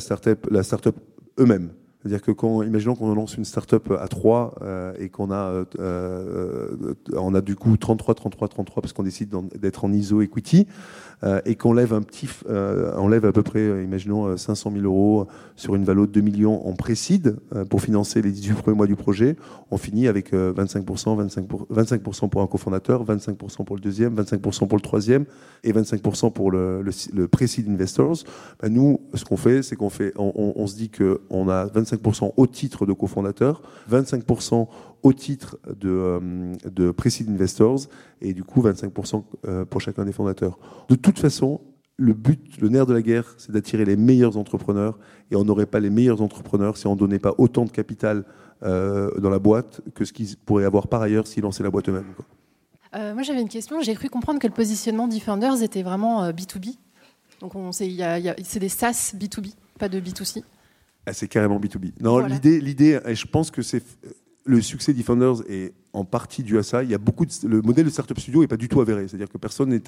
la 0.51 0.63
startup 0.63 0.97
eux-mêmes. 1.39 1.71
C'est-à-dire 2.07 2.25
que 2.25 2.31
quand, 2.31 2.63
imaginons 2.63 2.95
qu'on 2.95 3.13
lance 3.15 3.37
une 3.37 3.45
start-up 3.45 3.91
à 3.91 4.07
3 4.07 4.55
euh, 4.63 4.93
et 5.01 5.09
qu'on 5.09 5.33
a, 5.33 5.49
euh, 5.49 5.65
euh, 5.81 6.95
on 7.15 7.35
a 7.35 7.41
du 7.41 7.57
coup 7.57 7.77
33, 7.77 8.15
33, 8.15 8.47
33 8.47 8.81
parce 8.81 8.93
qu'on 8.93 9.03
décide 9.03 9.35
d'être 9.57 9.85
en 9.85 9.93
ISO 9.93 10.23
equity 10.23 10.69
et 11.45 11.57
qu'on 11.57 11.73
lève 11.73 11.93
un 11.93 12.03
petit, 12.03 12.29
on 12.49 13.09
lève 13.09 13.25
à 13.25 13.33
peu 13.33 13.43
près, 13.43 13.83
imaginons 13.83 14.37
500 14.37 14.71
000 14.73 14.85
euros 14.85 15.27
sur 15.57 15.75
une 15.75 15.85
valeur 15.85 16.07
de 16.07 16.13
2 16.13 16.21
millions 16.21 16.69
en 16.69 16.75
précide 16.75 17.37
pour 17.71 17.81
financer 17.81 18.23
les 18.23 18.31
18 18.31 18.55
premiers 18.55 18.77
mois 18.77 18.87
du 18.87 18.97
projet, 18.97 19.37
on 19.71 19.79
finit 19.79 20.09
avec 20.09 20.33
25%, 20.33 21.17
25 21.17 21.49
pour, 21.49 21.67
25% 21.73 22.29
pour 22.29 22.43
un 22.43 22.47
cofondateur, 22.47 23.05
25% 23.05 23.65
pour 23.65 23.77
le 23.77 23.81
deuxième, 23.81 24.15
25% 24.15 24.69
pour 24.69 24.77
le 24.77 24.83
troisième 24.83 25.25
et 25.65 25.73
25% 25.73 26.33
pour 26.33 26.51
le, 26.51 26.83
le, 26.83 27.29
pre-seed 27.29 27.69
investors. 27.69 28.19
Ben 28.61 28.73
nous, 28.73 29.01
ce 29.15 29.25
qu'on 29.25 29.37
fait, 29.39 29.63
c'est 29.63 29.75
qu'on 29.75 29.91
fait, 29.91 30.13
on, 30.17 30.53
on 30.55 30.67
se 30.67 30.77
dit 30.77 30.91
qu'on 30.91 31.49
a 31.49 31.65
25 31.67 31.97
25% 31.97 32.33
au 32.37 32.47
titre 32.47 32.87
de 32.87 32.93
cofondateur, 32.93 33.63
25% 33.91 34.67
au 35.07 35.13
titre 35.13 35.57
de, 35.69 35.89
euh, 35.89 36.53
de 36.65 36.93
Investors 37.29 37.87
et 38.21 38.35
du 38.35 38.43
coup 38.43 38.61
25% 38.61 39.23
euh, 39.47 39.65
pour 39.65 39.81
chacun 39.81 40.05
des 40.05 40.11
fondateurs. 40.11 40.59
De 40.89 40.97
toute 40.97 41.21
façon, 41.21 41.61
le 41.97 42.13
but, 42.13 42.61
le 42.61 42.69
nerf 42.69 42.87
de 42.87 42.93
la 42.93 43.03
guerre, 43.03 43.37
c'est 43.39 43.53
d'attirer 43.53 43.85
les 43.85 43.95
meilleurs 43.95 44.37
entrepreneurs 44.37 44.99
et 45.31 45.37
on 45.37 45.45
n'aurait 45.45 45.67
pas 45.67 45.79
les 45.79 45.91
meilleurs 45.91 46.23
entrepreneurs 46.23 46.77
si 46.77 46.89
on 46.89 46.95
ne 46.95 46.99
donnait 46.99 47.21
pas 47.21 47.35
autant 47.39 47.65
de 47.65 47.71
capital 47.71 48.25
euh, 48.65 49.17
dans 49.21 49.31
la 49.31 49.39
boîte 49.39 49.81
que 49.95 50.05
ce 50.05 50.13
qu'ils 50.13 50.37
pourraient 50.39 50.65
avoir 50.65 50.89
par 50.89 51.03
ailleurs 51.03 51.29
s'ils 51.29 51.45
lançaient 51.45 51.63
la 51.63 51.71
boîte 51.71 51.89
eux-mêmes. 51.89 53.15
moi 53.15 53.23
j'avais 53.23 53.43
une 53.43 53.49
question, 53.49 53.81
j'ai 53.83 53.95
cru 53.95 54.09
comprendre 54.09 54.41
que 54.41 54.49
le 54.49 54.55
positionnement 54.55 55.07
d'eFounders 55.07 55.63
était 55.63 55.85
vraiment 55.85 56.29
B2B. 56.31 56.79
Donc 57.41 57.53
c'est 57.71 58.59
des 58.59 58.69
SaaS 58.69 59.13
B2B, 59.15 59.55
pas 59.79 59.89
de 59.89 60.01
B2C. 60.01 60.43
Ah, 61.07 61.13
c'est 61.13 61.29
carrément 61.29 61.61
B2B. 61.61 61.93
Non, 62.01 62.19
l'idée, 62.19 62.61
l'idée, 62.61 62.99
et 63.07 63.15
je 63.15 63.27
pense 63.29 63.53
que 63.53 63.63
c'est 63.63 63.85
le 64.47 64.61
succès 64.61 64.93
d'E-Founders 64.93 65.43
est 65.49 65.75
en 65.93 66.05
partie 66.05 66.43
dû 66.43 66.57
à 66.57 66.63
ça. 66.63 66.83
Il 66.83 66.91
y 66.91 66.95
a 66.95 66.99
beaucoup 66.99 67.27
de, 67.27 67.33
le 67.47 67.63
modèle 67.63 67.85
de 67.85 67.91
startup 67.91 68.19
studio 68.19 68.41
n'est 68.41 68.47
pas 68.47 68.57
du 68.57 68.69
tout 68.69 68.81
avéré. 68.81 69.09
C'est-à-dire 69.09 69.29
que 69.29 69.39
personne 69.39 69.71
n'est 69.71 69.83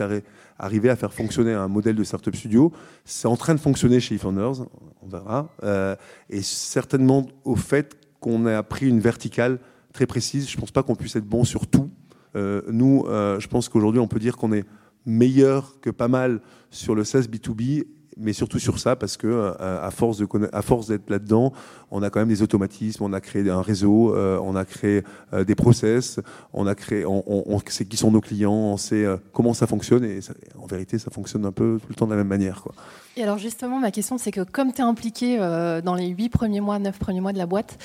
arrivé 0.59 0.91
à 0.91 0.97
faire 0.97 1.13
fonctionner 1.13 1.55
un 1.55 1.69
modèle 1.69 1.95
de 1.95 2.05
startup 2.05 2.35
studio. 2.35 2.73
C'est 3.05 3.29
en 3.29 3.37
train 3.37 3.55
de 3.55 3.61
fonctionner 3.61 4.01
chez 4.01 4.17
E-Founders, 4.17 4.67
on 5.03 5.07
verra. 5.07 5.55
Euh, 5.63 5.95
et 6.29 6.43
certainement 6.43 7.27
au 7.45 7.57
fait 7.57 7.97
qu'on 8.21 8.47
a 8.47 8.63
pris 8.63 8.89
une 8.89 9.01
verticale 9.01 9.61
très 9.93 10.07
précise. 10.07 10.49
Je 10.49 10.57
ne 10.57 10.61
pense 10.61 10.73
pas 10.73 10.83
qu'on 10.83 10.97
puisse 10.97 11.17
être 11.17 11.27
bon 11.27 11.45
sur 11.45 11.67
tout. 11.67 11.91
Euh, 12.37 12.63
nous, 12.69 13.05
euh, 13.07 13.39
je 13.39 13.49
pense 13.49 13.69
qu'aujourd'hui, 13.69 14.01
on 14.01 14.09
peut 14.09 14.19
dire 14.19 14.37
qu'on 14.37 14.53
est 14.53 14.65
meilleur 15.07 15.81
que 15.81 15.91
pas 15.91 16.09
mal 16.09 16.41
sur 16.71 16.95
le 16.95 17.05
SaaS 17.05 17.23
B2B 17.23 17.85
mais 18.19 18.33
surtout 18.33 18.59
sur 18.59 18.79
ça 18.79 18.97
parce 18.97 19.17
que 19.17 19.27
euh, 19.27 19.87
à 19.87 19.91
force 19.91 20.19
de 20.19 20.27
à 20.53 20.63
force 20.63 20.89
d'être 20.89 21.09
là-dedans, 21.11 21.53
on 21.91 22.03
a 22.03 22.11
quand 22.11 22.21
même 22.21 22.29
des 22.29 22.43
automatismes, 22.43 23.05
on 23.05 23.13
a 23.13 23.21
créé 23.21 23.49
un 23.49 23.63
réseau, 23.63 24.15
euh, 24.15 24.39
on 24.43 24.57
a 24.57 24.65
créé 24.65 25.03
euh, 25.33 25.45
des 25.45 25.55
process, 25.55 26.21
on 26.53 26.67
a 26.67 26.75
créé, 26.75 27.07
on, 27.07 27.23
on, 27.27 27.61
sait 27.69 27.85
qui 27.85 27.97
sont 27.97 28.11
nos 28.11 28.21
clients, 28.21 28.53
on 28.53 28.77
sait 28.77 29.07
comment 29.33 29.55
ça 29.55 29.67
fonctionne 29.67 30.05
et 30.05 30.21
en 30.61 30.67
vérité, 30.67 30.99
ça 30.99 31.11
fonctionne 31.11 31.45
un 31.47 31.53
peu 31.53 31.79
tout 31.81 31.89
le 31.89 31.95
temps 31.95 32.07
de 32.07 32.13
la 32.13 32.19
même 32.19 32.29
manière. 32.29 32.63
Quoi. 32.63 32.75
Et 33.17 33.23
alors 33.23 33.39
justement, 33.39 33.79
ma 33.79 33.91
question, 33.91 34.19
c'est 34.19 34.31
que 34.31 34.43
comme 34.43 34.73
tu 34.73 34.79
es 34.79 34.85
impliqué 34.85 35.39
dans 35.85 35.95
les 35.95 36.09
8 36.09 36.29
premiers 36.29 36.61
mois, 36.61 36.79
9 36.79 36.99
premiers 36.99 37.21
mois 37.21 37.33
de 37.33 37.39
la 37.39 37.47
boîte, 37.47 37.79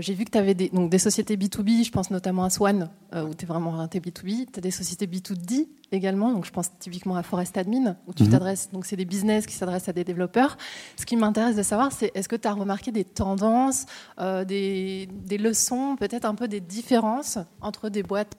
j'ai 0.00 0.14
vu 0.14 0.24
que 0.24 0.30
tu 0.30 0.38
avais 0.38 0.54
des, 0.54 0.68
donc, 0.68 0.90
des 0.90 0.98
sociétés 0.98 1.36
B2B, 1.36 1.84
je 1.84 1.90
pense 1.90 2.10
notamment 2.10 2.44
à 2.44 2.50
Swan, 2.50 2.88
où 3.14 3.34
tu 3.34 3.44
es 3.44 3.46
vraiment 3.46 3.70
orienté 3.70 4.00
B2B, 4.00 4.46
tu 4.52 4.58
as 4.58 4.60
des 4.60 4.70
sociétés 4.70 5.06
B2D 5.06 5.66
également, 5.92 6.32
donc 6.32 6.44
je 6.44 6.50
pense 6.50 6.70
typiquement 6.78 7.16
à 7.16 7.22
Forest 7.22 7.56
Admin, 7.56 7.96
où 8.06 8.12
tu 8.12 8.24
mhm. 8.24 8.30
t'adresses, 8.30 8.70
donc 8.72 8.84
c'est 8.84 8.96
des 8.96 9.04
business 9.04 9.46
qui 9.46 9.54
s'adressent 9.58 9.88
à 9.88 9.92
des 9.92 10.04
développeurs. 10.04 10.56
Ce 10.96 11.04
qui 11.04 11.16
m'intéresse 11.16 11.56
de 11.56 11.62
savoir, 11.62 11.92
c'est 11.92 12.10
est-ce 12.14 12.28
que 12.28 12.36
tu 12.36 12.48
as 12.48 12.52
remarqué 12.52 12.92
des 12.92 13.04
tendances, 13.04 13.86
euh, 14.20 14.44
des, 14.44 15.08
des, 15.10 15.38
leçons, 15.38 15.96
peut-être 15.96 16.24
un 16.24 16.34
peu 16.34 16.48
des 16.48 16.60
différences 16.60 17.38
entre 17.60 17.88
des 17.88 18.02
boîtes 18.02 18.36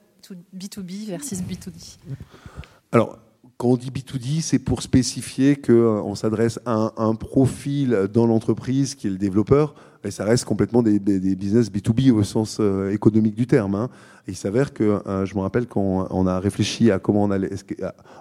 B2B 0.54 1.06
versus 1.06 1.40
B2D 1.40 1.96
Alors, 2.92 3.18
quand 3.60 3.68
on 3.68 3.76
dit 3.76 3.90
B2D, 3.90 4.40
c'est 4.40 4.58
pour 4.58 4.82
spécifier 4.82 5.54
qu'on 5.54 6.12
euh, 6.12 6.14
s'adresse 6.14 6.58
à 6.64 6.92
un, 6.96 7.14
profil 7.14 8.08
dans 8.12 8.26
l'entreprise 8.26 8.94
qui 8.94 9.06
est 9.06 9.10
le 9.10 9.18
développeur, 9.18 9.74
et 10.04 10.10
ça 10.10 10.24
reste 10.24 10.44
complètement 10.44 10.82
des, 10.82 10.98
business 10.98 11.70
B2B 11.70 12.10
au 12.10 12.22
sens 12.22 12.58
euh, 12.60 12.90
économique 12.90 13.34
du 13.34 13.46
terme. 13.46 13.74
Hein 13.74 13.90
il 14.30 14.36
s'avère 14.36 14.72
que 14.72 15.02
euh, 15.06 15.26
je 15.26 15.34
me 15.34 15.40
rappelle 15.40 15.66
qu'on 15.66 16.06
on 16.10 16.26
a 16.26 16.38
réfléchi 16.40 16.90
à 16.90 16.98
comment 16.98 17.24
on 17.24 17.30
allait. 17.30 17.50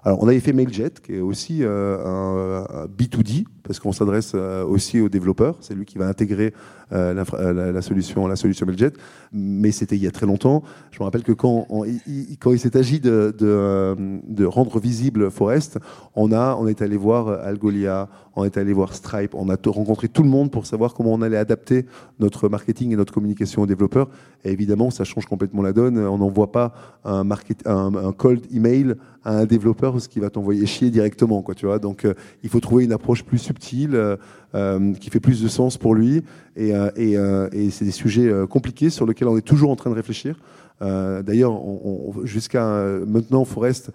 Alors, 0.03 0.21
on 0.21 0.27
avait 0.27 0.39
fait 0.39 0.53
Mailjet, 0.53 0.91
qui 1.03 1.15
est 1.15 1.19
aussi 1.19 1.59
euh, 1.63 2.03
un, 2.05 2.85
B2D, 2.87 3.45
parce 3.69 3.79
qu'on 3.79 3.91
s'adresse 3.91 4.31
euh, 4.33 4.65
aussi 4.65 4.99
aux 4.99 5.09
développeurs. 5.09 5.55
C'est 5.61 5.75
lui 5.75 5.85
qui 5.85 5.99
va 5.99 6.07
intégrer 6.07 6.53
la, 6.91 7.83
solution, 7.83 8.25
la 8.25 8.35
solution 8.35 8.65
Mailjet. 8.65 8.93
Mais 9.31 9.69
c'était 9.69 9.95
il 9.95 10.01
y 10.01 10.07
a 10.07 10.11
très 10.11 10.25
longtemps. 10.25 10.63
Je 10.89 10.97
me 10.97 11.03
rappelle 11.03 11.21
que 11.21 11.33
quand, 11.33 11.67
il, 12.07 12.35
quand 12.39 12.57
s'est 12.57 12.75
agi 12.75 12.99
de, 12.99 14.45
rendre 14.45 14.79
visible 14.79 15.29
Forest, 15.29 15.77
on, 16.15 16.31
a, 16.31 16.55
on 16.55 16.65
est 16.65 16.81
allé 16.81 16.97
voir 16.97 17.27
Algolia, 17.27 18.09
on 18.35 18.43
est 18.43 18.57
allé 18.57 18.73
voir 18.73 18.95
Stripe, 18.95 19.35
on 19.35 19.49
a 19.49 19.57
rencontré 19.67 20.09
tout 20.09 20.23
le 20.23 20.29
monde 20.29 20.49
pour 20.49 20.65
savoir 20.65 20.95
comment 20.95 21.13
on 21.13 21.21
allait 21.21 21.37
adapter 21.37 21.85
notre 22.19 22.49
marketing 22.49 22.91
et 22.91 22.95
notre 22.95 23.13
communication 23.13 23.61
aux 23.61 23.67
développeurs. 23.67 24.09
Et 24.43 24.51
évidemment, 24.51 24.89
ça 24.89 25.03
change 25.03 25.27
complètement 25.27 25.61
la 25.61 25.73
donne 25.73 25.99
on 26.09 26.17
n'envoie 26.17 26.51
pas 26.51 26.73
un, 27.03 27.29
un, 27.65 28.11
cold 28.13 28.41
email 28.53 28.95
à 29.23 29.37
un 29.37 29.45
développeur 29.45 29.93
parce 29.93 30.07
qu'il 30.07 30.21
va 30.21 30.29
t'envoyer 30.29 30.65
chier 30.65 30.89
directement. 30.89 31.41
Quoi, 31.41 31.55
tu 31.55 31.65
vois 31.65 31.79
Donc 31.79 32.05
euh, 32.05 32.13
il 32.43 32.49
faut 32.49 32.59
trouver 32.59 32.83
une 32.85 32.91
approche 32.93 33.23
plus 33.23 33.37
subtile, 33.37 33.58
euh, 33.93 34.17
euh, 34.55 34.93
qui 34.93 35.09
fait 35.09 35.19
plus 35.19 35.41
de 35.41 35.47
sens 35.47 35.77
pour 35.77 35.95
lui. 35.95 36.23
Et, 36.55 36.71
c'est 37.71 37.85
des 37.85 37.91
sujets 37.91 38.31
compliqués 38.49 38.89
sur 38.89 39.05
lesquels 39.05 39.27
on 39.27 39.37
est 39.37 39.41
toujours 39.41 39.71
en 39.71 39.75
train 39.75 39.89
de 39.89 39.95
réfléchir. 39.95 40.39
D'ailleurs, 40.81 41.61
jusqu'à 42.23 42.83
maintenant, 43.05 43.45
Forest, 43.45 43.91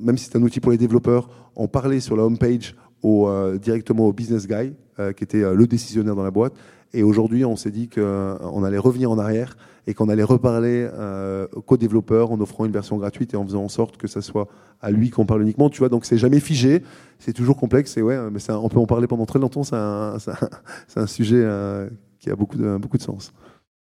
même 0.00 0.16
si 0.16 0.26
c'est 0.26 0.36
un 0.36 0.42
outil 0.42 0.60
pour 0.60 0.72
les 0.72 0.78
développeurs, 0.78 1.28
on 1.56 1.68
parlait 1.68 2.00
sur 2.00 2.16
la 2.16 2.24
homepage 2.24 2.74
au, 3.02 3.30
directement 3.60 4.06
au 4.06 4.12
business 4.12 4.46
guy, 4.46 4.72
qui 5.16 5.24
était 5.24 5.54
le 5.54 5.66
décisionnaire 5.66 6.14
dans 6.14 6.24
la 6.24 6.30
boîte. 6.30 6.54
Et 6.92 7.02
aujourd'hui, 7.02 7.44
on 7.44 7.56
s'est 7.56 7.70
dit 7.70 7.88
qu'on 7.88 8.64
allait 8.64 8.78
revenir 8.78 9.10
en 9.10 9.18
arrière 9.18 9.56
et 9.86 9.94
qu'on 9.94 10.08
allait 10.08 10.24
reparler 10.24 10.88
euh, 10.92 11.46
aux 11.54 11.76
développeurs 11.76 12.32
en 12.32 12.40
offrant 12.40 12.64
une 12.64 12.72
version 12.72 12.96
gratuite 12.96 13.34
et 13.34 13.36
en 13.36 13.44
faisant 13.44 13.64
en 13.64 13.68
sorte 13.68 13.96
que 13.96 14.08
ça 14.08 14.22
soit 14.22 14.48
à 14.80 14.90
lui 14.90 15.10
qu'on 15.10 15.26
parle 15.26 15.42
uniquement. 15.42 15.70
Tu 15.70 15.78
vois, 15.78 15.88
donc 15.88 16.04
c'est 16.04 16.18
jamais 16.18 16.40
figé, 16.40 16.82
c'est 17.18 17.32
toujours 17.32 17.56
complexe. 17.56 17.96
Et 17.96 18.02
ouais, 18.02 18.18
mais 18.30 18.40
ça, 18.40 18.58
on 18.58 18.68
peut 18.68 18.78
en 18.78 18.86
parler 18.86 19.06
pendant 19.06 19.26
très 19.26 19.38
longtemps. 19.38 19.62
C'est 19.62 19.76
un, 19.76 20.16
un, 20.96 21.06
sujet 21.06 21.42
euh, 21.42 21.88
qui 22.18 22.30
a 22.30 22.36
beaucoup 22.36 22.56
de, 22.56 22.76
beaucoup 22.76 22.98
de 22.98 23.02
sens. 23.02 23.32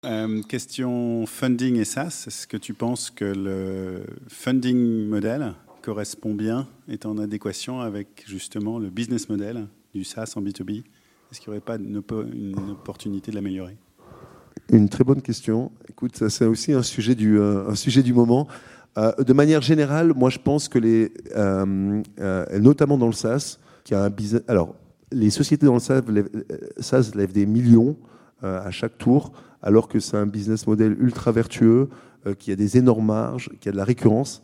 Euh, 0.05 0.41
question 0.43 1.25
funding 1.25 1.77
et 1.77 1.85
SaaS. 1.85 2.25
Est-ce 2.27 2.47
que 2.47 2.57
tu 2.57 2.73
penses 2.73 3.09
que 3.09 3.25
le 3.25 4.05
funding 4.27 5.07
model 5.07 5.53
correspond 5.81 6.33
bien, 6.33 6.67
est 6.87 7.05
en 7.05 7.19
adéquation 7.19 7.79
avec 7.79 8.23
justement 8.27 8.79
le 8.79 8.89
business 8.89 9.29
model 9.29 9.67
du 9.93 10.03
SaaS 10.03 10.33
en 10.35 10.41
B2B 10.41 10.83
Est-ce 11.31 11.41
qu'il 11.41 11.51
n'y 11.51 11.57
aurait 11.57 11.65
pas 11.65 11.75
une, 11.75 11.97
opportunité 12.71 13.31
de 13.31 13.35
l'améliorer? 13.35 13.77
Une 14.71 14.89
très 14.89 15.03
bonne 15.03 15.21
question. 15.21 15.71
Écoute, 15.89 16.29
c'est 16.29 16.45
aussi 16.45 16.73
un 16.73 16.83
sujet 16.83 17.15
du, 17.15 17.39
euh, 17.39 17.69
un 17.69 17.75
sujet 17.75 18.03
du 18.03 18.13
moment. 18.13 18.47
Euh, 18.97 19.11
de 19.21 19.33
manière 19.33 19.61
générale, 19.61 20.13
moi 20.15 20.29
je 20.29 20.39
pense 20.39 20.69
que 20.69 20.79
les, 20.79 21.11
euh, 21.35 22.01
notamment 22.59 22.97
dans 22.97 23.07
le 23.07 23.13
SaaS, 23.13 23.57
qui 23.83 23.93
a 23.93 24.03
un 24.03 24.09
business. 24.09 24.43
Alors, 24.47 24.75
les 25.11 25.29
sociétés 25.29 25.65
dans 25.65 25.75
le 25.75 25.79
SaaS 25.79 27.11
lèvent, 27.15 27.33
des 27.33 27.45
millions 27.45 27.97
à 28.41 28.71
chaque 28.71 28.97
tour, 28.97 29.31
alors 29.61 29.87
que 29.87 29.99
c'est 29.99 30.17
un 30.17 30.25
business 30.25 30.67
model 30.67 30.95
ultra 30.99 31.31
vertueux, 31.31 31.89
qui 32.39 32.51
a 32.51 32.55
des 32.55 32.77
énormes 32.77 33.05
marges, 33.05 33.49
qui 33.59 33.69
a 33.69 33.71
de 33.71 33.77
la 33.77 33.83
récurrence. 33.83 34.41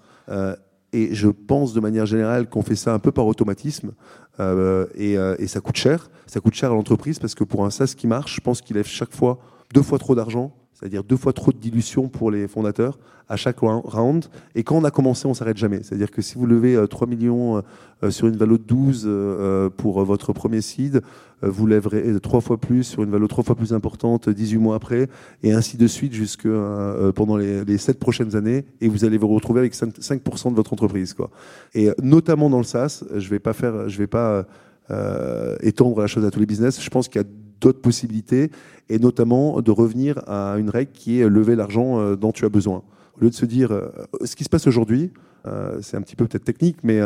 Et 0.93 1.13
je 1.13 1.27
pense 1.29 1.73
de 1.73 1.79
manière 1.79 2.05
générale 2.05 2.49
qu'on 2.49 2.63
fait 2.63 2.75
ça 2.75 2.93
un 2.93 2.99
peu 2.99 3.11
par 3.11 3.25
automatisme. 3.25 3.91
et, 4.39 5.13
et, 5.13 5.47
ça 5.47 5.61
coûte 5.61 5.77
cher. 5.77 6.09
Ça 6.25 6.39
coûte 6.39 6.53
cher 6.53 6.71
à 6.71 6.73
l'entreprise 6.73 7.19
parce 7.19 7.35
que 7.35 7.43
pour 7.43 7.65
un 7.65 7.69
SaaS 7.69 7.93
qui 7.95 8.07
marche, 8.07 8.35
je 8.35 8.41
pense 8.41 8.61
qu'il 8.61 8.75
lève 8.75 8.87
chaque 8.87 9.13
fois 9.13 9.39
deux 9.73 9.83
fois 9.83 9.99
trop 9.99 10.15
d'argent, 10.15 10.53
c'est-à-dire 10.73 11.03
deux 11.03 11.17
fois 11.17 11.33
trop 11.33 11.51
de 11.51 11.57
dilution 11.57 12.09
pour 12.09 12.31
les 12.31 12.47
fondateurs 12.47 12.97
à 13.31 13.37
chaque 13.37 13.59
round. 13.59 14.25
Et 14.55 14.63
quand 14.63 14.75
on 14.75 14.83
a 14.83 14.91
commencé, 14.91 15.25
on 15.25 15.33
s'arrête 15.33 15.57
jamais. 15.57 15.81
C'est-à-dire 15.83 16.11
que 16.11 16.21
si 16.21 16.35
vous 16.35 16.45
levez 16.45 16.77
3 16.89 17.07
euh, 17.07 17.09
millions 17.09 17.63
euh, 18.03 18.11
sur 18.11 18.27
une 18.27 18.35
valeur 18.35 18.57
de 18.57 18.63
12 18.63 19.05
euh, 19.05 19.69
pour 19.69 20.03
votre 20.03 20.33
premier 20.33 20.59
seed, 20.59 21.01
vous 21.41 21.65
lèverez 21.65 22.19
trois 22.19 22.41
fois 22.41 22.57
plus 22.57 22.83
sur 22.83 23.01
une 23.01 23.09
valeur 23.09 23.27
trois 23.27 23.43
fois 23.43 23.55
plus 23.55 23.73
importante 23.73 24.29
18 24.29 24.57
mois 24.59 24.75
après, 24.75 25.07
et 25.41 25.53
ainsi 25.53 25.75
de 25.75 25.87
suite 25.87 26.13
jusque 26.13 26.47
pendant 27.15 27.35
les, 27.35 27.65
les 27.65 27.79
7 27.79 27.97
prochaines 27.97 28.35
années, 28.35 28.63
et 28.79 28.87
vous 28.87 29.05
allez 29.05 29.17
vous 29.17 29.27
retrouver 29.27 29.59
avec 29.59 29.73
5%, 29.73 30.51
de 30.51 30.55
votre 30.55 30.71
entreprise. 30.71 31.15
Et 31.73 31.89
notamment 32.03 32.47
dans 32.47 32.59
le 32.59 32.63
SaaS, 32.63 33.03
je 33.15 33.19
je 33.19 33.97
vais 33.97 34.07
pas 34.07 34.45
étendre 35.63 35.99
la 35.99 36.05
chose 36.05 36.25
à 36.25 36.29
tous 36.29 36.39
les 36.39 36.45
business. 36.45 36.79
Je 36.79 36.89
pense 36.91 37.07
qu'il 37.07 37.19
y 37.19 37.25
a 37.25 37.27
d'autres 37.61 37.79
possibilités, 37.79 38.51
et 38.89 38.99
notamment 38.99 39.61
de 39.61 39.71
revenir 39.71 40.21
à 40.27 40.57
une 40.57 40.69
règle 40.69 40.91
qui 40.91 41.21
est 41.21 41.29
lever 41.29 41.55
l'argent 41.55 41.99
euh, 41.99 42.15
dont 42.15 42.31
tu 42.31 42.43
as 42.43 42.49
besoin. 42.49 42.83
Au 43.17 43.23
lieu 43.23 43.29
de 43.29 43.35
se 43.35 43.45
dire, 43.45 43.71
euh, 43.71 43.89
ce 44.25 44.35
qui 44.35 44.43
se 44.43 44.49
passe 44.49 44.67
aujourd'hui, 44.67 45.11
euh, 45.45 45.77
c'est 45.81 45.95
un 45.95 46.01
petit 46.01 46.15
peu 46.15 46.27
peut-être 46.27 46.43
technique, 46.43 46.77
mais 46.83 46.99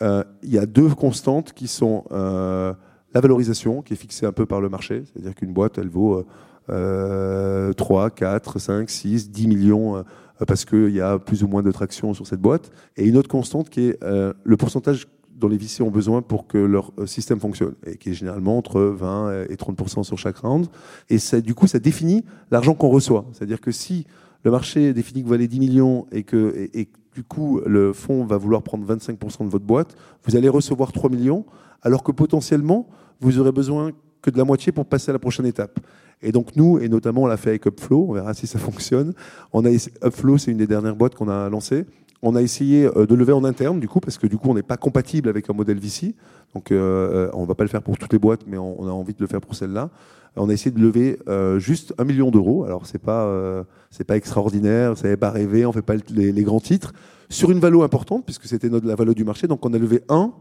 il 0.00 0.50
y 0.50 0.58
a 0.58 0.66
deux 0.66 0.88
constantes 0.90 1.52
qui 1.52 1.68
sont 1.68 2.04
la 2.10 3.20
valorisation, 3.20 3.82
qui 3.82 3.94
est 3.94 3.96
fixée 3.96 4.26
un 4.26 4.32
peu 4.32 4.46
par 4.46 4.60
le 4.60 4.68
marché, 4.68 5.04
c'est-à-dire 5.06 5.34
qu'une 5.34 5.52
boîte, 5.52 5.78
elle 5.78 5.88
vaut 5.88 6.24
3, 6.68 8.10
4, 8.10 8.58
5, 8.58 8.90
6, 8.90 9.30
10 9.30 9.46
millions 9.48 10.04
parce 10.46 10.64
qu'il 10.64 10.90
y 10.90 11.00
a 11.00 11.18
plus 11.18 11.42
ou 11.42 11.48
moins 11.48 11.62
de 11.62 11.72
traction 11.72 12.14
sur 12.14 12.26
cette 12.26 12.40
boîte. 12.40 12.70
Et 12.96 13.06
une 13.06 13.16
autre 13.16 13.28
constante 13.28 13.70
qui 13.70 13.88
est 13.88 13.98
le 14.02 14.56
pourcentage 14.56 15.08
dont 15.38 15.48
les 15.48 15.56
VC 15.56 15.82
ont 15.82 15.90
besoin 15.90 16.22
pour 16.22 16.46
que 16.46 16.58
leur 16.58 16.92
euh, 16.98 17.06
système 17.06 17.40
fonctionne, 17.40 17.74
et 17.86 17.96
qui 17.96 18.10
est 18.10 18.14
généralement 18.14 18.58
entre 18.58 18.80
20 18.80 19.44
et 19.44 19.54
30% 19.54 20.02
sur 20.02 20.18
chaque 20.18 20.38
round. 20.38 20.66
Et 21.08 21.18
ça, 21.18 21.40
du 21.40 21.54
coup, 21.54 21.66
ça 21.66 21.78
définit 21.78 22.24
l'argent 22.50 22.74
qu'on 22.74 22.88
reçoit. 22.88 23.24
C'est-à-dire 23.32 23.60
que 23.60 23.70
si 23.70 24.06
le 24.44 24.50
marché 24.50 24.92
définit 24.92 25.20
que 25.22 25.26
vous 25.26 25.32
valez 25.32 25.48
10 25.48 25.60
millions 25.60 26.06
et 26.12 26.22
que, 26.22 26.68
et, 26.74 26.88
du 27.14 27.24
coup, 27.24 27.60
le 27.66 27.92
fonds 27.92 28.24
va 28.24 28.36
vouloir 28.36 28.62
prendre 28.62 28.84
25 28.84 29.18
de 29.18 29.50
votre 29.50 29.64
boîte, 29.64 29.96
vous 30.24 30.36
allez 30.36 30.48
recevoir 30.48 30.92
3 30.92 31.10
millions, 31.10 31.44
alors 31.82 32.04
que 32.04 32.12
potentiellement, 32.12 32.88
vous 33.20 33.40
aurez 33.40 33.50
besoin 33.50 33.90
que 34.22 34.30
de 34.30 34.38
la 34.38 34.44
moitié 34.44 34.72
pour 34.72 34.86
passer 34.86 35.10
à 35.10 35.12
la 35.12 35.18
prochaine 35.18 35.46
étape. 35.46 35.80
Et 36.22 36.32
donc 36.32 36.56
nous, 36.56 36.78
et 36.78 36.88
notamment 36.88 37.22
on 37.22 37.26
l'a 37.26 37.36
fait 37.36 37.50
avec 37.50 37.66
Upflow, 37.66 38.06
on 38.08 38.12
verra 38.12 38.34
si 38.34 38.46
ça 38.46 38.58
fonctionne. 38.58 39.14
On 39.52 39.64
a 39.64 39.70
Upflow, 39.70 40.38
c'est 40.38 40.50
une 40.50 40.58
des 40.58 40.66
dernières 40.66 40.96
boîtes 40.96 41.14
qu'on 41.14 41.28
a 41.28 41.48
lancées. 41.48 41.86
On 42.22 42.34
a 42.34 42.42
essayé 42.42 42.86
euh, 42.86 43.06
de 43.06 43.14
lever 43.14 43.32
en 43.32 43.44
interne, 43.44 43.78
du 43.78 43.88
coup, 43.88 44.00
parce 44.00 44.18
que 44.18 44.26
du 44.26 44.36
coup, 44.36 44.50
on 44.50 44.54
n'est 44.54 44.62
pas 44.62 44.76
compatible 44.76 45.28
avec 45.28 45.48
un 45.50 45.52
modèle 45.52 45.78
VC. 45.78 46.14
Donc, 46.54 46.72
euh, 46.72 47.28
euh, 47.28 47.30
on 47.32 47.42
ne 47.42 47.46
va 47.46 47.54
pas 47.54 47.62
le 47.62 47.68
faire 47.68 47.82
pour 47.82 47.96
toutes 47.96 48.12
les 48.12 48.18
boîtes, 48.18 48.40
mais 48.46 48.58
on, 48.58 48.88
a 48.88 48.90
envie 48.90 49.14
de 49.14 49.20
le 49.20 49.26
faire 49.26 49.40
pour 49.40 49.54
celle-là. 49.54 49.90
On 50.36 50.48
a 50.48 50.52
essayé 50.52 50.70
de 50.70 50.80
lever 50.80 51.18
juste 51.58 51.94
un 51.98 52.04
million 52.04 52.30
d'euros. 52.30 52.64
Alors, 52.64 52.86
c'est 52.86 53.00
pas, 53.00 53.64
c'est 53.90 54.04
pas 54.04 54.16
extraordinaire, 54.16 54.96
ça 54.96 55.08
n'est 55.08 55.16
pas 55.16 55.30
rêvé, 55.30 55.66
on 55.66 55.72
fait 55.72 55.82
pas 55.82 55.94
les, 56.10 56.42
grands 56.44 56.60
titres. 56.60 56.92
Sur 57.28 57.50
une 57.50 57.58
valeur 57.58 57.82
importante, 57.82 58.24
puisque 58.24 58.44
c'était 58.44 58.68
la 58.68 58.94
valeur 58.94 59.14
du 59.14 59.24
marché. 59.24 59.48
Donc, 59.48 59.64
on 59.66 59.72
a 59.72 59.78
levé 59.78 60.02
1 60.08 60.32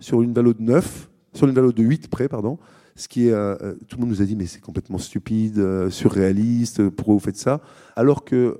sur 0.00 0.22
une 0.22 0.32
valeur 0.32 0.54
de 0.54 0.62
9, 0.62 1.08
sur 1.32 1.46
une 1.46 1.54
valeur 1.54 1.72
de 1.72 1.82
8 1.82 2.08
près, 2.08 2.28
pardon. 2.28 2.58
Ce 2.96 3.06
qui 3.06 3.28
est, 3.28 3.32
tout 3.88 3.96
le 3.96 4.00
monde 4.00 4.10
nous 4.10 4.22
a 4.22 4.24
dit, 4.24 4.34
mais 4.34 4.46
c'est 4.46 4.60
complètement 4.60 4.98
stupide, 4.98 5.90
surréaliste, 5.90 6.88
pourquoi 6.88 7.14
vous 7.14 7.20
faites 7.20 7.36
ça? 7.36 7.60
Alors 7.94 8.24
que 8.24 8.58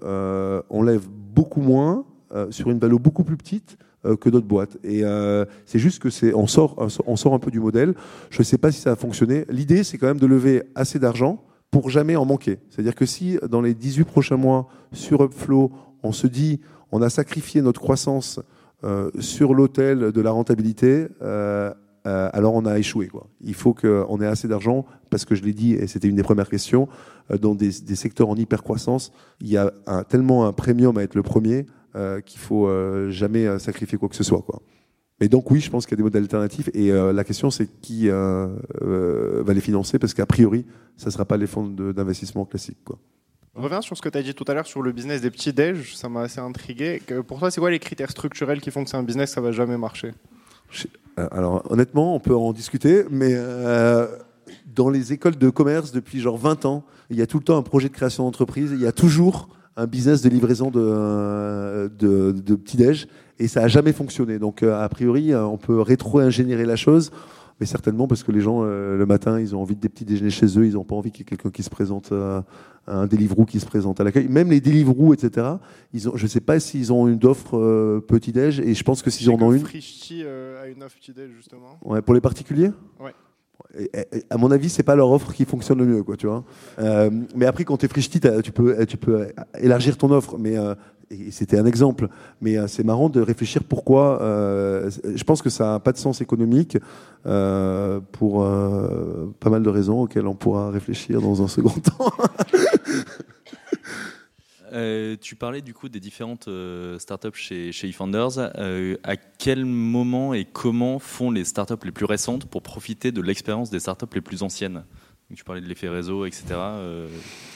on 0.71 0.83
lève 0.83 1.09
beaucoup 1.09 1.63
moins, 1.63 2.05
euh, 2.35 2.51
sur 2.51 2.71
une 2.71 2.81
valeur 2.81 2.99
beaucoup 2.99 3.23
plus 3.23 3.37
petite 3.37 3.79
euh, 4.05 4.17
que 4.17 4.29
d'autres 4.29 4.49
boîtes. 4.49 4.79
Et 4.83 5.05
euh, 5.05 5.45
c'est 5.65 5.79
juste 5.79 6.03
que 6.03 6.11
c'est, 6.11 6.35
on 6.35 6.49
sort, 6.49 6.77
on 7.07 7.15
sort 7.15 7.35
un 7.35 7.39
peu 7.39 7.53
du 7.53 7.61
modèle. 7.61 7.95
Je 8.31 8.41
ne 8.41 8.45
sais 8.45 8.59
pas 8.59 8.73
si 8.73 8.81
ça 8.81 8.91
a 8.91 8.97
fonctionné. 8.97 9.45
L'idée, 9.49 9.85
c'est 9.85 9.97
quand 9.97 10.09
même 10.09 10.19
de 10.19 10.27
lever 10.27 10.65
assez 10.75 10.99
d'argent 10.99 11.45
pour 11.71 11.89
jamais 11.89 12.17
en 12.17 12.25
manquer. 12.25 12.59
C'est-à-dire 12.69 12.97
que 12.97 13.07
si 13.07 13.39
dans 13.49 13.61
les 13.61 13.75
18 13.75 14.05
prochains 14.05 14.37
mois 14.37 14.67
sur 14.93 15.23
Upflow, 15.23 15.71
on 16.03 16.11
se 16.11 16.27
dit, 16.27 16.61
on 16.91 17.01
a 17.01 17.11
sacrifié 17.11 17.63
notre 17.63 17.81
croissance 17.81 18.41
sur 19.19 19.55
l'autel 19.55 20.13
de 20.13 20.21
la 20.21 20.31
rentabilité, 20.31 21.09
alors 22.05 22.55
on 22.55 22.67
a 22.67 22.79
échoué. 22.79 23.09
Quoi. 23.09 23.27
Il 23.41 23.55
faut 23.55 23.75
qu'on 23.75 24.21
ait 24.21 24.27
assez 24.27 24.47
d'argent, 24.47 24.85
parce 25.11 25.25
que 25.25 25.35
je 25.35 25.43
l'ai 25.43 25.53
dit, 25.53 25.73
et 25.75 25.89
c'était 25.89 26.07
une 26.09 26.15
des 26.15 26.23
premières 26.23 26.49
questions, 26.49 26.89
dans 27.41 27.55
des, 27.57 27.73
secteurs 27.73 28.29
en 28.29 28.37
hyper-croissance, 28.37 29.11
il 29.41 29.49
y 29.49 29.57
a 29.57 29.73
tellement 30.09 30.47
un 30.47 30.53
premium 30.53 30.97
à 30.99 31.03
être 31.03 31.17
le 31.17 31.23
premier 31.23 31.67
euh, 31.97 32.21
qu'il 32.21 32.41
faut 32.41 32.67
euh, 32.67 33.11
jamais 33.11 33.47
euh, 33.47 33.59
sacrifier 33.59 33.99
quoi 33.99 34.09
que 34.09 34.17
ce 34.17 34.25
soit. 34.25 34.43
Quoi. 34.43 34.61
Et 35.21 35.29
donc 35.29 35.51
oui, 35.51 35.61
je 35.61 35.71
pense 35.71 35.87
qu'il 35.87 35.93
y 35.93 35.97
a 35.97 35.99
des 35.99 36.03
modèles 36.03 36.25
alternatifs, 36.25 36.69
et 36.75 36.93
euh, 36.93 37.13
la 37.13 37.25
question 37.25 37.51
c'est 37.51 37.67
qui 37.81 38.09
va 38.09 39.53
les 39.55 39.61
financer, 39.61 39.99
parce 39.99 40.15
qu'a 40.15 40.27
priori, 40.27 40.67
ça 40.97 41.07
ne 41.07 41.11
sera 41.11 41.25
pas 41.25 41.37
les 41.37 41.47
fonds 41.47 41.67
d'investissement 41.67 42.45
classiques. 42.45 42.85
Quoi. 42.85 42.99
Je 43.57 43.63
reviens 43.63 43.81
sur 43.81 43.97
ce 43.97 44.03
que 44.03 44.11
tu 44.11 44.19
as 44.19 44.23
dit 44.23 44.35
tout 44.35 44.45
à 44.49 44.53
l'heure 44.53 44.67
sur 44.67 44.83
le 44.83 44.93
business 44.93 45.23
des 45.23 45.31
petits 45.31 45.55
déj, 45.55 45.97
ça 45.97 46.11
m'a 46.11 46.23
assez 46.23 46.41
intrigué. 46.41 47.01
Pour 47.27 47.39
toi, 47.39 47.51
c'est 47.51 47.61
quoi 47.61 47.71
les 47.71 47.79
critères 47.79 48.11
structurels 48.11 48.61
qui 48.61 48.71
font 48.71 48.85
que 48.85 48.91
c'est 48.91 48.99
un 48.99 49.03
business 49.03 49.31
ça 49.31 49.41
va 49.41 49.53
jamais 49.53 49.79
marcher? 49.79 50.13
Alors 51.17 51.63
honnêtement, 51.71 52.15
on 52.15 52.21
peut 52.21 52.37
en 52.37 52.53
discuter, 52.53 53.05
mais 53.11 53.35
dans 54.67 54.91
les 54.91 55.15
écoles 55.15 55.37
de 55.37 55.49
commerce 55.49 55.93
depuis 55.93 56.21
genre 56.21 56.37
20 56.37 56.67
ans, 56.67 56.85
il 57.09 57.17
y 57.17 57.23
a 57.23 57.27
tout 57.27 57.39
le 57.39 57.45
temps 57.45 57.57
un 57.57 57.63
projet 57.63 57.89
de 57.89 57.95
création 57.95 58.25
d'entreprise, 58.25 58.73
il 58.73 58.81
y 58.81 58.87
a 58.87 58.93
toujours 58.93 59.49
un 59.77 59.87
business 59.87 60.23
de 60.23 60.29
livraison 60.29 60.71
de, 60.71 60.81
euh, 60.81 61.89
de, 61.89 62.33
de 62.33 62.55
petit-déj, 62.55 63.09
et 63.39 63.49
ça 63.49 63.61
n'a 63.63 63.69
jamais 63.69 63.93
fonctionné. 63.93 64.39
Donc 64.39 64.63
a 64.63 64.89
priori, 64.89 65.35
on 65.35 65.59
peut 65.59 65.81
rétro-ingénierer 65.81 66.65
la 66.65 66.77
chose, 66.77 67.11
mais 67.61 67.67
certainement 67.67 68.07
parce 68.07 68.23
que 68.23 68.33
les 68.33 68.41
gens, 68.41 68.63
le 68.63 69.05
matin, 69.07 69.39
ils 69.39 69.55
ont 69.55 69.61
envie 69.61 69.77
de 69.77 69.81
des 69.81 69.89
petits 69.89 70.07
déjeuners 70.07 70.31
chez 70.31 70.59
eux, 70.59 70.67
ils 70.67 70.73
n'ont 70.73 70.85
pas 70.85 70.97
envie 70.97 71.11
qu'il 71.11 71.21
y 71.21 71.23
ait 71.23 71.37
quelqu'un 71.37 71.51
qui 71.51 71.63
se 71.63 71.71
présente 71.71 72.13
un 72.87 73.07
Deliveroo 73.07 73.45
qui 73.45 73.61
se 73.61 73.67
présente 73.67 74.01
à 74.01 74.05
l'accueil. 74.05 74.29
Même 74.29 74.51
les 74.51 74.61
Deliveroo, 74.61 75.13
etc. 75.13 75.47
Ils 75.93 76.09
ont, 76.09 76.17
je 76.17 76.25
ne 76.25 76.29
sais 76.29 76.41
pas 76.41 76.61
s'ils 76.61 76.93
ont 76.93 77.09
une 77.09 77.25
offre 77.25 77.59
euh, 77.59 78.01
petit 78.01 78.33
déj 78.33 78.61
et 78.61 78.75
je 78.75 78.85
pense 78.85 79.03
que 79.03 79.11
s'ils 79.11 79.31
en 79.31 79.41
ont 79.41 79.53
une. 79.53 79.65
Frishti 79.65 80.23
euh, 80.25 80.63
a 80.63 80.69
une 80.69 80.83
offre 80.83 80.97
petit 80.97 81.13
déj 81.13 81.31
justement. 81.37 81.79
Ouais, 81.85 82.03
pour 82.03 82.15
les 82.15 82.21
particuliers? 82.21 82.71
Ouais. 83.01 83.13
À 84.31 84.39
mon 84.39 84.51
avis, 84.51 84.71
c'est 84.71 84.83
pas 84.83 84.97
leur 84.97 85.11
offre 85.11 85.33
qui 85.33 85.45
fonctionne 85.45 85.79
le 85.79 85.87
mieux, 85.87 86.03
quoi, 86.03 86.17
tu 86.17 86.27
vois. 86.27 86.45
Euh, 86.79 87.11
mais 87.35 87.47
après, 87.47 87.65
quand 87.65 87.77
tu 87.77 87.87
es 87.87 87.89
Frishti, 87.89 88.21
tu 88.43 88.53
peux, 88.53 88.87
tu 88.87 88.97
peux 88.97 89.29
élargir 89.59 89.99
ton 89.99 90.11
offre. 90.11 90.37
Mais 90.39 90.57
euh, 90.57 90.75
c'était 91.31 91.59
un 91.59 91.67
exemple. 91.67 92.09
Mais 92.41 92.57
euh, 92.57 92.67
c'est 92.67 92.85
marrant 92.85 93.09
de 93.09 93.21
réfléchir 93.21 93.63
pourquoi. 93.65 94.21
Euh, 94.23 94.91
je 95.15 95.25
pense 95.25 95.43
que 95.43 95.51
ça 95.51 95.73
n'a 95.73 95.81
pas 95.81 95.93
de 95.93 95.99
sens 95.99 96.21
économique 96.21 96.79
euh, 97.27 98.01
pour 98.13 98.47
pas 99.41 99.51
mal 99.51 99.63
de 99.63 99.71
raisons 99.71 100.03
auxquelles 100.03 100.27
on 100.27 100.35
pourra 100.35 100.71
réfléchir 100.71 101.21
dans 101.21 101.43
un 101.43 101.49
second 101.49 101.71
temps. 101.99 102.13
Euh, 104.73 105.17
tu 105.21 105.37
parlais 105.37 105.63
du 105.63 105.75
coup 105.75 105.89
des 105.89 106.01
différentes 106.01 106.49
euh, 106.49 106.99
startups 106.99 107.35
chez, 107.35 107.73
chez 107.73 107.89
eFounders. 107.89 108.39
Euh, 108.57 108.97
à 109.05 109.17
quel 109.17 109.65
moment 109.65 110.35
et 110.35 110.45
comment 110.45 110.99
font 110.99 111.31
les 111.31 111.45
startups 111.45 111.85
les 111.85 111.93
plus 111.93 112.05
récentes 112.05 112.47
pour 112.47 112.63
profiter 112.63 113.13
de 113.13 113.21
l'expérience 113.21 113.71
des 113.71 113.81
startups 113.81 114.15
les 114.15 114.21
plus 114.21 114.43
anciennes? 114.43 114.85
Tu 115.35 115.45
parlais 115.45 115.61
de 115.61 115.67
l'effet 115.67 115.89
réseau, 115.89 116.25
etc. 116.25 116.45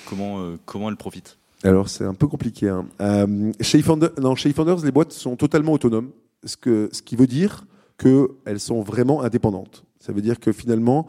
comment, 0.09 0.57
comment 0.65 0.89
elles 0.89 0.97
profitent? 0.97 1.39
Alors 1.63 1.89
c'est 1.89 2.05
un 2.05 2.15
peu 2.15 2.27
compliqué. 2.27 2.69
Hein. 2.69 2.87
chez, 3.61 3.79
eFounders, 3.79 4.11
non, 4.21 4.35
les 4.83 4.91
boîtes 4.91 5.13
sont 5.13 5.37
totalement 5.37 5.73
autonomes, 5.73 6.11
ce, 6.45 6.57
que, 6.57 6.89
ce 6.91 7.01
qui 7.01 7.15
veut 7.15 7.29
dire 7.29 7.65
qu'elles 7.97 8.59
sont 8.59 8.83
vraiment 8.83 9.23
indépendantes. 9.23 9.85
Ça 10.01 10.13
veut 10.13 10.21
dire 10.21 10.41
que 10.41 10.51
finalement, 10.51 11.07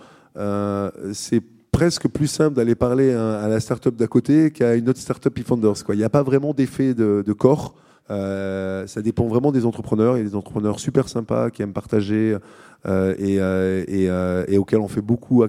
c'est 1.14 1.42
presque 1.82 2.08
plus 2.08 2.28
simple 2.28 2.56
d'aller 2.56 2.76
parler 2.76 3.12
à, 3.12 3.48
la 3.48 3.60
startup 3.60 3.96
d'à 3.96 4.06
côté 4.06 4.52
qu'à 4.52 4.76
une 4.76 4.88
autre 4.88 5.00
startup 5.00 5.36
eFounders. 5.36 5.74
Il 5.90 5.96
n'y 5.96 6.04
a 6.04 6.12
pas 6.12 6.22
vraiment 6.22 6.54
d'effet 6.54 6.94
de, 6.94 7.24
de, 7.26 7.34
corps. 7.34 7.74
Euh, 8.12 8.86
ça 8.86 9.02
dépend 9.02 9.28
vraiment 9.28 9.52
des 9.52 9.66
entrepreneurs. 9.66 10.16
Il 10.16 10.20
y 10.20 10.28
a 10.28 10.30
des 10.30 10.36
entrepreneurs 10.36 10.80
super 10.80 11.10
sympas 11.10 11.50
qui 11.50 11.64
aiment 11.64 11.74
partager 11.74 12.38
euh, 12.86 13.16
et, 13.18 13.38
euh, 13.40 14.46
et, 14.48 14.60
auxquels 14.60 14.80
on 14.80 14.88
fait 14.88 15.02
beaucoup, 15.02 15.44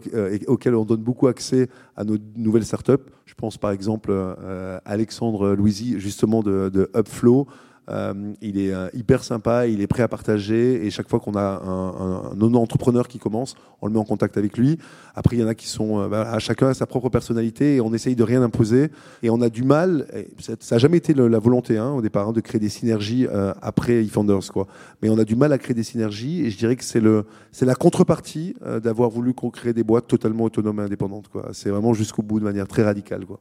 auxquels 0.47 0.75
on 0.75 0.87
donne 0.87 1.03
beaucoup 1.03 1.27
accès 1.27 1.69
à 1.99 2.05
nos 2.05 2.17
nouvelles 2.35 2.65
startups. 2.65 3.05
Je 3.27 3.35
pense 3.35 3.59
par 3.59 3.71
exemple 3.71 4.11
à 4.11 4.77
Alexandre 4.87 5.53
Louisy, 5.53 6.01
justement 6.01 6.43
de 6.43 6.91
Upflow. 6.97 7.47
Euh, 7.91 8.33
il 8.41 8.61
est 8.61 8.73
euh, 8.73 8.89
hyper 8.95 9.25
sympa, 9.25 9.67
il 9.67 9.81
est 9.81 9.89
prêt 9.89 10.05
à 10.05 10.09
partager 10.09 10.87
et 10.87 10.91
chaque 10.91 11.09
fois 11.09 11.19
qu'on 11.19 11.35
a 11.35 11.61
un, 11.65 11.89
un, 11.89 12.41
un, 12.41 12.55
entrepreneur 12.55 13.09
qui 13.09 13.19
commence, 13.19 13.57
on 13.81 13.87
le 13.87 13.93
met 13.93 13.99
en 13.99 14.05
contact 14.05 14.37
avec 14.37 14.57
lui. 14.57 14.79
Après, 15.17 15.37
il 15.37 15.41
y 15.41 15.45
en 15.45 15.49
a 15.49 15.55
qui 15.55 15.67
sont, 15.67 16.01
euh, 16.01 16.09
bah, 16.09 16.31
à 16.31 16.39
chacun 16.39 16.69
a 16.69 16.75
sa 16.75 16.87
propre 16.87 17.09
personnalité 17.09 17.77
et 17.77 17.81
on 17.81 17.93
essaye 17.93 18.15
de 18.15 18.23
rien 18.23 18.41
imposer 18.43 18.91
et 19.23 19.31
on 19.31 19.41
a 19.41 19.49
du 19.49 19.65
mal. 19.65 20.07
Ça 20.39 20.55
n'a 20.71 20.79
jamais 20.79 20.99
été 20.99 21.13
la 21.13 21.39
volonté 21.41 21.77
hein, 21.77 21.91
au 21.91 22.03
départ 22.03 22.29
hein, 22.29 22.33
de 22.33 22.41
créer 22.41 22.61
des 22.61 22.69
synergies 22.69 23.27
euh, 23.27 23.53
après 23.63 24.05
eFounders, 24.05 24.53
quoi. 24.53 24.69
Mais 25.03 25.11
on 25.11 25.19
a 25.19 25.25
du 25.25 25.35
mal 25.35 25.53
à 25.53 25.59
créer 25.59 25.75
des 25.75 25.83
synergies 25.83 26.45
et 26.47 26.51
je 26.51 26.59
dirais 26.59 26.77
que 26.77 26.85
c'est 26.85 27.03
c'est 27.51 27.67
la 27.67 27.75
contrepartie 27.75 28.55
d'avoir 28.83 29.11
voulu 29.11 29.35
créer 29.35 29.73
des 29.73 29.83
boîtes 29.83 30.07
totalement 30.07 30.45
autonomes 30.45 30.79
et 30.79 30.85
indépendantes, 30.85 31.27
quoi. 31.27 31.49
C'est 31.53 31.71
vraiment 31.71 31.95
jusqu'au 31.95 32.23
bout 32.23 32.39
de 32.39 32.45
manière 32.45 32.69
très 32.69 32.85
radicale, 32.85 33.27
quoi. 33.27 33.41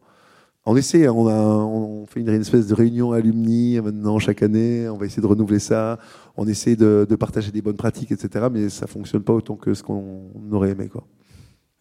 On 0.65 0.75
essaie, 0.75 1.07
on, 1.09 1.27
a, 1.27 2.05
fait 2.07 2.19
une, 2.19 2.29
espèce 2.29 2.67
de 2.67 2.75
réunion 2.75 3.13
alumni 3.13 3.81
maintenant 3.81 4.19
chaque 4.19 4.43
année, 4.43 4.87
on 4.87 4.97
va 4.97 5.07
essayer 5.07 5.21
de 5.21 5.27
renouveler 5.27 5.57
ça, 5.57 5.97
on 6.37 6.47
essaie 6.47 6.75
de, 6.75 7.07
partager 7.19 7.51
des 7.51 7.63
bonnes 7.63 7.77
pratiques, 7.77 8.11
etc. 8.11 8.45
Mais 8.51 8.69
ça 8.69 8.85
fonctionne 8.85 9.23
pas 9.23 9.33
autant 9.33 9.55
que 9.55 9.73
ce 9.73 9.81
qu'on 9.81 10.29
aurait 10.51 10.69
aimé. 10.69 10.87
Quoi. 10.87 11.03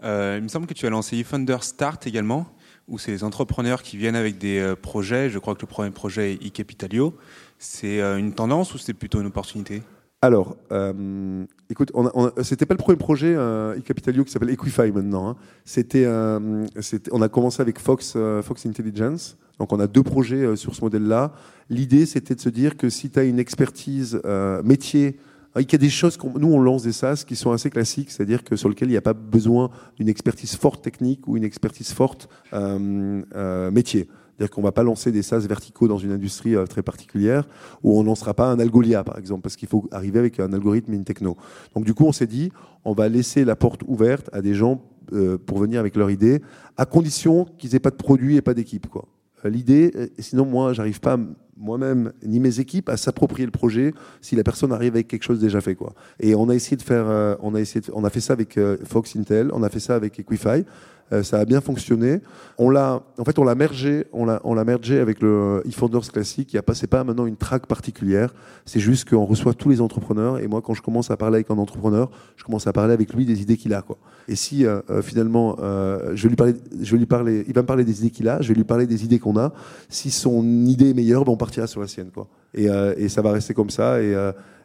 Euh, 0.03 0.37
il 0.39 0.43
me 0.43 0.49
semble 0.49 0.67
que 0.67 0.75
tu 0.75 0.87
as 0.87 0.91
lancé 0.91 1.19
eFunder 1.19 1.59
Start 1.61 2.07
également, 2.07 2.47
où 2.89 2.99
c'est 2.99 3.11
les 3.11 3.23
entrepreneurs 3.23 3.83
qui 3.83 3.99
viennent 3.99 4.17
avec 4.17 4.39
des 4.39 4.59
euh, 4.59 4.75
projets. 4.77 5.29
Je 5.29 5.39
crois 5.39 5.55
que 5.55 5.61
le 5.61 5.67
premier 5.67 5.91
projet 5.91 6.33
est 6.33 6.47
eCapitalio. 6.47 7.15
C'est 7.59 8.01
euh, 8.01 8.17
une 8.17 8.33
tendance 8.33 8.75
ou 8.75 8.79
c'est 8.79 8.95
plutôt 8.95 9.21
une 9.21 9.27
opportunité? 9.27 9.83
Alors, 10.23 10.59
euh, 10.71 11.47
écoute, 11.71 11.91
on 11.95 12.11
on 12.13 12.31
c'était 12.43 12.67
pas 12.67 12.75
le 12.75 12.79
premier 12.79 12.99
projet 12.99 13.35
euh, 13.35 13.79
eCapitalio 13.79 14.23
qui 14.23 14.31
s'appelle 14.31 14.51
Equify 14.51 14.93
maintenant. 14.93 15.31
Hein. 15.31 15.37
C'était, 15.65 16.05
euh, 16.05 16.67
on 17.11 17.23
a 17.23 17.31
commencé 17.31 17.63
avec 17.63 17.79
Fox, 17.79 18.13
euh, 18.17 18.43
Fox 18.43 18.67
Intelligence. 18.67 19.39
Donc 19.59 19.73
on 19.73 19.81
a 19.81 19.87
deux 19.87 20.03
projets 20.03 20.45
euh, 20.45 20.57
sur 20.57 20.75
ce 20.75 20.83
modèle-là. 20.83 21.33
L'idée, 21.71 22.05
c'était 22.05 22.35
de 22.35 22.41
se 22.41 22.51
dire 22.51 22.77
que 22.77 22.91
si 22.91 23.09
tu 23.09 23.19
as 23.19 23.25
une 23.25 23.39
expertise 23.39 24.21
métier, 24.63 25.19
il 25.57 25.73
y 25.73 25.75
a 25.75 25.79
des 25.79 25.89
choses, 25.89 26.19
qu'on, 26.19 26.39
nous 26.39 26.53
on 26.53 26.61
lance 26.61 26.83
des 26.83 26.93
SaaS 26.93 27.25
qui 27.27 27.35
sont 27.35 27.53
assez 27.53 27.71
classiques, 27.71 28.11
c'est-à-dire 28.11 28.45
que 28.45 28.57
sur 28.57 28.69
lesquels 28.69 28.89
il 28.89 28.93
n'y 28.93 28.99
a 28.99 29.03
pas 29.03 29.15
besoin 29.15 29.71
d'une 29.97 30.09
expertise 30.09 30.55
forte 30.55 30.85
technique 30.85 31.27
ou 31.29 31.39
une 31.39 31.45
expertise 31.45 31.93
forte 31.93 32.29
métier. 32.53 34.09
C'est-à-dire 34.41 34.55
qu'on 34.55 34.63
ne 34.63 34.67
va 34.69 34.73
pas 34.73 34.85
lancer 34.85 35.13
des 35.13 35.21
SaaS 35.21 35.41
verticaux 35.41 35.87
dans 35.87 35.99
une 35.99 36.13
industrie 36.13 36.57
euh, 36.57 36.65
très 36.65 36.83
particulière, 36.83 37.47
ou 37.83 37.99
on 37.99 38.03
ne 38.03 38.07
lancera 38.07 38.33
pas 38.33 38.47
un 38.47 38.59
Algolia, 38.59 39.05
par 39.05 39.19
exemple, 39.19 39.43
parce 39.43 39.55
qu'il 39.55 39.69
faut 39.69 39.87
arriver 39.91 40.19
avec 40.19 40.41
un 40.41 40.55
algorithme 40.55 40.95
et 40.95 40.97
une 40.97 41.05
techno. 41.05 41.37
Donc 41.75 41.85
du 41.85 41.93
coup, 41.93 42.07
on 42.07 42.13
s'est 42.13 42.27
dit, 42.27 42.51
on 42.87 42.95
va 42.95 43.11
laisser 43.11 43.45
la 43.45 43.55
porte 43.55 43.83
ouverte 43.87 44.31
à 44.33 44.41
des 44.41 44.55
gens 44.55 44.81
euh, 45.13 45.37
pour 45.37 45.59
venir 45.59 45.79
avec 45.79 45.95
leur 45.95 46.11
idée, 46.11 46.41
à 46.79 46.87
condition 46.87 47.45
qu'ils 47.59 47.73
n'aient 47.73 47.81
pas 47.81 47.91
de 47.91 47.97
produit 47.97 48.37
et 48.37 48.41
pas 48.41 48.55
d'équipe. 48.55 48.87
Quoi. 48.89 49.09
Euh, 49.45 49.51
l'idée, 49.51 49.93
sinon 50.19 50.47
moi, 50.47 50.73
j'arrive 50.73 51.01
pas 51.01 51.19
moi-même 51.59 52.11
ni 52.25 52.41
mes 52.41 52.61
équipes 52.61 52.89
à 52.89 52.97
s'approprier 52.97 53.45
le 53.45 53.53
projet 53.53 53.93
si 54.23 54.37
la 54.37 54.43
personne 54.43 54.73
arrive 54.73 54.95
avec 54.95 55.09
quelque 55.09 55.25
chose 55.25 55.39
déjà 55.39 55.61
fait 55.61 55.75
quoi. 55.75 55.93
Et 56.19 56.35
on 56.35 56.49
a 56.49 56.55
essayé 56.55 56.79
de 56.79 56.83
faire, 56.83 57.37
on 57.43 57.55
a 57.55 57.61
essayé, 57.61 57.85
on 57.93 58.03
a 58.05 58.09
fait 58.09 58.21
ça 58.21 58.33
avec 58.33 58.59
Fox 58.85 59.15
Intel, 59.15 59.51
on 59.53 59.63
a 59.63 59.69
fait 59.69 59.79
ça 59.79 59.95
avec 59.95 60.19
Equify. 60.19 60.65
Euh, 61.13 61.23
ça 61.23 61.39
a 61.39 61.45
bien 61.45 61.61
fonctionné. 61.61 62.21
On 62.59 62.71
l'a, 62.71 63.03
en 63.19 63.25
fait, 63.25 63.39
on 63.39 63.45
l'a 63.45 63.55
mergé, 63.55 64.07
on 64.13 64.25
l'a, 64.25 64.41
on 64.45 64.55
l'a 64.55 64.65
mergé 64.65 64.99
avec 65.01 65.21
le 65.21 65.63
eFounders 65.67 66.13
classique. 66.13 66.53
Il 66.53 66.57
y 66.57 66.59
a 66.59 66.63
pas, 66.63 66.75
c'est 66.75 66.87
pas 66.87 67.03
maintenant 67.05 67.27
une 67.27 67.37
track 67.37 67.67
particulière. 67.67 68.33
C'est 68.65 68.81
juste 68.81 69.09
qu'on 69.09 69.25
reçoit 69.25 69.55
tous 69.55 69.71
les 69.71 69.81
entrepreneurs. 69.81 70.39
Et 70.39 70.47
moi, 70.47 70.63
quand 70.63 70.75
je 70.75 70.83
commence 70.83 71.11
à 71.11 71.17
parler 71.17 71.37
avec 71.37 71.51
un 71.51 71.59
entrepreneur, 71.59 72.11
je 72.37 72.45
commence 72.45 72.67
à 72.67 72.73
parler 72.73 72.93
avec 72.93 73.13
lui 73.15 73.25
des 73.25 73.43
idées 73.43 73.57
qu'il 73.57 73.75
a, 73.75 73.83
quoi. 73.83 73.99
Et 74.29 74.37
si 74.37 74.67
euh, 74.67 74.81
finalement, 75.03 75.57
euh, 75.61 76.13
je 76.15 76.23
vais 76.25 76.29
lui 76.29 76.37
parler, 76.37 76.55
je 76.81 76.93
vais 76.93 76.99
lui 76.99 77.07
parler, 77.07 77.45
il 77.49 77.55
va 77.55 77.63
me 77.63 77.67
parler 77.67 77.85
des 77.85 78.01
idées 78.01 78.11
qu'il 78.11 78.29
a, 78.29 78.41
je 78.41 78.49
vais 78.49 78.55
lui 78.55 78.65
parler 78.65 78.87
des 78.87 79.05
idées 79.05 79.19
qu'on 79.19 79.37
a. 79.37 79.53
Si 79.89 80.11
son 80.11 80.45
idée 80.67 80.91
est 80.91 80.95
meilleure, 80.95 81.25
ben 81.25 81.33
on 81.33 81.37
partira 81.37 81.67
sur 81.67 81.81
la 81.81 81.89
sienne, 81.89 82.11
quoi. 82.13 82.29
Et, 82.55 82.67
et 82.97 83.09
ça 83.09 83.23
va 83.23 83.33
rester 83.33 83.55
comme 83.55 83.71
ça. 83.71 84.03
Et, 84.03 84.15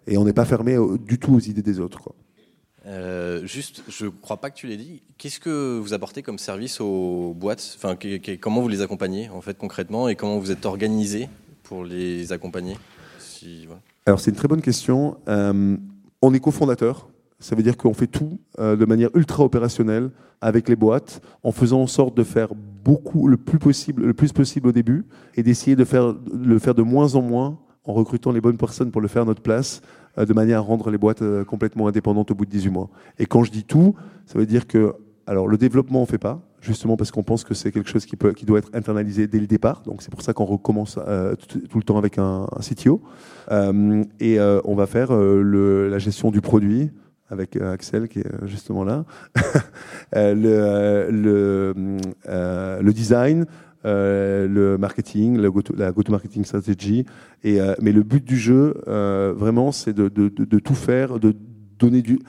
et 0.07 0.17
on 0.17 0.25
n'est 0.25 0.33
pas 0.33 0.45
fermé 0.45 0.77
du 1.05 1.17
tout 1.17 1.35
aux 1.35 1.39
idées 1.39 1.61
des 1.61 1.79
autres, 1.79 1.99
quoi. 1.99 2.13
Euh, 2.87 3.45
juste, 3.45 3.83
je 3.89 4.05
ne 4.05 4.09
crois 4.09 4.37
pas 4.37 4.49
que 4.49 4.55
tu 4.55 4.67
l'aies 4.67 4.77
dit. 4.77 5.01
Qu'est-ce 5.17 5.39
que 5.39 5.79
vous 5.79 5.93
apportez 5.93 6.21
comme 6.21 6.37
service 6.37 6.79
aux 6.81 7.33
boîtes? 7.35 7.77
Enfin, 7.77 7.97
Comment 8.39 8.61
vous 8.61 8.67
les 8.67 8.81
accompagnez 8.81 9.29
en 9.29 9.41
fait 9.41 9.57
concrètement 9.57 10.07
et 10.07 10.15
comment 10.15 10.37
vous 10.37 10.51
êtes 10.51 10.65
organisé 10.65 11.27
pour 11.65 11.83
les 11.83 12.31
accompagner. 12.31 12.77
Alors 14.05 14.19
c'est 14.19 14.31
une 14.31 14.37
très 14.37 14.47
bonne 14.47 14.61
question. 14.61 15.17
Euh, 15.27 15.75
on 16.21 16.33
est 16.33 16.39
cofondateur. 16.39 17.09
Ça 17.39 17.55
veut 17.55 17.63
dire 17.63 17.75
qu'on 17.75 17.93
fait 17.93 18.07
tout 18.07 18.39
euh, 18.59 18.77
de 18.77 18.85
manière 18.85 19.09
ultra 19.13 19.43
opérationnelle 19.43 20.09
avec 20.41 20.69
les 20.69 20.75
boîtes, 20.75 21.21
en 21.43 21.51
faisant 21.51 21.81
en 21.81 21.87
sorte 21.87 22.15
de 22.15 22.23
faire 22.23 22.49
beaucoup, 22.55 23.27
le 23.27 23.37
plus 23.37 23.59
possible, 23.59 24.05
le 24.05 24.13
plus 24.13 24.31
possible 24.31 24.69
au 24.69 24.71
début, 24.71 25.05
et 25.35 25.43
d'essayer 25.43 25.75
de 25.75 25.83
faire, 25.83 26.15
le 26.33 26.59
faire 26.59 26.75
de 26.75 26.81
moins 26.81 27.15
en 27.15 27.21
moins 27.21 27.59
en 27.85 27.93
recrutant 27.93 28.31
les 28.31 28.41
bonnes 28.41 28.57
personnes 28.57 28.91
pour 28.91 29.01
le 29.01 29.07
faire 29.07 29.23
à 29.23 29.25
notre 29.25 29.41
place, 29.41 29.81
euh, 30.17 30.25
de 30.25 30.33
manière 30.33 30.59
à 30.59 30.61
rendre 30.61 30.89
les 30.89 30.97
boîtes 30.97 31.21
euh, 31.21 31.43
complètement 31.43 31.87
indépendantes 31.87 32.31
au 32.31 32.35
bout 32.35 32.45
de 32.45 32.51
18 32.51 32.69
mois. 32.69 32.89
Et 33.19 33.25
quand 33.25 33.43
je 33.43 33.51
dis 33.51 33.63
tout, 33.63 33.95
ça 34.25 34.39
veut 34.39 34.45
dire 34.45 34.67
que 34.67 34.95
alors 35.27 35.47
le 35.47 35.57
développement 35.57 36.01
on 36.01 36.05
fait 36.05 36.17
pas, 36.17 36.41
justement 36.65 36.97
parce 36.97 37.11
qu'on 37.11 37.23
pense 37.23 37.43
que 37.43 37.53
c'est 37.53 37.71
quelque 37.71 37.89
chose 37.89 38.05
qui, 38.05 38.15
peut, 38.15 38.33
qui 38.33 38.45
doit 38.45 38.59
être 38.59 38.69
internalisé 38.73 39.27
dès 39.27 39.39
le 39.39 39.47
départ. 39.47 39.81
Donc 39.85 40.01
c'est 40.01 40.11
pour 40.11 40.21
ça 40.21 40.33
qu'on 40.33 40.45
recommence 40.45 40.99
euh, 41.07 41.35
tout, 41.35 41.77
le 41.77 41.83
temps 41.83 41.97
avec 41.97 42.17
un, 42.17 42.47
un 42.51 42.59
CTO. 42.59 43.01
Euh, 43.51 44.03
et 44.19 44.39
euh, 44.39 44.59
on 44.65 44.75
va 44.75 44.87
faire 44.87 45.11
euh, 45.11 45.41
le, 45.41 45.89
la 45.89 45.99
gestion 45.99 46.31
du 46.31 46.41
produit, 46.41 46.91
avec 47.29 47.55
Axel 47.55 48.07
qui 48.07 48.19
est 48.19 48.45
justement 48.45 48.83
là, 48.83 49.03
le, 50.13 51.09
le, 51.09 51.73
le 52.27 52.93
design, 52.93 53.45
euh, 53.85 54.47
le 54.47 54.79
marketing, 54.79 55.37
la 55.37 55.91
go-to-marketing 55.91 56.43
strategy. 56.43 57.05
Et, 57.43 57.61
euh, 57.61 57.75
mais 57.81 57.91
le 57.91 58.01
but 58.01 58.25
du 58.25 58.37
jeu, 58.37 58.73
euh, 58.87 59.33
vraiment, 59.37 59.71
c'est 59.71 59.93
de, 59.93 60.07
tout 60.57 60.73
faire, 60.73 61.19
de 61.19 61.35
donner 61.77 62.01
du, 62.01 62.19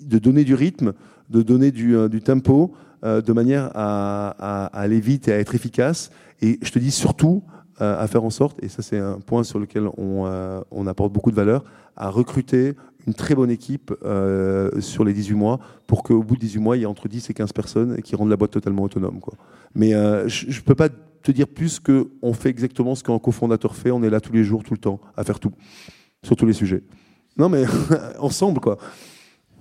de 0.00 0.18
donner 0.18 0.44
du 0.44 0.54
rythme, 0.54 0.92
de 1.30 1.40
donner 1.40 1.70
du, 1.70 2.20
tempo, 2.22 2.74
de 3.02 3.32
manière 3.32 3.70
à, 3.74 4.34
à, 4.38 4.66
aller 4.66 5.00
vite 5.00 5.28
et 5.28 5.32
à 5.32 5.38
être 5.38 5.54
efficace. 5.54 6.10
Et 6.42 6.58
je 6.60 6.70
te 6.70 6.78
dis 6.78 6.90
surtout 6.90 7.42
à 7.78 8.06
faire 8.06 8.24
en 8.24 8.30
sorte, 8.30 8.62
et 8.62 8.68
ça 8.68 8.82
c'est 8.82 8.98
un 8.98 9.20
point 9.20 9.44
sur 9.44 9.58
lequel 9.58 9.88
on, 9.98 10.62
on 10.70 10.86
apporte 10.86 11.12
beaucoup 11.12 11.30
de 11.30 11.36
valeur, 11.36 11.64
à 11.94 12.10
recruter 12.10 12.74
une 13.06 13.14
très 13.14 13.34
bonne 13.34 13.50
équipe 13.50 13.92
euh, 14.04 14.80
sur 14.80 15.04
les 15.04 15.12
18 15.12 15.34
mois 15.34 15.60
pour 15.86 16.02
qu'au 16.02 16.22
bout 16.22 16.34
de 16.34 16.40
18 16.40 16.60
mois, 16.60 16.76
il 16.76 16.80
y 16.80 16.82
ait 16.82 16.86
entre 16.86 17.08
10 17.08 17.30
et 17.30 17.34
15 17.34 17.52
personnes 17.52 18.02
qui 18.02 18.16
rendent 18.16 18.30
la 18.30 18.36
boîte 18.36 18.50
totalement 18.50 18.82
autonome. 18.82 19.20
Quoi. 19.20 19.34
Mais 19.74 19.94
euh, 19.94 20.28
je 20.28 20.46
ne 20.46 20.64
peux 20.64 20.74
pas 20.74 20.88
te 20.88 21.30
dire 21.30 21.48
plus 21.48 21.80
qu'on 21.80 22.32
fait 22.32 22.50
exactement 22.50 22.94
ce 22.94 23.04
qu'un 23.04 23.18
cofondateur 23.18 23.76
fait. 23.76 23.90
On 23.90 24.02
est 24.02 24.10
là 24.10 24.20
tous 24.20 24.32
les 24.32 24.44
jours, 24.44 24.62
tout 24.62 24.74
le 24.74 24.80
temps, 24.80 25.00
à 25.16 25.24
faire 25.24 25.40
tout, 25.40 25.52
sur 26.22 26.36
tous 26.36 26.46
les 26.46 26.52
sujets. 26.52 26.82
Non, 27.36 27.48
mais 27.48 27.64
ensemble, 28.18 28.60
quoi. 28.60 28.78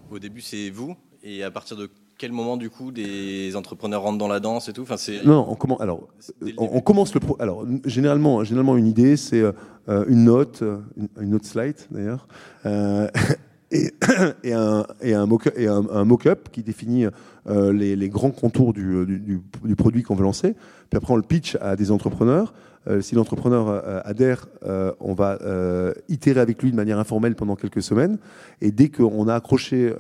Au 0.10 0.20
début, 0.20 0.42
c'est 0.42 0.70
vous, 0.70 0.96
et 1.24 1.44
à 1.44 1.52
partir 1.52 1.78
de 1.78 1.90
quel 2.18 2.32
moment 2.32 2.58
du 2.58 2.70
coup 2.70 2.92
des 2.92 3.56
entrepreneurs 3.56 4.02
rentrent 4.02 4.18
dans 4.18 4.28
la 4.28 4.40
danse 4.40 4.70
et 4.70 4.74
tout 4.74 4.84
enfin, 4.84 4.98
c'est... 4.98 5.24
Non, 5.26 5.46
on 5.50 5.56
commence. 5.56 5.82
Alors, 5.82 6.08
on, 6.58 6.70
on, 6.78 6.82
commence 6.82 7.14
le 7.14 7.20
pro. 7.20 7.36
Alors, 7.40 7.66
généralement, 7.86 8.44
généralement 8.44 8.78
une 8.78 8.88
idée, 8.88 9.18
c'est 9.18 9.42
euh, 9.42 10.06
une 10.08 10.26
note, 10.26 10.64
une, 10.98 11.08
une, 11.22 11.30
note 11.32 11.46
slide 11.46 11.76
d'ailleurs, 11.92 12.28
euh, 12.66 13.10
et, 13.72 13.92
et, 14.44 14.54
un, 14.54 14.86
et 15.02 15.14
un 15.14 15.26
mock-up 15.26 15.56
mock 16.06 16.28
qui 16.52 16.64
définit 16.64 17.06
euh, 17.48 17.74
les, 17.74 17.96
les, 17.96 18.10
grands 18.10 18.32
contours 18.32 18.74
du, 18.74 19.06
du, 19.06 19.42
du 19.64 19.76
produit 19.76 20.04
qu'on 20.04 20.16
veut 20.16 20.24
lancer. 20.24 20.56
Puis 20.90 20.98
après, 20.98 21.14
on 21.14 21.18
le 21.18 21.24
pitch 21.24 21.58
à 21.62 21.76
des 21.76 21.92
entrepreneurs. 21.92 22.54
Euh, 22.88 23.02
si 23.02 23.16
l'entrepreneur 23.16 23.68
euh, 23.68 24.02
adhère, 24.04 24.46
euh, 24.66 24.92
on 25.00 25.14
va 25.14 25.40
itérer 26.08 26.40
avec 26.40 26.62
lui 26.62 26.72
de 26.72 26.76
manière 26.76 27.00
informelle 27.00 27.36
pendant 27.36 27.56
quelques 27.56 27.82
semaines. 27.82 28.18
Et 28.62 28.72
dès 28.72 28.90
qu'on 28.90 29.28
a 29.28 29.36
accroché 29.36 29.94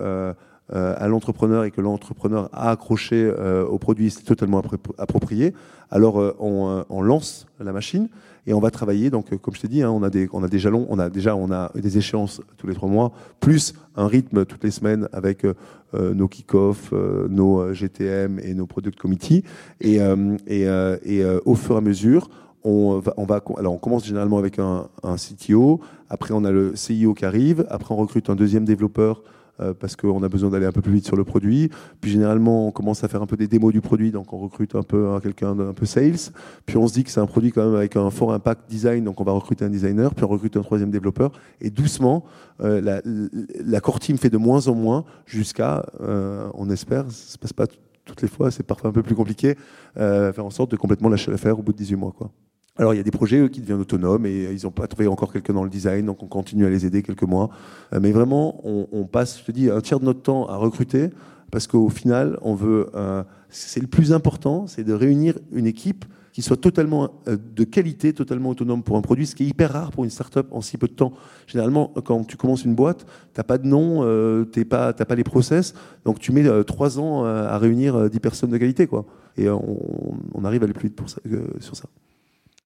à 0.73 1.07
l'entrepreneur 1.07 1.63
et 1.63 1.71
que 1.71 1.81
l'entrepreneur 1.81 2.49
a 2.51 2.71
accroché 2.71 3.29
au 3.29 3.77
produit, 3.77 4.09
c'est 4.09 4.23
totalement 4.23 4.61
approprié, 4.97 5.53
alors 5.91 6.15
on, 6.39 6.83
on, 6.89 7.01
lance 7.01 7.45
la 7.59 7.71
machine 7.71 8.09
et 8.47 8.53
on 8.53 8.59
va 8.59 8.71
travailler. 8.71 9.11
Donc, 9.11 9.35
comme 9.37 9.53
je 9.53 9.61
t'ai 9.61 9.67
dit, 9.67 9.83
hein, 9.83 9.91
on, 9.91 10.01
a 10.01 10.09
des, 10.09 10.27
on 10.33 10.43
a 10.43 10.47
des 10.47 10.57
jalons, 10.57 10.87
on 10.89 10.97
a 10.97 11.09
déjà 11.09 11.35
on 11.35 11.51
a 11.51 11.71
des 11.75 11.99
échéances 11.99 12.41
tous 12.57 12.65
les 12.65 12.73
trois 12.73 12.89
mois, 12.89 13.11
plus 13.39 13.75
un 13.95 14.07
rythme 14.07 14.45
toutes 14.45 14.63
les 14.63 14.71
semaines 14.71 15.07
avec 15.13 15.45
euh, 15.45 15.53
nos 15.93 16.27
kick-off, 16.27 16.89
euh, 16.93 17.27
nos 17.29 17.71
GTM 17.71 18.39
et 18.39 18.55
nos 18.55 18.65
product 18.65 18.97
committee. 18.97 19.43
Et, 19.81 19.99
et, 20.47 20.61
et 20.63 21.25
au 21.45 21.55
fur 21.55 21.75
et 21.75 21.77
à 21.77 21.81
mesure, 21.81 22.27
on 22.65 22.99
va, 22.99 23.43
alors 23.57 23.73
on 23.73 23.77
commence 23.77 24.05
généralement 24.05 24.37
avec 24.37 24.59
un, 24.59 24.87
CTO, 25.03 25.81
après 26.09 26.33
on 26.33 26.43
a 26.43 26.51
le 26.51 26.75
CIO 26.75 27.13
qui 27.13 27.25
arrive, 27.25 27.65
après 27.69 27.93
on 27.93 27.97
recrute 27.97 28.29
un 28.29 28.35
deuxième 28.35 28.65
développeur 28.65 29.21
euh, 29.21 29.29
parce 29.79 29.95
qu'on 29.95 30.21
a 30.23 30.29
besoin 30.29 30.49
d'aller 30.49 30.65
un 30.65 30.71
peu 30.71 30.81
plus 30.81 30.93
vite 30.93 31.05
sur 31.05 31.15
le 31.15 31.23
produit. 31.23 31.69
Puis 32.01 32.11
généralement 32.11 32.67
on 32.67 32.71
commence 32.71 33.03
à 33.03 33.07
faire 33.07 33.21
un 33.21 33.25
peu 33.25 33.37
des 33.37 33.47
démos 33.47 33.71
du 33.71 33.81
produit, 33.81 34.11
donc 34.11 34.33
on 34.33 34.37
recrute 34.37 34.75
un 34.75 34.83
peu 34.83 35.09
hein, 35.09 35.19
quelqu'un 35.21 35.55
d'un 35.55 35.73
peu 35.73 35.85
sales. 35.85 36.31
Puis 36.65 36.77
on 36.77 36.87
se 36.87 36.93
dit 36.93 37.03
que 37.03 37.11
c'est 37.11 37.19
un 37.19 37.25
produit 37.25 37.51
quand 37.51 37.65
même 37.65 37.75
avec 37.75 37.95
un 37.95 38.09
fort 38.09 38.33
impact 38.33 38.69
design, 38.69 39.03
donc 39.03 39.19
on 39.21 39.23
va 39.23 39.31
recruter 39.31 39.65
un 39.65 39.69
designer, 39.69 40.13
puis 40.13 40.25
on 40.25 40.27
recrute 40.27 40.57
un 40.57 40.61
troisième 40.61 40.91
développeur. 40.91 41.31
Et 41.61 41.69
doucement, 41.69 42.25
euh, 42.61 42.81
la, 42.81 43.01
la 43.63 43.81
core 43.81 43.99
team 43.99 44.17
fait 44.17 44.29
de 44.29 44.37
moins 44.37 44.67
en 44.67 44.75
moins 44.75 45.05
jusqu'à, 45.25 45.85
euh, 46.01 46.49
on 46.53 46.69
espère, 46.69 47.05
ça 47.11 47.33
se 47.33 47.37
passe 47.37 47.53
pas 47.53 47.67
toutes 48.05 48.21
les 48.21 48.27
fois, 48.27 48.51
c'est 48.51 48.63
parfois 48.63 48.91
un 48.91 48.93
peu 48.93 49.03
plus 49.03 49.15
compliqué, 49.15 49.55
euh, 49.97 50.31
faire 50.31 50.45
en 50.45 50.51
sorte 50.51 50.71
de 50.71 50.77
complètement 50.77 51.09
lâcher 51.09 51.31
l'affaire 51.31 51.59
au 51.59 51.63
bout 51.63 51.73
de 51.73 51.77
18 51.77 51.95
mois. 51.95 52.13
Quoi. 52.15 52.31
Alors 52.77 52.93
il 52.93 52.97
y 52.97 52.99
a 52.99 53.03
des 53.03 53.11
projets 53.11 53.49
qui 53.49 53.61
deviennent 53.61 53.79
autonomes 53.79 54.25
et 54.25 54.51
ils 54.51 54.63
n'ont 54.65 54.71
pas 54.71 54.87
trouvé 54.87 55.07
encore 55.07 55.31
quelqu'un 55.31 55.53
dans 55.53 55.63
le 55.63 55.69
design, 55.69 56.05
donc 56.05 56.21
on 56.23 56.27
continue 56.27 56.65
à 56.65 56.69
les 56.69 56.85
aider 56.85 57.03
quelques 57.03 57.23
mois. 57.23 57.49
Euh, 57.93 57.99
mais 58.01 58.11
vraiment, 58.11 58.59
on, 58.65 58.87
on, 58.91 59.05
passe, 59.05 59.39
je 59.39 59.45
te 59.45 59.51
dis, 59.51 59.69
un 59.69 59.81
tiers 59.81 59.99
de 59.99 60.05
notre 60.05 60.21
temps 60.21 60.47
à 60.47 60.57
recruter 60.57 61.09
parce 61.51 61.67
qu'au 61.67 61.89
final, 61.89 62.37
on 62.41 62.53
veut, 62.53 62.89
euh, 62.95 63.23
c'est 63.49 63.79
le 63.79 63.87
plus 63.87 64.11
important, 64.11 64.67
c'est 64.67 64.83
de 64.83 64.93
réunir 64.93 65.37
une 65.53 65.67
équipe 65.67 66.05
qui 66.35 66.41
soit 66.41 66.57
totalement 66.57 67.21
euh, 67.29 67.37
de 67.55 67.63
qualité, 67.63 68.11
totalement 68.11 68.49
autonome 68.49 68.83
pour 68.83 68.97
un 68.97 69.01
produit, 69.01 69.25
ce 69.25 69.35
qui 69.35 69.43
est 69.43 69.47
hyper 69.47 69.71
rare 69.71 69.91
pour 69.91 70.03
une 70.03 70.09
start-up 70.09 70.47
en 70.51 70.59
si 70.59 70.77
peu 70.77 70.89
de 70.89 70.93
temps. 70.93 71.13
Généralement, 71.47 71.93
quand 72.03 72.25
tu 72.25 72.35
commences 72.35 72.65
une 72.65 72.75
boîte, 72.75 73.05
t'as 73.33 73.43
pas 73.43 73.57
de 73.57 73.65
nom, 73.65 74.01
euh, 74.03 74.43
t'es 74.43 74.65
pas, 74.65 74.91
t'as 74.91 75.05
pas 75.05 75.15
les 75.15 75.23
process, 75.23 75.73
donc 76.03 76.19
tu 76.19 76.33
mets 76.33 76.45
euh, 76.45 76.63
trois 76.63 76.99
ans 76.99 77.23
à 77.23 77.57
réunir 77.57 78.09
dix 78.09 78.19
personnes 78.19 78.49
de 78.49 78.57
qualité, 78.57 78.85
quoi. 78.85 79.05
Et 79.37 79.49
on, 79.49 79.79
on 80.33 80.43
arrive 80.43 80.61
à 80.61 80.65
aller 80.65 80.73
plus 80.73 80.89
vite 80.89 80.97
pour 80.97 81.09
ça, 81.09 81.21
sur 81.61 81.77
ça. 81.77 81.87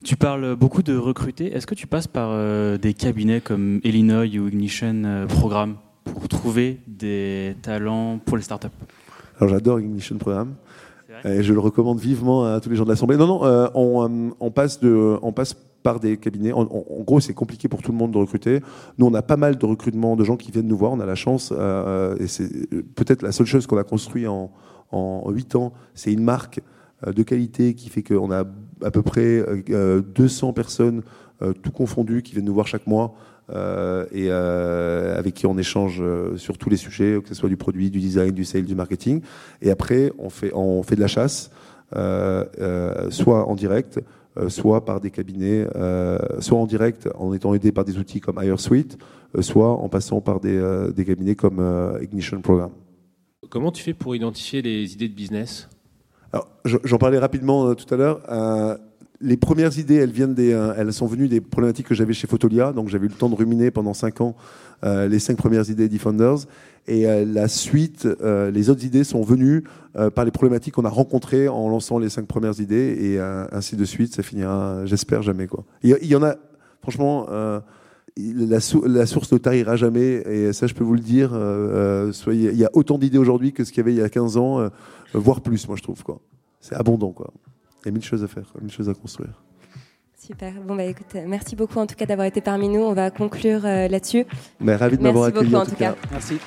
Tu 0.05 0.15
parles 0.15 0.55
beaucoup 0.55 0.81
de 0.81 0.95
recruter. 0.95 1.53
Est-ce 1.53 1.67
que 1.67 1.75
tu 1.75 1.85
passes 1.85 2.07
par 2.07 2.29
euh, 2.31 2.77
des 2.77 2.93
cabinets 2.93 3.41
comme 3.41 3.81
Illinois 3.83 4.23
ou 4.23 4.47
Ignition 4.47 5.03
euh, 5.03 5.27
Programme 5.27 5.75
pour 6.05 6.29
trouver 6.29 6.79
des 6.87 7.57
talents 7.61 8.17
pour 8.17 8.37
les 8.37 8.43
startups? 8.43 8.67
Alors 9.37 9.49
j'adore 9.49 9.81
Ignition 9.81 10.17
Programme. 10.17 10.55
Et 11.25 11.43
je 11.43 11.51
le 11.51 11.59
recommande 11.59 11.99
vivement 11.99 12.45
à 12.45 12.61
tous 12.61 12.69
les 12.69 12.77
gens 12.77 12.85
de 12.85 12.89
l'Assemblée. 12.89 13.17
Non, 13.17 13.27
non, 13.27 13.43
euh, 13.43 13.67
on, 13.73 14.31
on, 14.39 14.51
passe 14.51 14.79
de, 14.79 15.17
on 15.21 15.33
passe 15.33 15.53
par 15.83 15.99
des 15.99 16.15
cabinets. 16.15 16.53
En, 16.53 16.61
en 16.61 17.03
gros, 17.03 17.19
c'est 17.19 17.33
compliqué 17.33 17.67
pour 17.67 17.81
tout 17.81 17.91
le 17.91 17.97
monde 17.97 18.11
de 18.11 18.17
recruter. 18.17 18.61
Nous, 18.97 19.05
on 19.05 19.13
a 19.13 19.21
pas 19.21 19.35
mal 19.35 19.57
de 19.57 19.65
recrutements 19.65 20.15
de 20.15 20.23
gens 20.23 20.37
qui 20.37 20.49
viennent 20.51 20.67
nous 20.67 20.77
voir. 20.77 20.93
On 20.93 21.01
a 21.01 21.05
la 21.05 21.15
chance, 21.15 21.51
euh, 21.53 22.15
et 22.19 22.27
c'est 22.27 22.49
peut-être 22.95 23.21
la 23.21 23.33
seule 23.33 23.47
chose 23.47 23.67
qu'on 23.67 23.77
a 23.77 23.83
construit 23.83 24.27
en, 24.27 24.49
en 24.91 25.29
8 25.29 25.55
ans, 25.55 25.73
c'est 25.93 26.13
une 26.13 26.23
marque 26.23 26.61
de 27.05 27.23
qualité 27.23 27.73
qui 27.73 27.89
fait 27.89 28.03
qu'on 28.03 28.31
a 28.31 28.45
à 28.83 28.91
peu 28.91 29.01
près 29.01 29.43
euh, 29.69 30.01
200 30.01 30.53
personnes, 30.53 31.03
euh, 31.41 31.53
tout 31.53 31.71
confondu, 31.71 32.21
qui 32.21 32.33
viennent 32.33 32.45
nous 32.45 32.53
voir 32.53 32.67
chaque 32.67 32.87
mois 32.87 33.15
euh, 33.49 34.05
et 34.11 34.27
euh, 34.29 35.17
avec 35.17 35.33
qui 35.33 35.45
on 35.45 35.57
échange 35.57 36.03
sur 36.35 36.57
tous 36.57 36.69
les 36.69 36.77
sujets, 36.77 37.19
que 37.21 37.29
ce 37.29 37.35
soit 37.35 37.49
du 37.49 37.57
produit, 37.57 37.89
du 37.89 37.99
design, 37.99 38.31
du 38.31 38.45
sales, 38.45 38.65
du 38.65 38.75
marketing. 38.75 39.21
Et 39.61 39.71
après, 39.71 40.11
on 40.19 40.29
fait, 40.29 40.51
on 40.53 40.83
fait 40.83 40.95
de 40.95 41.01
la 41.01 41.07
chasse, 41.07 41.51
soit 41.91 43.47
en 43.47 43.55
direct, 43.55 43.99
soit 44.47 44.85
par 44.85 44.99
des 45.01 45.11
cabinets, 45.11 45.65
soit 46.39 46.59
en 46.59 46.67
direct 46.67 47.09
en 47.15 47.33
étant 47.33 47.53
aidé 47.53 47.71
par 47.71 47.85
des 47.85 47.97
outils 47.97 48.19
comme 48.19 48.39
HireSuite, 48.41 48.97
soit 49.39 49.71
en 49.71 49.89
passant 49.89 50.21
par 50.21 50.39
des 50.39 51.05
cabinets 51.05 51.35
comme 51.35 51.97
Ignition 52.01 52.41
Program. 52.41 52.71
Comment 53.49 53.71
tu 53.71 53.81
fais 53.81 53.93
pour 53.93 54.15
identifier 54.15 54.61
les 54.61 54.93
idées 54.93 55.09
de 55.09 55.15
business? 55.15 55.69
J'en 56.65 56.97
parlais 56.97 57.19
rapidement 57.19 57.67
euh, 57.67 57.73
tout 57.73 57.91
à 57.93 57.97
l'heure. 57.97 58.21
Euh, 58.29 58.77
les 59.21 59.37
premières 59.37 59.77
idées, 59.77 59.99
euh, 59.99 60.73
elles 60.77 60.93
sont 60.93 61.07
venues 61.07 61.27
des 61.27 61.41
problématiques 61.41 61.87
que 61.87 61.95
j'avais 61.95 62.13
chez 62.13 62.27
Photolia, 62.27 62.71
donc 62.71 62.89
j'avais 62.89 63.05
eu 63.05 63.09
le 63.09 63.15
temps 63.15 63.29
de 63.29 63.35
ruminer 63.35 63.71
pendant 63.71 63.93
cinq 63.93 64.21
ans 64.21 64.35
les 64.81 65.19
cinq 65.19 65.35
premières 65.35 65.69
idées 65.69 65.89
d'E-Founders. 65.89 66.45
Et 66.87 67.03
la 67.25 67.49
suite, 67.49 68.07
les 68.23 68.69
autres 68.69 68.85
idées 68.85 69.03
sont 69.03 69.21
venues 69.23 69.65
par 70.15 70.23
les 70.23 70.31
problématiques 70.31 70.75
qu'on 70.75 70.85
a 70.85 70.89
rencontrées 70.89 71.49
en 71.49 71.67
lançant 71.67 71.99
les 71.99 72.07
cinq 72.07 72.27
premières 72.27 72.61
idées, 72.61 72.95
et 72.97 73.19
ainsi 73.19 73.75
de 73.75 73.83
suite. 73.83 74.15
Ça 74.15 74.23
finira, 74.23 74.85
j'espère 74.85 75.21
jamais 75.21 75.47
quoi. 75.47 75.65
Il 75.83 75.97
y, 76.05 76.15
en 76.15 76.23
a, 76.23 76.35
franchement. 76.81 77.27
La, 78.15 78.59
source 79.05 79.33
ne 79.33 79.37
tarira 79.37 79.75
jamais, 79.75 80.23
et 80.25 80.53
ça 80.53 80.65
je 80.65 80.73
peux 80.73 80.85
vous 80.85 80.95
le 80.95 81.01
dire. 81.01 81.31
soyez, 82.13 82.51
il 82.53 82.57
y 82.57 82.63
a 82.63 82.69
autant 82.71 82.97
d'idées 82.97 83.17
aujourd'hui 83.17 83.51
que 83.51 83.65
ce 83.65 83.73
qu'il 83.73 83.79
y 83.79 83.81
avait 83.81 83.93
il 83.93 83.99
y 83.99 84.01
a 84.01 84.07
15 84.07 84.37
ans, 84.37 84.69
voire 85.13 85.41
plus, 85.41 85.67
moi 85.67 85.77
je 85.77 85.83
trouve 85.83 86.03
quoi 86.03 86.19
c'est 86.59 86.75
abondant. 86.75 87.11
Quoi. 87.11 87.31
Il 87.81 87.87
y 87.87 87.89
a 87.89 87.91
mille 87.91 88.03
choses 88.03 88.23
à 88.23 88.27
faire, 88.27 88.51
mille 88.61 88.71
choses 88.71 88.89
à 88.89 88.93
construire. 88.93 89.41
Super. 90.17 90.53
Bon, 90.61 90.75
bah 90.75 90.83
écoute, 90.83 91.15
merci 91.25 91.55
beaucoup 91.55 91.79
en 91.79 91.87
tout 91.87 91.95
cas 91.95 92.05
d'avoir 92.05 92.27
été 92.27 92.41
parmi 92.41 92.67
nous. 92.67 92.81
On 92.81 92.93
va 92.93 93.09
conclure 93.09 93.65
euh, 93.65 93.87
là-dessus. 93.87 94.25
Mais 94.59 94.75
ravi 94.75 94.97
de 94.97 95.03
m'avoir 95.03 95.25
accueilli 95.25 95.49
beaucoup, 95.49 95.61
en, 95.61 95.65
tout 95.65 95.75
cas. 95.75 95.93
cas. 95.93 95.97
Merci. 96.11 96.37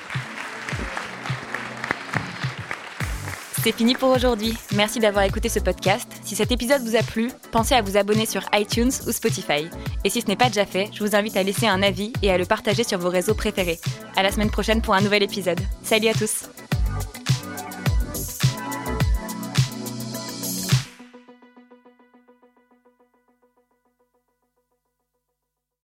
C'est 3.63 3.71
fini 3.71 3.95
pour 3.95 4.09
aujourd'hui. 4.09 4.53
Merci 4.75 4.99
d'avoir 4.99 5.23
écouté 5.23 5.47
ce 5.47 5.59
podcast. 5.59 6.07
Si 6.23 6.35
cet 6.35 6.51
épisode 6.51 6.81
vous 6.81 6.97
a 6.97 7.01
plu, 7.01 7.31
pensez 7.51 7.73
à 7.73 7.81
vous 7.81 7.95
abonner 7.95 8.25
sur 8.25 8.43
iTunes 8.53 8.91
ou 9.07 9.11
Spotify. 9.11 9.69
Et 10.03 10.09
si 10.09 10.21
ce 10.21 10.27
n'est 10.27 10.35
pas 10.35 10.49
déjà 10.49 10.65
fait, 10.65 10.89
je 10.93 11.03
vous 11.03 11.15
invite 11.15 11.37
à 11.37 11.43
laisser 11.43 11.65
un 11.65 11.81
avis 11.81 12.11
et 12.21 12.29
à 12.29 12.37
le 12.37 12.45
partager 12.45 12.83
sur 12.83 12.99
vos 12.99 13.09
réseaux 13.09 13.35
préférés. 13.35 13.79
À 14.17 14.23
la 14.23 14.31
semaine 14.31 14.51
prochaine 14.51 14.81
pour 14.81 14.93
un 14.93 15.01
nouvel 15.01 15.23
épisode. 15.23 15.61
Salut 15.81 16.09
à 16.09 16.13
tous. 16.13 16.49